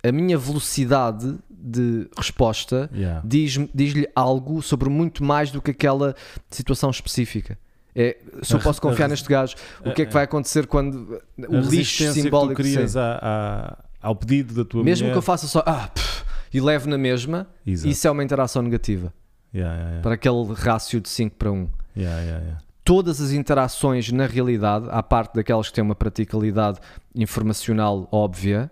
[0.02, 3.20] a minha velocidade de resposta Yeah.
[3.24, 6.14] diz- diz-lhe algo sobre muito mais do que aquela
[6.48, 7.58] situação específica.
[7.96, 10.66] É, se eu A- posso confiar a- neste gajo, o que é que vai acontecer
[10.68, 15.04] quando o a lixo simbólico que tu crias à- à- ao pedido da tua mesmo
[15.06, 15.12] mulher.
[15.14, 17.88] que eu faça só ah, pff, e leve na mesma, Exato.
[17.88, 19.12] isso é uma interação negativa
[19.54, 21.68] Yeah, yeah, para aquele rácio de 5 para 1.
[21.96, 22.63] Yeah, yeah, yeah.
[22.84, 26.78] Todas as interações na realidade, à parte daquelas que têm uma praticalidade
[27.14, 28.70] informacional óbvia,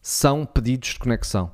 [0.00, 1.50] são pedidos de conexão.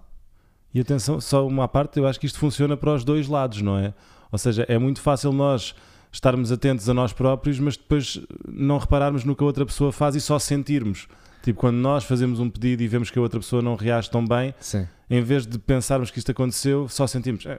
[0.74, 3.78] E atenção, só uma parte, eu acho que isto funciona para os dois lados, não
[3.78, 3.94] é?
[4.30, 5.74] Ou seja, é muito fácil nós
[6.10, 10.14] estarmos atentos a nós próprios, mas depois não repararmos no que a outra pessoa faz
[10.14, 11.08] e só sentirmos.
[11.42, 14.24] Tipo, quando nós fazemos um pedido e vemos que a outra pessoa não reage tão
[14.24, 17.58] bem, Sim, em vez de pensarmos que isto aconteceu, só sentimos "É",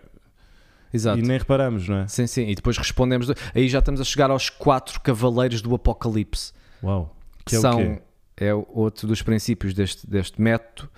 [0.93, 1.19] exato.
[1.19, 2.07] e nem reparamos, não é?
[2.07, 2.47] Sim, sim.
[2.47, 3.27] E depois respondemos.
[3.53, 6.53] Aí já estamos a chegar aos quatro cavaleiros do Apocalipse.
[6.83, 7.15] Uau.
[7.39, 8.01] que Que é o são quê?
[8.37, 10.89] é outro dos princípios deste, deste método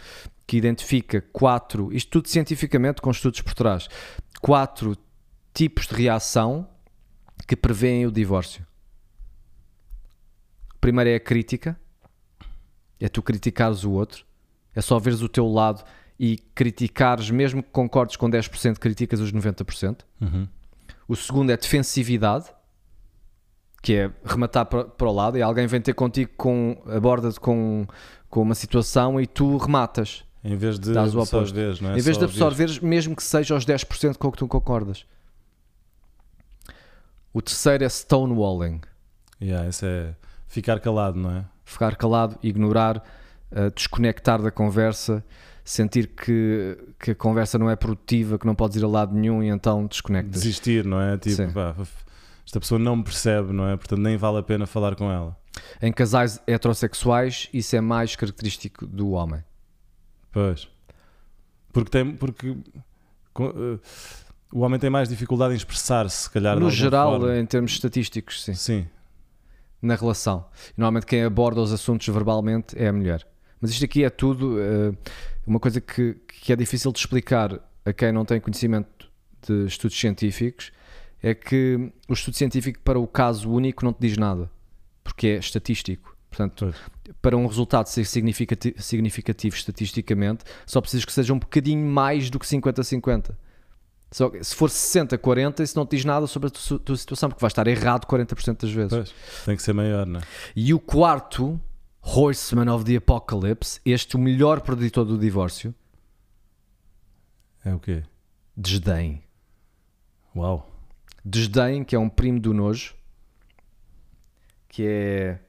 [0.47, 3.87] que identifica quatro, isto tudo cientificamente com estudos por trás,
[4.41, 4.95] quatro
[5.53, 6.67] tipos de reação
[7.47, 8.65] que prevêem o divórcio.
[10.75, 11.79] O primeiro é a crítica,
[12.99, 14.23] é tu criticares o outro,
[14.75, 15.83] é só veres o teu lado
[16.19, 20.01] e criticares, mesmo que concordes com 10%, criticas os 90%.
[20.21, 20.47] Uhum.
[21.07, 22.45] O segundo é defensividade,
[23.81, 27.85] que é rematar para, para o lado e alguém vem ter contigo com aborda-te com,
[28.29, 30.23] com uma situação e tu rematas.
[30.43, 31.97] Em vez de absorveres, não é?
[31.97, 35.05] em vez de absorveres, mesmo que seja aos 10% com o que tu concordas.
[37.33, 38.79] O terceiro é stonewalling.
[39.41, 40.15] Yeah, esse é
[40.47, 41.45] ficar calado, não é?
[41.65, 43.03] Ficar calado, ignorar,
[43.51, 45.23] uh, desconectar da conversa,
[45.65, 49.41] sentir que, que a conversa não é produtiva, que não podes ir a lado nenhum
[49.43, 50.41] e então desconectas.
[50.43, 51.17] Desistir, não é?
[51.17, 51.75] Tipo, pá,
[52.45, 53.75] esta pessoa não me percebe, não é?
[53.75, 55.35] Portanto, nem vale a pena falar com ela.
[55.81, 59.43] Em casais heterossexuais, isso é mais característico do homem.
[60.31, 60.67] Pois.
[61.73, 62.11] Porque tem.
[62.15, 62.55] Porque.
[63.33, 63.79] co- eh,
[64.53, 66.59] o homem tem mais dificuldade em expressar-se, se calhar.
[66.59, 67.37] No geral, forma.
[67.37, 68.53] em termos estatísticos, sim.
[68.53, 68.87] Sim.
[69.81, 70.45] Na relação.
[70.77, 73.25] Normalmente quem aborda os assuntos verbalmente é a mulher.
[73.59, 74.93] Mas isto aqui é tudo eh,
[75.45, 79.07] uma coisa que, que é difícil de explicar a quem não tem conhecimento
[79.47, 80.71] de estudos científicos.
[81.23, 84.49] É que o estudo científico para o caso único não te diz nada.
[85.03, 86.15] Porque é estatístico.
[86.29, 86.73] Portanto,
[87.21, 92.37] para um resultado ser significati- significativo estatisticamente, só precisas que seja um bocadinho mais do
[92.37, 93.31] que 50-50.
[94.11, 97.29] Só que se for 60-40, isso não te diz nada sobre a tu- tua situação,
[97.29, 98.89] porque vai estar errado 40% das vezes.
[98.91, 99.13] Pois.
[99.45, 100.23] Tem que ser maior, não é?
[100.55, 101.59] E o quarto,
[102.05, 105.73] Horseman of the Apocalypse, este o melhor preditor do divórcio,
[107.63, 108.03] É o quê?
[108.55, 109.23] desdém.
[110.35, 110.71] Uau.
[111.23, 112.93] desdém, que é um primo do nojo,
[114.69, 115.39] que é.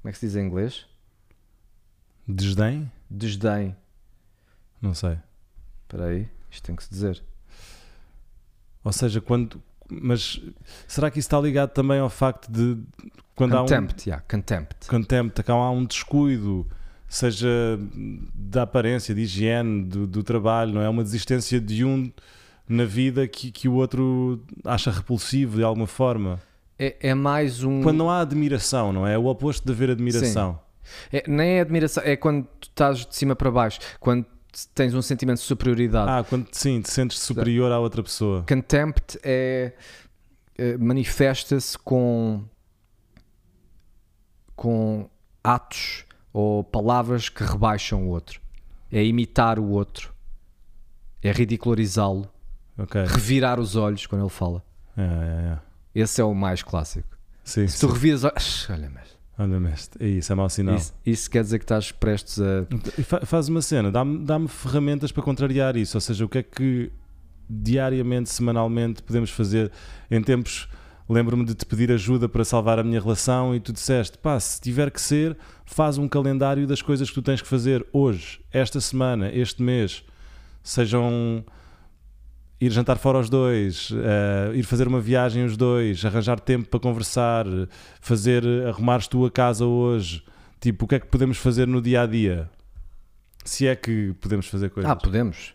[0.00, 0.86] Como é que se diz em inglês?
[2.26, 2.90] Desdém?
[3.10, 3.76] Desdém.
[4.80, 5.18] Não sei.
[5.82, 7.22] Espera aí, isto tem que se dizer.
[8.82, 9.62] Ou seja, quando.
[9.90, 10.40] Mas
[10.86, 12.78] será que isso está ligado também ao facto de.
[13.34, 14.76] Quando contempt, yeah, contempt.
[14.82, 14.88] há um.
[14.88, 16.66] Contempt, que há um descuido,
[17.08, 17.48] seja
[18.34, 20.88] da aparência, de higiene, do, do trabalho, não é?
[20.88, 22.10] Uma desistência de um
[22.68, 26.40] na vida que, que o outro acha repulsivo de alguma forma.
[26.78, 27.82] É, é mais um.
[27.82, 29.14] Quando não há admiração, não é?
[29.14, 30.58] É o oposto de haver admiração.
[31.12, 34.24] É, nem é admiração, é quando tu estás de cima para baixo, quando
[34.74, 36.10] tens um sentimento de superioridade.
[36.10, 38.44] Ah, quando sim, te sentes superior à outra pessoa.
[38.48, 39.72] Contempt é,
[40.56, 42.44] é manifesta-se com
[44.54, 45.08] com
[45.42, 48.40] atos ou palavras que rebaixam o outro.
[48.92, 50.12] É imitar o outro.
[51.22, 52.28] É ridicularizá-lo.
[52.76, 53.02] Ok.
[53.04, 54.62] Revirar os olhos quando ele fala.
[54.96, 55.58] É, é, é.
[55.94, 57.16] Esse é o mais clássico.
[57.42, 57.92] Sim, Se tu sim.
[57.94, 58.24] reviras
[58.68, 59.96] olha, mas Olha-me este.
[60.02, 60.76] É isso, é mau sinal.
[60.76, 62.66] isso, isso quer dizer que estás prestes a
[63.02, 65.96] fa- Faz uma cena, dá-me dá ferramentas para contrariar isso.
[65.96, 66.92] Ou seja, o que é que
[67.48, 69.70] diariamente, semanalmente podemos fazer
[70.10, 70.68] em tempos.
[71.08, 74.60] Lembro-me de te pedir ajuda para salvar a minha relação e tu disseste: pá, se
[74.60, 78.80] tiver que ser, faz um calendário das coisas que tu tens que fazer hoje, esta
[78.80, 80.04] semana, este mês.
[80.62, 81.42] Sejam
[82.60, 86.78] ir jantar fora os dois, eh, ir fazer uma viagem os dois, arranjar tempo para
[86.78, 87.46] conversar,
[88.00, 90.22] fazer, arrumares tu a casa hoje.
[90.60, 92.50] Tipo, o que é que podemos fazer no dia a dia?
[93.44, 94.90] Se é que podemos fazer coisas.
[94.90, 95.54] Ah, podemos.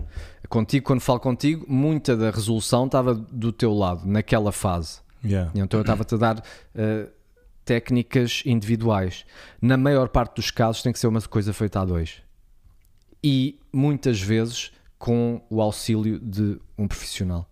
[0.49, 4.99] Contigo, quando falo contigo, muita da resolução estava do teu lado, naquela fase.
[5.24, 5.51] Yeah.
[5.56, 6.43] Então eu estava-te a dar
[6.74, 7.08] eh,
[7.64, 9.26] técnicas individuais.
[9.62, 12.22] Na maior parte dos casos tem que ser uma coisa feita a dois.
[13.24, 17.47] E muitas vezes com o auxílio de um profissional.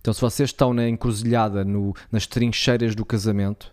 [0.00, 3.72] Então, se vocês estão na encruzilhada, no- nas trincheiras do casamento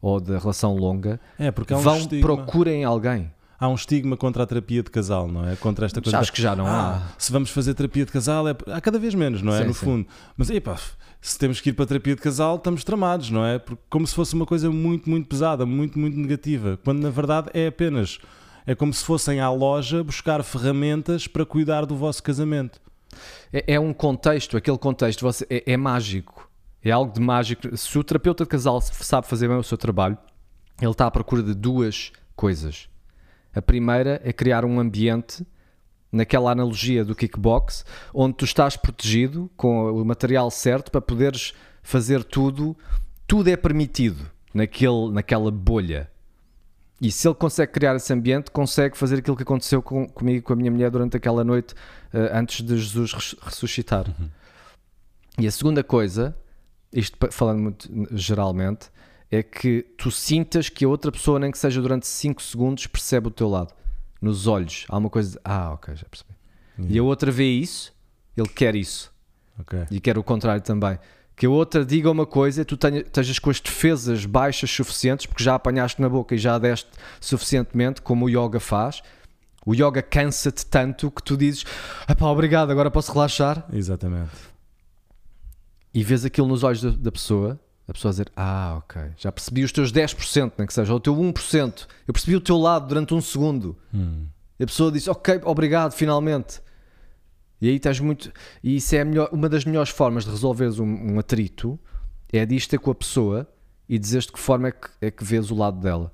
[0.00, 3.30] ou da relação longa, É, porque um, vão, estigma, procurem alguém.
[3.58, 5.56] há um estigma contra a terapia de casal, não é?
[5.56, 6.18] Contra esta coisa.
[6.18, 7.20] Acho que já não ah, há.
[7.20, 8.56] Se vamos fazer terapia de casal, é...
[8.72, 9.62] há cada vez menos, não é?
[9.62, 9.84] Sim, no sim.
[9.84, 10.06] fundo.
[10.36, 10.76] Mas, epá,
[11.20, 13.58] se temos que ir para a terapia de casal, estamos tramados, não é?
[13.58, 16.78] Porque, como se fosse uma coisa muito, muito pesada, muito, muito negativa.
[16.84, 18.18] Quando na verdade é apenas.
[18.66, 22.80] É como se fossem à loja buscar ferramentas para cuidar do vosso casamento.
[23.52, 26.50] É, é um contexto, aquele contexto você, é, é mágico.
[26.82, 27.76] É algo de mágico.
[27.76, 30.18] Se o terapeuta de casal sabe fazer bem o seu trabalho,
[30.80, 32.88] ele está à procura de duas coisas.
[33.54, 35.46] A primeira é criar um ambiente,
[36.12, 42.22] naquela analogia do kickbox, onde tu estás protegido com o material certo para poderes fazer
[42.22, 42.76] tudo.
[43.26, 46.10] Tudo é permitido naquele, naquela bolha.
[47.02, 50.42] E se ele consegue criar esse ambiente, consegue fazer aquilo que aconteceu com, comigo e
[50.42, 51.74] com a minha mulher durante aquela noite
[52.12, 54.06] eh, antes de Jesus res- ressuscitar.
[55.36, 56.36] E a segunda coisa,
[56.92, 58.88] isto falando muito geralmente,
[59.30, 63.26] é que tu sintas que a outra pessoa, nem que seja durante 5 segundos, percebe
[63.28, 63.74] o teu lado.
[64.20, 64.84] Nos olhos.
[64.88, 66.30] Há uma coisa de, ah, ok, já percebi.
[66.88, 67.92] E a outra vê isso,
[68.36, 69.12] ele quer isso.
[69.58, 69.86] Ok.
[69.90, 70.96] E quer o contrário também.
[71.42, 75.26] Que a outra diga uma coisa e tu tenha- estejas com as defesas baixas suficientes,
[75.26, 76.88] porque já apanhaste na boca e já deste
[77.20, 79.02] suficientemente, como o yoga faz.
[79.66, 81.64] O yoga cansa-te tanto que tu dizes:
[82.06, 83.66] ah pá, obrigado, agora posso relaxar.
[83.72, 84.30] Exatamente.
[85.92, 89.32] E vês aquilo nos olhos da, da pessoa, a pessoa a dizer: Ah, ok, já
[89.32, 91.88] percebi os teus 10%, nem que seja, ou o teu 1%.
[92.06, 93.76] Eu percebi o teu lado durante um segundo.
[93.92, 94.26] Hum.
[94.60, 96.60] E a pessoa diz: Ok, obrigado, finalmente.
[97.62, 98.32] E aí estás muito.
[98.60, 101.78] E isso é melhor- uma das melhores formas de resolveres um, um atrito
[102.32, 103.48] é disto ter com a pessoa
[103.88, 106.12] e dizeres de que forma é que, é que vês o lado dela.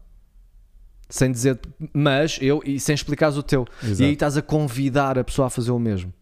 [1.08, 1.58] Sem dizer,
[1.94, 3.64] mas eu, e sem explicares o teu.
[3.82, 4.02] Exato.
[4.02, 6.12] E aí estás a convidar a pessoa a fazer o mesmo.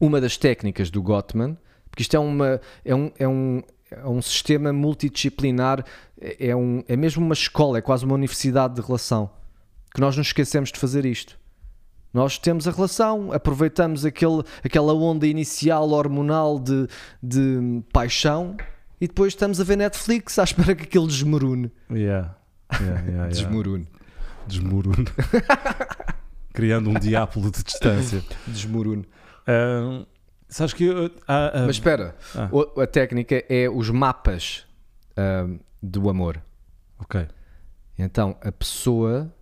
[0.00, 1.58] Uma das técnicas do Gottman,
[1.90, 5.84] porque isto é, uma, é, um, é, um, é um sistema multidisciplinar,
[6.18, 9.30] é, é um, é mesmo uma escola, é quase uma universidade de relação,
[9.94, 11.38] que nós nos esquecemos de fazer isto.
[12.14, 16.86] Nós temos a relação, aproveitamos aquele, aquela onda inicial hormonal de,
[17.20, 18.56] de paixão
[19.00, 21.72] e depois estamos a ver Netflix à espera que aquilo desmorone.
[21.90, 22.36] Yeah.
[22.72, 23.28] Yeah, yeah, yeah.
[23.28, 23.88] Desmorone.
[24.46, 25.06] Desmorone.
[26.54, 28.22] Criando um diápolo de distância.
[28.46, 29.04] Desmorone.
[29.46, 30.04] Ahm,
[30.48, 32.48] sabes que eu- há- há- Mas espera, Ah.
[32.80, 34.64] a técnica é os mapas
[35.16, 36.40] ahm, do amor.
[36.98, 37.26] Ok.
[37.98, 39.32] Então a pessoa.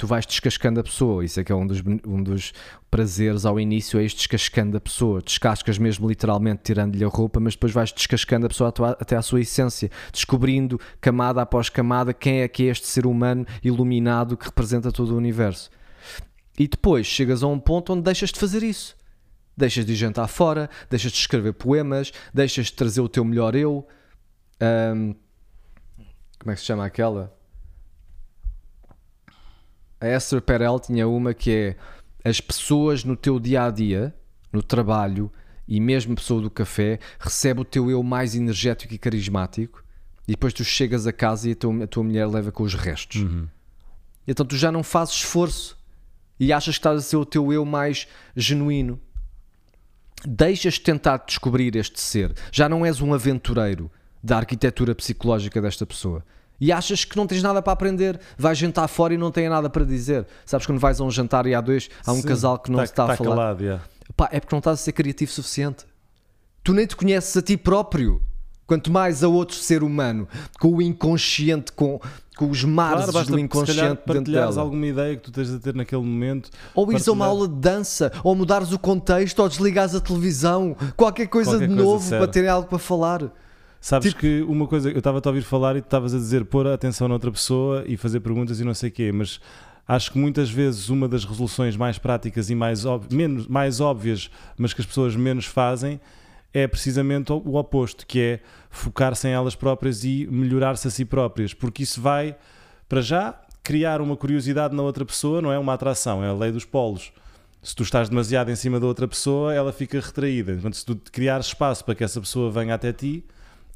[0.00, 2.54] Tu vais descascando a pessoa, isso é que é um dos, um dos
[2.90, 5.20] prazeres ao início, é ires descascando a pessoa.
[5.20, 9.42] Descascas mesmo literalmente tirando-lhe a roupa, mas depois vais descascando a pessoa até à- sua
[9.42, 14.90] essência, descobrindo camada após camada quem é que é este ser humano iluminado que representa
[14.90, 15.68] todo o universo.
[16.58, 18.96] E depois chegas a um ponto onde deixas de fazer isso.
[19.54, 23.54] Deixas de ir jantar fora, deixas de escrever poemas, deixas de trazer o teu melhor
[23.54, 23.86] eu.
[24.62, 25.12] Ahm,
[26.38, 27.38] como é que se chama aquela?
[30.00, 31.76] A Esther Perel tinha uma que é
[32.28, 34.14] as pessoas no teu dia a dia,
[34.52, 35.30] no trabalho
[35.68, 39.84] e mesmo pessoa do café, recebe o teu eu mais energético e carismático
[40.26, 42.74] e depois tu chegas a casa e a tua, a tua mulher leva com os
[42.74, 43.20] restos.
[44.26, 45.78] Então tu já não fazes esforço
[46.38, 48.98] e achas que estás a ser o teu eu mais genuíno.
[50.26, 52.34] Deixas de tentar descobrir este ser.
[52.50, 53.90] Já não és um aventureiro
[54.22, 56.24] da arquitetura psicológica desta pessoa.
[56.60, 58.20] E achas que não tens nada para aprender.
[58.36, 60.26] Vais jantar fora e não tem nada para dizer.
[60.44, 62.78] Sabes quando vais a um jantar e há dois, há um Sim, casal que não
[62.80, 63.30] tá- se está tá a falar.
[63.36, 63.82] calado, yeah.
[64.16, 65.86] Pá, é porque não estás a ser criativo o suficiente.
[66.62, 68.20] Tu nem te conheces a ti próprio.
[68.66, 70.28] Quanto mais a outro ser humano,
[70.60, 71.98] com o inconsciente, com,
[72.36, 74.60] com os mares Claro, do inconsciente dentro dela.
[74.60, 76.50] alguma ideia que tu tens a ter naquele momento.
[76.72, 80.76] Ou ires a uma aula de dança, ou mudares o contexto, ou desligares a televisão,
[80.96, 82.24] qualquer coisa Qualquer de coisa novo serve.
[82.24, 83.22] para terem algo para falar.
[83.80, 86.44] Sabes Tipo- que uma coisa, eu estava-te a ouvir falar e tu estavas a dizer
[86.44, 89.40] pôr a atenção noutra pessoa e fazer perguntas e não sei o quê, mas
[89.88, 94.74] acho que muitas vezes uma das resoluções mais práticas e mais, menos, mais óbvias, mas
[94.74, 95.98] que as pessoas menos fazem,
[96.52, 101.04] é precisamente o o oposto, que é focar-se em elas próprias e melhorar-se a si
[101.06, 102.36] próprias, porque isso vai,
[102.88, 106.52] para já, criar uma curiosidade na outra pessoa, não é uma atração, é a lei
[106.52, 107.12] dos polos.
[107.62, 110.52] Se tu estás demasiado em cima da outra pessoa, ela fica retraída.
[110.52, 113.22] Enquanto se tu criares espaço para que essa pessoa venha até ti,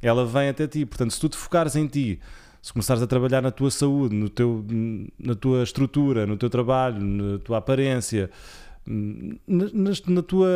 [0.07, 0.85] ela vem até ti.
[0.85, 2.21] Portanto, se tu te focares em ti,
[2.63, 4.65] se começares a trabalhar na tua saúde, no teu,
[5.19, 8.31] na tua estrutura, no teu trabalho, na tua aparência,
[8.87, 10.49] na, na- na tua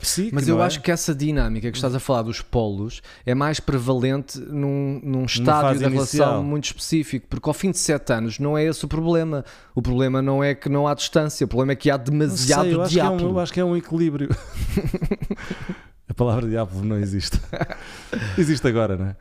[0.00, 0.32] psique.
[0.32, 0.66] Mas eu é?
[0.66, 5.24] acho que essa dinâmica que estás a falar dos polos é mais prevalente num, num
[5.24, 8.88] estádio da relação muito específico, porque ao fim de sete anos não é esse o
[8.88, 9.44] problema.
[9.74, 12.62] O problema não é que não há distância, o problema é que há Não demasiado
[12.62, 13.34] sei, eu acho, é um, diálogo.
[13.36, 14.28] eu acho que é um equilíbrio.
[16.12, 17.40] a palavra diabo não existe.
[18.36, 19.16] existe agora, não é?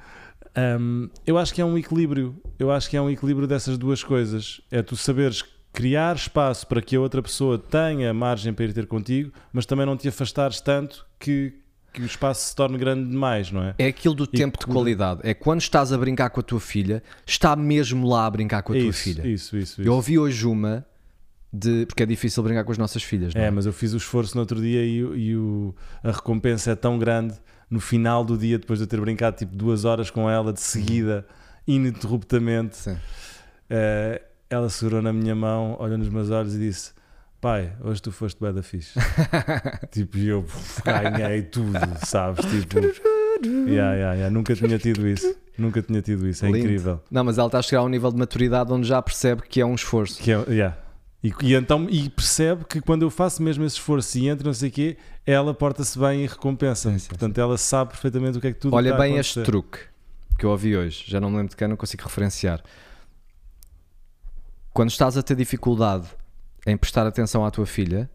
[0.78, 2.36] Hum, eu acho que é um equilíbrio.
[2.60, 4.60] Eu acho que é um equilíbrio dessas duas coisas.
[4.70, 8.88] É tu saberes criar espaço para que a outra pessoa tenha margem para ir ter
[8.88, 11.54] contigo, mas também não te afastares tanto que,
[11.94, 13.74] que o espaço se torne grande demais, não é?
[13.80, 15.22] É aquilo do E tempo de qualidade.
[15.24, 18.74] É quando estás a brincar com a tua filha, está mesmo lá a brincar com
[18.74, 19.26] a tua isso, filha.
[19.26, 19.94] Isso, isso, Eu isso.
[19.94, 20.86] ouvi hoje uma
[21.52, 21.86] de.
[21.86, 23.46] Porque é difícil brincar com as nossas filhas, não é?
[23.48, 25.74] É, mas eu fiz o esforço no outro dia e, e o-
[26.04, 27.34] a recompensa é tão grande
[27.70, 30.60] no final do dia, depois de eu ter brincado tipo duas horas com ela de
[30.62, 31.26] seguida,
[31.68, 32.76] ininterruptamente.
[32.78, 32.98] Sim.
[33.70, 36.92] eh, ela segurou na minha mão, olhou nos meus olhos e disse:
[37.40, 39.00] Pai, hoje tu foste da fixe.
[39.92, 40.46] tipo, e eu
[41.18, 42.46] ganhei tudo, sabes?
[42.46, 42.80] Tipo,
[43.44, 44.30] yeah, yeah, yeah.
[44.30, 45.34] nunca tinha tido isso.
[45.58, 46.44] Nunca tinha tido isso.
[46.46, 46.60] É Lindo.
[46.60, 47.02] incrível.
[47.10, 49.62] Não, mas ela está a chegar a um nível de maturidade onde já percebe que
[49.62, 50.22] é um esforço.
[50.22, 50.78] Que é, yeah.
[51.24, 54.54] E, e então e percebe que quando eu faço mesmo esse esforço e entro, não
[54.54, 57.00] sei o quê, ela porta-se bem e recompensa-me.
[57.00, 59.80] Sim, Portanto, ela sabe perfeitamente o que é que tudo Olha bem este truque
[60.38, 62.64] que eu ouvi hoje, já não me lembro de quem, não consigo referenciar.
[64.74, 66.08] Quando estás a ter dificuldade
[66.66, 68.10] em prestar atenção à tua filha,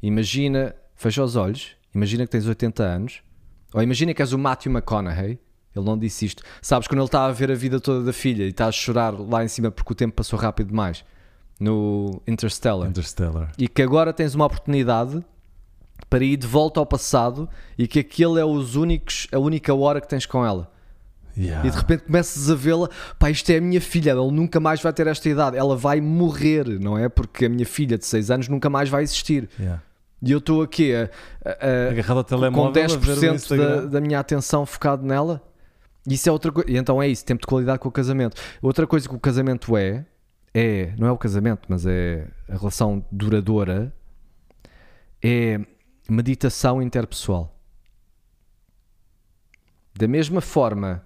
[0.00, 3.22] imagina, fecha os olhos, imagina que tens 80 anos,
[3.74, 5.40] ou imagina que és o Matthew McConaughey,
[5.74, 6.44] ele não disse isto.
[6.62, 9.18] Sabes quando ele está a ver a vida toda da filha e está a chorar
[9.18, 11.04] lá em cima porque o tempo passou rápido demais
[11.60, 13.52] no Interstellar Interstellar.
[13.58, 15.22] e que agora tens uma oportunidade
[16.08, 17.48] para ir de volta ao passado
[17.78, 20.72] e que aquele é os únicos, a única hora que tens com ela.
[21.36, 21.66] Yeah.
[21.66, 22.88] E de repente começas a vê-la,
[23.18, 26.00] pá, isto é a minha filha, ela nunca mais vai ter esta idade, ela vai
[26.00, 27.08] morrer, não é?
[27.08, 29.48] Porque a minha filha de 6 anos nunca mais vai existir.
[29.58, 29.80] Yeah.
[30.22, 31.08] E eu estou aqui a,
[31.44, 35.40] a- Agarrado ao com telemóvel o 10% da, da minha atenção focado nela.
[36.06, 36.68] Isso é outra coisa.
[36.70, 38.36] E então é isso, tempo de qualidade com o casamento.
[38.60, 40.04] Outra coisa que o casamento é,
[40.52, 43.94] é, não é o casamento, mas é a relação duradoura,
[45.22, 45.60] é
[46.08, 47.56] meditação interpessoal.
[49.94, 51.04] Da mesma forma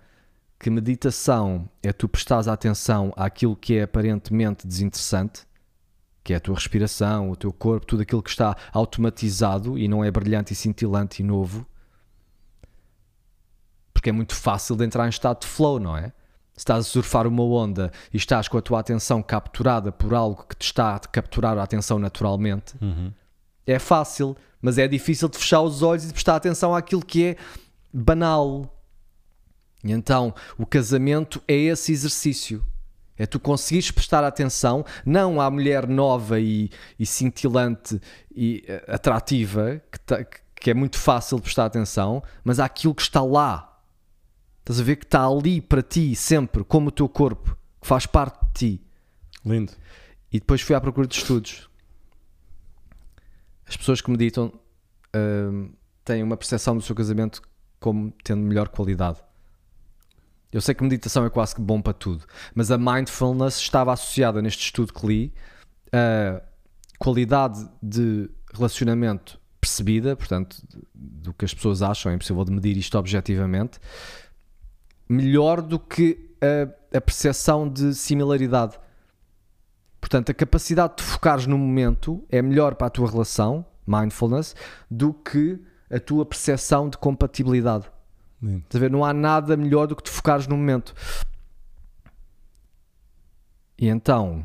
[0.59, 5.47] que meditação é tu prestares atenção àquilo que é aparentemente desinteressante,
[6.23, 10.03] que é a tua respiração, o teu corpo, tudo aquilo que está automatizado e não
[10.03, 11.67] é brilhante e cintilante e novo,
[13.93, 16.13] porque é muito fácil de entrar em estado de flow, não é?
[16.55, 20.45] Se estás a surfar uma onda e estás com a tua atenção capturada por algo
[20.49, 23.13] que te está a capturar a atenção naturalmente, Uhum.
[23.67, 27.25] é fácil, mas é difícil de fechar os olhos e de prestar atenção àquilo que
[27.25, 27.37] é
[27.93, 28.71] banal.
[29.83, 32.65] E então, o casamento é esse exercício.
[33.19, 38.01] É tu conseguires prestar atenção não à mulher nova e, e cintilante
[38.35, 40.27] e eh, atrativa, que,
[40.57, 43.74] que é muito fácil de prestar atenção, mas àquilo que está lá.
[44.65, 48.07] Estás a ver que está ali para ti, sempre, como o teu corpo, que faz
[48.07, 48.87] parte de ti.
[49.45, 49.75] Lindo.
[50.33, 51.69] E depois fui à procura de estudos.
[53.69, 54.51] As pessoas que meditam
[55.15, 55.71] hum,
[56.03, 57.43] têm uma percepção do seu casamento
[57.79, 59.19] como tendo melhor qualidade.
[60.51, 62.25] Eu sei que meditação é quase que bom para tudo,
[62.55, 65.35] mas a mindfulness estava associada neste estudo que li
[65.93, 66.41] a
[66.99, 70.57] qualidade de relacionamento percebida, portanto,
[70.95, 73.79] do que as pessoas acham, é impossível de medir isto objetivamente,
[75.09, 78.79] melhor do que a, a percepção de similaridade.
[80.01, 84.55] Portanto, a capacidade de focares no momento é melhor para a tua relação, mindfulness,
[84.91, 85.59] do que
[85.91, 87.91] a tua percepção de compatibilidade.
[88.41, 88.59] Sim.
[88.59, 88.91] Estás a ver?
[88.91, 90.95] Não há nada melhor do que te focares no momento.
[93.79, 94.45] E então,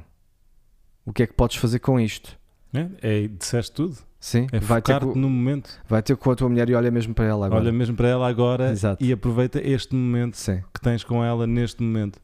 [1.05, 2.37] o que é que podes fazer com isto?
[2.73, 3.97] É, é, disseste tudo.
[4.19, 5.69] Sim, É vai, ter com, no momento.
[5.87, 7.61] vai ter com a tua mulher e olha mesmo para ela agora.
[7.61, 9.01] Olha mesmo para ela agora Exato.
[9.03, 12.19] e aproveita este momento Sim, que tens com ela neste momento.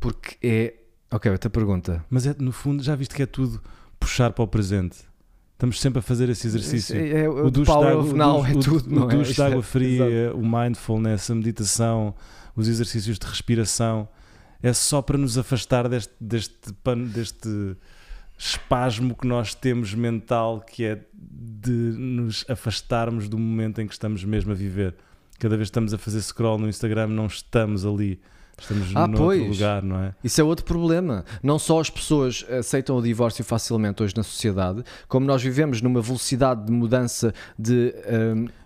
[0.00, 0.74] porque é.
[1.10, 2.04] Ok, outra pergunta.
[2.08, 3.62] Mas é, no fundo, já viste que é tudo
[4.00, 4.98] puxar para o presente.
[5.52, 6.96] Estamos sempre a fazer esse exercício.
[6.96, 9.16] É, é, o duche power de água- of now o é tudo, o é?
[9.16, 12.14] duche de é- água fria, o mindfulness, a meditação,
[12.56, 14.08] os exercícios de respiração,
[14.62, 17.76] é só para nos afastar deste, deste, pan- deste
[18.44, 24.24] espasmo que nós temos mental, que é de nos afastarmos do momento em que estamos
[24.24, 24.94] mesmo a viver.
[25.38, 28.20] Cada vez que estamos a fazer scroll no Instagram, não estamos ali.
[28.58, 29.48] Estamos Ah, noutro pois.
[29.48, 30.14] lugar, não é?
[30.22, 31.24] Isso é outro problema.
[31.42, 36.00] Não só as pessoas aceitam o divórcio facilmente hoje na sociedade, como nós vivemos numa
[36.02, 37.94] velocidade de mudança de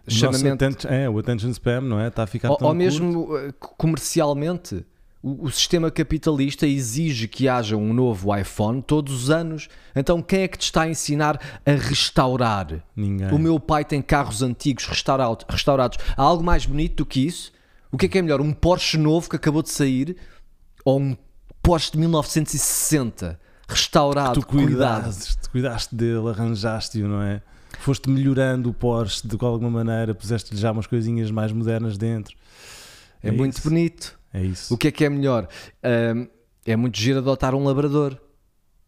[0.07, 0.89] nosso chamamento.
[0.89, 2.09] é, o attention spam, não é?
[2.09, 4.85] Está a ficar Ou, ou mesmo uh, comercialmente.
[5.27, 9.69] O, o sistema capitalista exige que haja um novo iPhone todos os anos.
[9.93, 12.69] Então, quem é que te está a ensinar a restaurar?
[12.95, 13.33] Ninguém.
[13.33, 15.99] O meu pai tem carros antigos restaurado- restaurados.
[16.17, 17.53] Há algo mais bonito do que isso?
[17.91, 18.41] O que é que é melhor?
[18.41, 20.17] Um Porsche novo que acabou de sair
[20.85, 21.17] ou um
[21.61, 25.03] Porsche de 1960 restaurado, tu cuidado?
[25.03, 27.43] cuidaste, tu cuidaste dele, arranjaste-o, não é?
[27.81, 32.37] Foste melhorando o Porsche de alguma maneira, puseste-lhe já umas coisinhas mais modernas dentro.
[33.21, 33.69] É, muito isso.
[33.69, 34.16] bonito.
[34.33, 34.75] É isso.
[34.75, 35.49] O que é que é melhor?
[35.83, 36.27] Ahm,
[36.65, 38.21] é muito giro adotar um labrador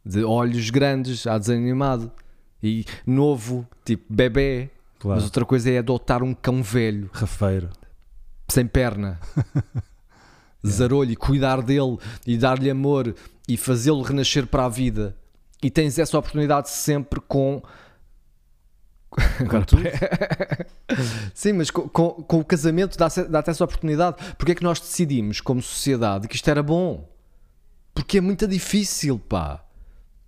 [0.05, 2.11] de olhos grandes, a desenho animado
[2.63, 4.71] e novo, tipo bebê.
[4.99, 5.17] Claro.
[5.17, 7.71] Mas outra coisa é adotar um cão velho, Rafeiro.
[8.49, 9.21] sem perna,
[10.67, 13.15] zarolho, e cuidar dele e dar-lhe amor
[13.47, 15.17] e fazê-lo renascer para a vida.
[15.63, 17.63] E tens essa oportunidade sempre com.
[19.41, 19.65] Agora.
[21.35, 24.17] Sim, mas com, com- com o casamento dá-se- dá-te essa oportunidade.
[24.37, 27.09] Porque é que nós decidimos, como sociedade, que isto era bom?
[27.95, 29.65] Porque é muito difícil, pá.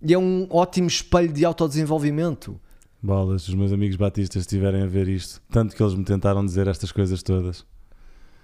[0.01, 2.59] E é um ótimo espelho de autodesenvolvimento.
[3.01, 6.67] Bolas, os meus amigos batistas estiverem a ver isto, tanto que eles me tentaram dizer
[6.67, 7.65] estas coisas todas.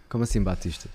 [0.09, 0.91] Como assim, Batistas?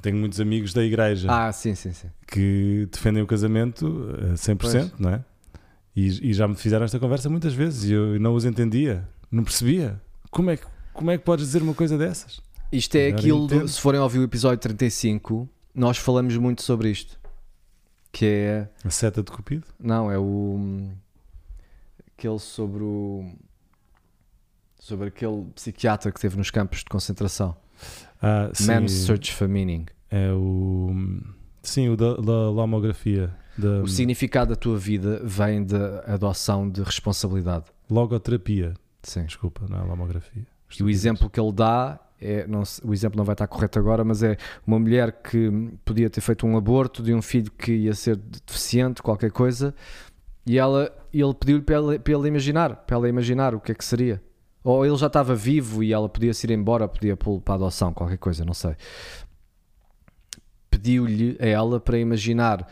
[0.00, 2.08] Tenho muitos amigos da igreja Ah, sim, sim, sim.
[2.26, 5.24] que defendem o casamento a 100%, não é?
[5.98, 9.42] E, e já me fizeram esta conversa muitas vezes e eu não os entendia, não
[9.42, 10.00] percebia.
[10.30, 12.40] Como é que, como é que podes dizer uma coisa dessas?
[12.70, 16.90] Isto é Agora aquilo, do- se forem ouvir o episódio 35, nós falamos muito sobre
[16.90, 17.18] isto.
[18.12, 18.68] Que é.
[18.84, 19.66] A seta de Cupido?
[19.80, 20.88] Não, é o.
[22.16, 23.32] Aquele sobre o.
[24.78, 27.56] Sobre aquele psiquiatra que teve nos campos de concentração.
[28.22, 29.86] Ah, sim, Man's Search for Meaning.
[30.10, 30.94] é o.
[31.62, 36.82] Sim, o da, da lomografia, da O significado da tua vida vem da adoção de
[36.82, 37.66] responsabilidade.
[37.90, 38.74] logoterapia.
[39.02, 39.24] Sim.
[39.24, 40.46] Desculpa, não é lomografia.
[40.78, 44.04] E o exemplo que ele dá é, não o exemplo não vai estar correto agora,
[44.04, 44.36] mas é
[44.66, 45.50] uma mulher que
[45.84, 49.74] podia ter feito um aborto de um filho que ia ser deficiente, qualquer coisa,
[50.44, 53.74] e ela, ele pediu-lhe para ela, para ele imaginar, para ela imaginar o que é
[53.74, 54.20] que seria.
[54.64, 57.56] Ou ele já estava vivo e ela podia se ir embora, podia pô-lo para a
[57.56, 58.74] adoção, qualquer coisa, não sei.
[60.68, 62.66] Pediu-lhe a ela para imaginar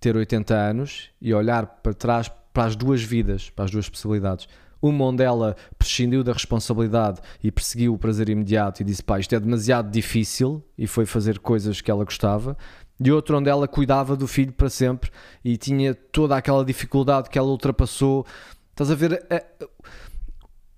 [0.00, 4.48] ter 80 anos e olhar para trás para as duas vidas, para as duas possibilidades.
[4.80, 9.34] Uma onde ela prescindiu da responsabilidade e perseguiu o prazer imediato e disse: pá, isto
[9.34, 12.56] é demasiado difícil e foi fazer coisas que ela gostava.
[12.98, 15.10] E outra onde ela cuidava do filho para sempre
[15.44, 18.24] e tinha toda aquela dificuldade que ela ultrapassou.
[18.70, 19.42] Estás a ver a,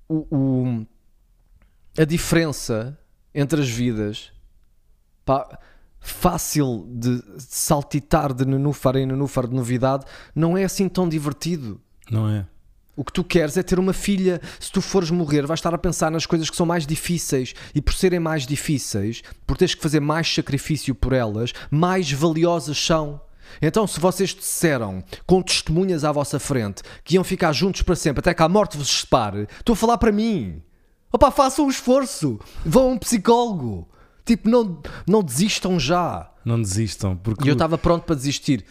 [0.08, 0.86] o- o-
[2.00, 2.98] a diferença
[3.34, 4.32] entre as vidas?
[5.24, 5.58] Pá,
[6.00, 10.04] fácil de saltitar de nenúfar em nenúfar de novidade
[10.34, 11.80] não é assim tão divertido.
[12.10, 12.46] Não é?
[12.96, 14.40] O que tu queres é ter uma filha.
[14.58, 17.54] Se tu fores morrer, vais estar a pensar nas coisas que são mais difíceis.
[17.72, 22.76] E por serem mais difíceis, por teres que fazer mais sacrifício por elas, mais valiosas
[22.76, 23.20] são.
[23.62, 28.18] Então, se vocês disseram, com testemunhas à vossa frente, que iam ficar juntos para sempre
[28.18, 30.60] até que a morte vos separe, estou a falar para mim.
[31.12, 32.40] Opa, façam um esforço.
[32.66, 33.88] Vão a um psicólogo.
[34.28, 36.30] Tipo, não, não desistam já.
[36.44, 38.62] Não desistam, porque E eu estava pronto para desistir.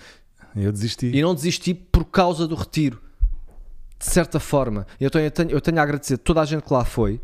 [0.55, 1.07] eu desisti.
[1.07, 3.01] E não desisti por causa do retiro.
[3.97, 4.85] de certa forma.
[5.01, 7.19] Eu tenho, eu, tenho, eu tenho a agradecer a toda a gente que lá foi,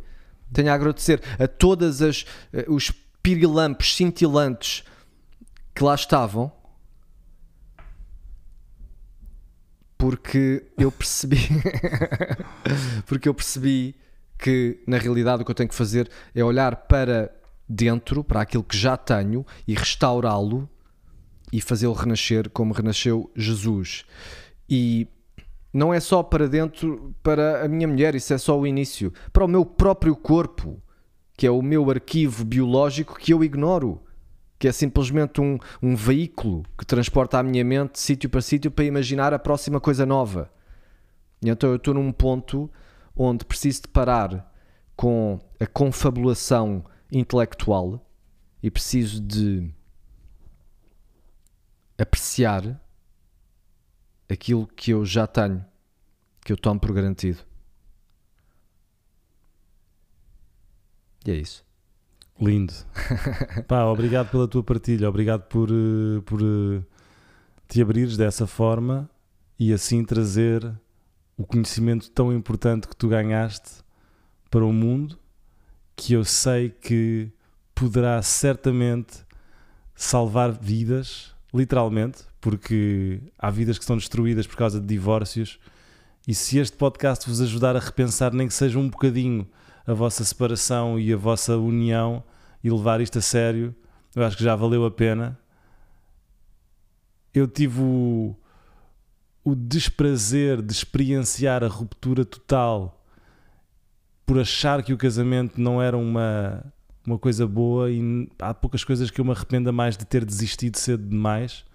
[0.52, 2.92] tenho a agradecer a todas as eh, os
[3.22, 4.84] pirilampos cintilantes
[5.76, 6.52] que lá estavam,
[9.96, 11.38] porque eu percebi,
[13.06, 13.96] porque eu percebi
[14.40, 17.32] que na realidade o que eu tenho que fazer é olhar para
[17.68, 20.70] dentro, para aquilo que já tenho e restaurá-lo
[21.52, 24.06] e fazê-lo renascer como renasceu Jesus.
[24.68, 25.08] E
[25.72, 29.14] não é só para dentro, para a minha mulher, isso é só o início.
[29.32, 30.82] Para o meu próprio corpo,
[31.38, 34.02] que é o meu arquivo biológico que eu ignoro.
[34.58, 38.72] Que é simplesmente um, um veículo que transporta a minha mente de sítio para sítio
[38.72, 40.50] para imaginar a próxima coisa nova.
[41.44, 42.70] E então eu estou num ponto
[43.16, 44.52] onde preciso de parar
[44.96, 46.84] com a confabulação
[47.14, 48.06] intelectual
[48.62, 49.72] e preciso de
[51.98, 52.82] apreciar
[54.30, 55.64] aquilo que eu já tenho,
[56.44, 57.40] que eu tomo por garantido.
[61.26, 61.66] E é isso.
[62.40, 62.74] Lindo.
[63.68, 66.82] Pá, obrigado pela tua partilha, obrigado por, eh, por eh,
[67.68, 69.10] te abrires dessa forma
[69.58, 70.74] e assim trazer
[71.38, 73.84] o conhecimento tão importante que tu ganhaste
[74.50, 75.18] para o mundo,
[75.96, 77.32] que eu sei que
[77.74, 79.26] poderá certamente
[79.96, 85.60] salvar vidas, literalmente, porque há vidas que são destruídas por causa de divórcios.
[86.28, 89.48] E se este podcast vos ajudar a repensar, nem que seja um bocadinho,
[89.86, 92.24] a vossa separação e a vossa união
[92.64, 93.76] e levar isto a sério,
[94.16, 95.38] eu acho que já valeu a pena.
[97.34, 98.36] Eu tive o,
[99.44, 103.03] o desprazer de experienciar a ruptura total
[104.26, 106.64] por achar que o casamento não era uma,
[107.06, 110.78] uma coisa boa e há poucas coisas que eu me arrependa mais de ter desistido
[110.78, 111.66] cedo demais.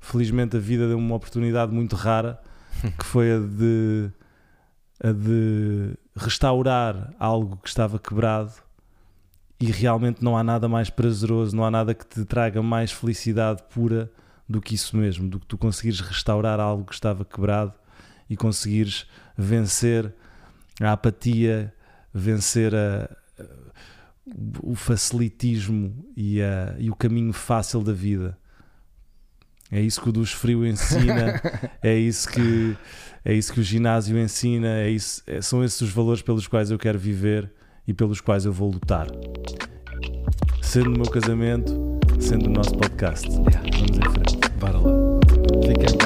[0.00, 2.40] Felizmente a vida deu uma oportunidade muito rara
[2.98, 4.10] que foi a de
[5.02, 8.52] a de restaurar algo que estava quebrado
[9.60, 13.62] e realmente não há nada mais prazeroso, não há nada que te traga mais felicidade
[13.70, 14.10] pura
[14.48, 17.72] do que isso mesmo, do que tu conseguires restaurar algo que estava quebrado
[18.28, 19.06] e conseguires
[19.36, 20.12] vencer
[20.80, 21.72] a apatia,
[22.16, 23.08] vencer a,
[24.62, 28.36] o facilitismo e, a, e o caminho fácil da vida.
[29.70, 31.40] É isso que o dos frio ensina,
[31.82, 32.76] é isso que
[33.24, 36.70] é isso que o ginásio ensina, é isso, é, são esses os valores pelos quais
[36.70, 37.52] eu quero viver
[37.86, 39.08] e pelos quais eu vou lutar.
[40.62, 43.28] Sendo o meu casamento, sendo o nosso podcast.
[43.28, 44.38] Vamos em frente.
[44.60, 45.20] Bora lá.
[45.66, 45.98] Fiquem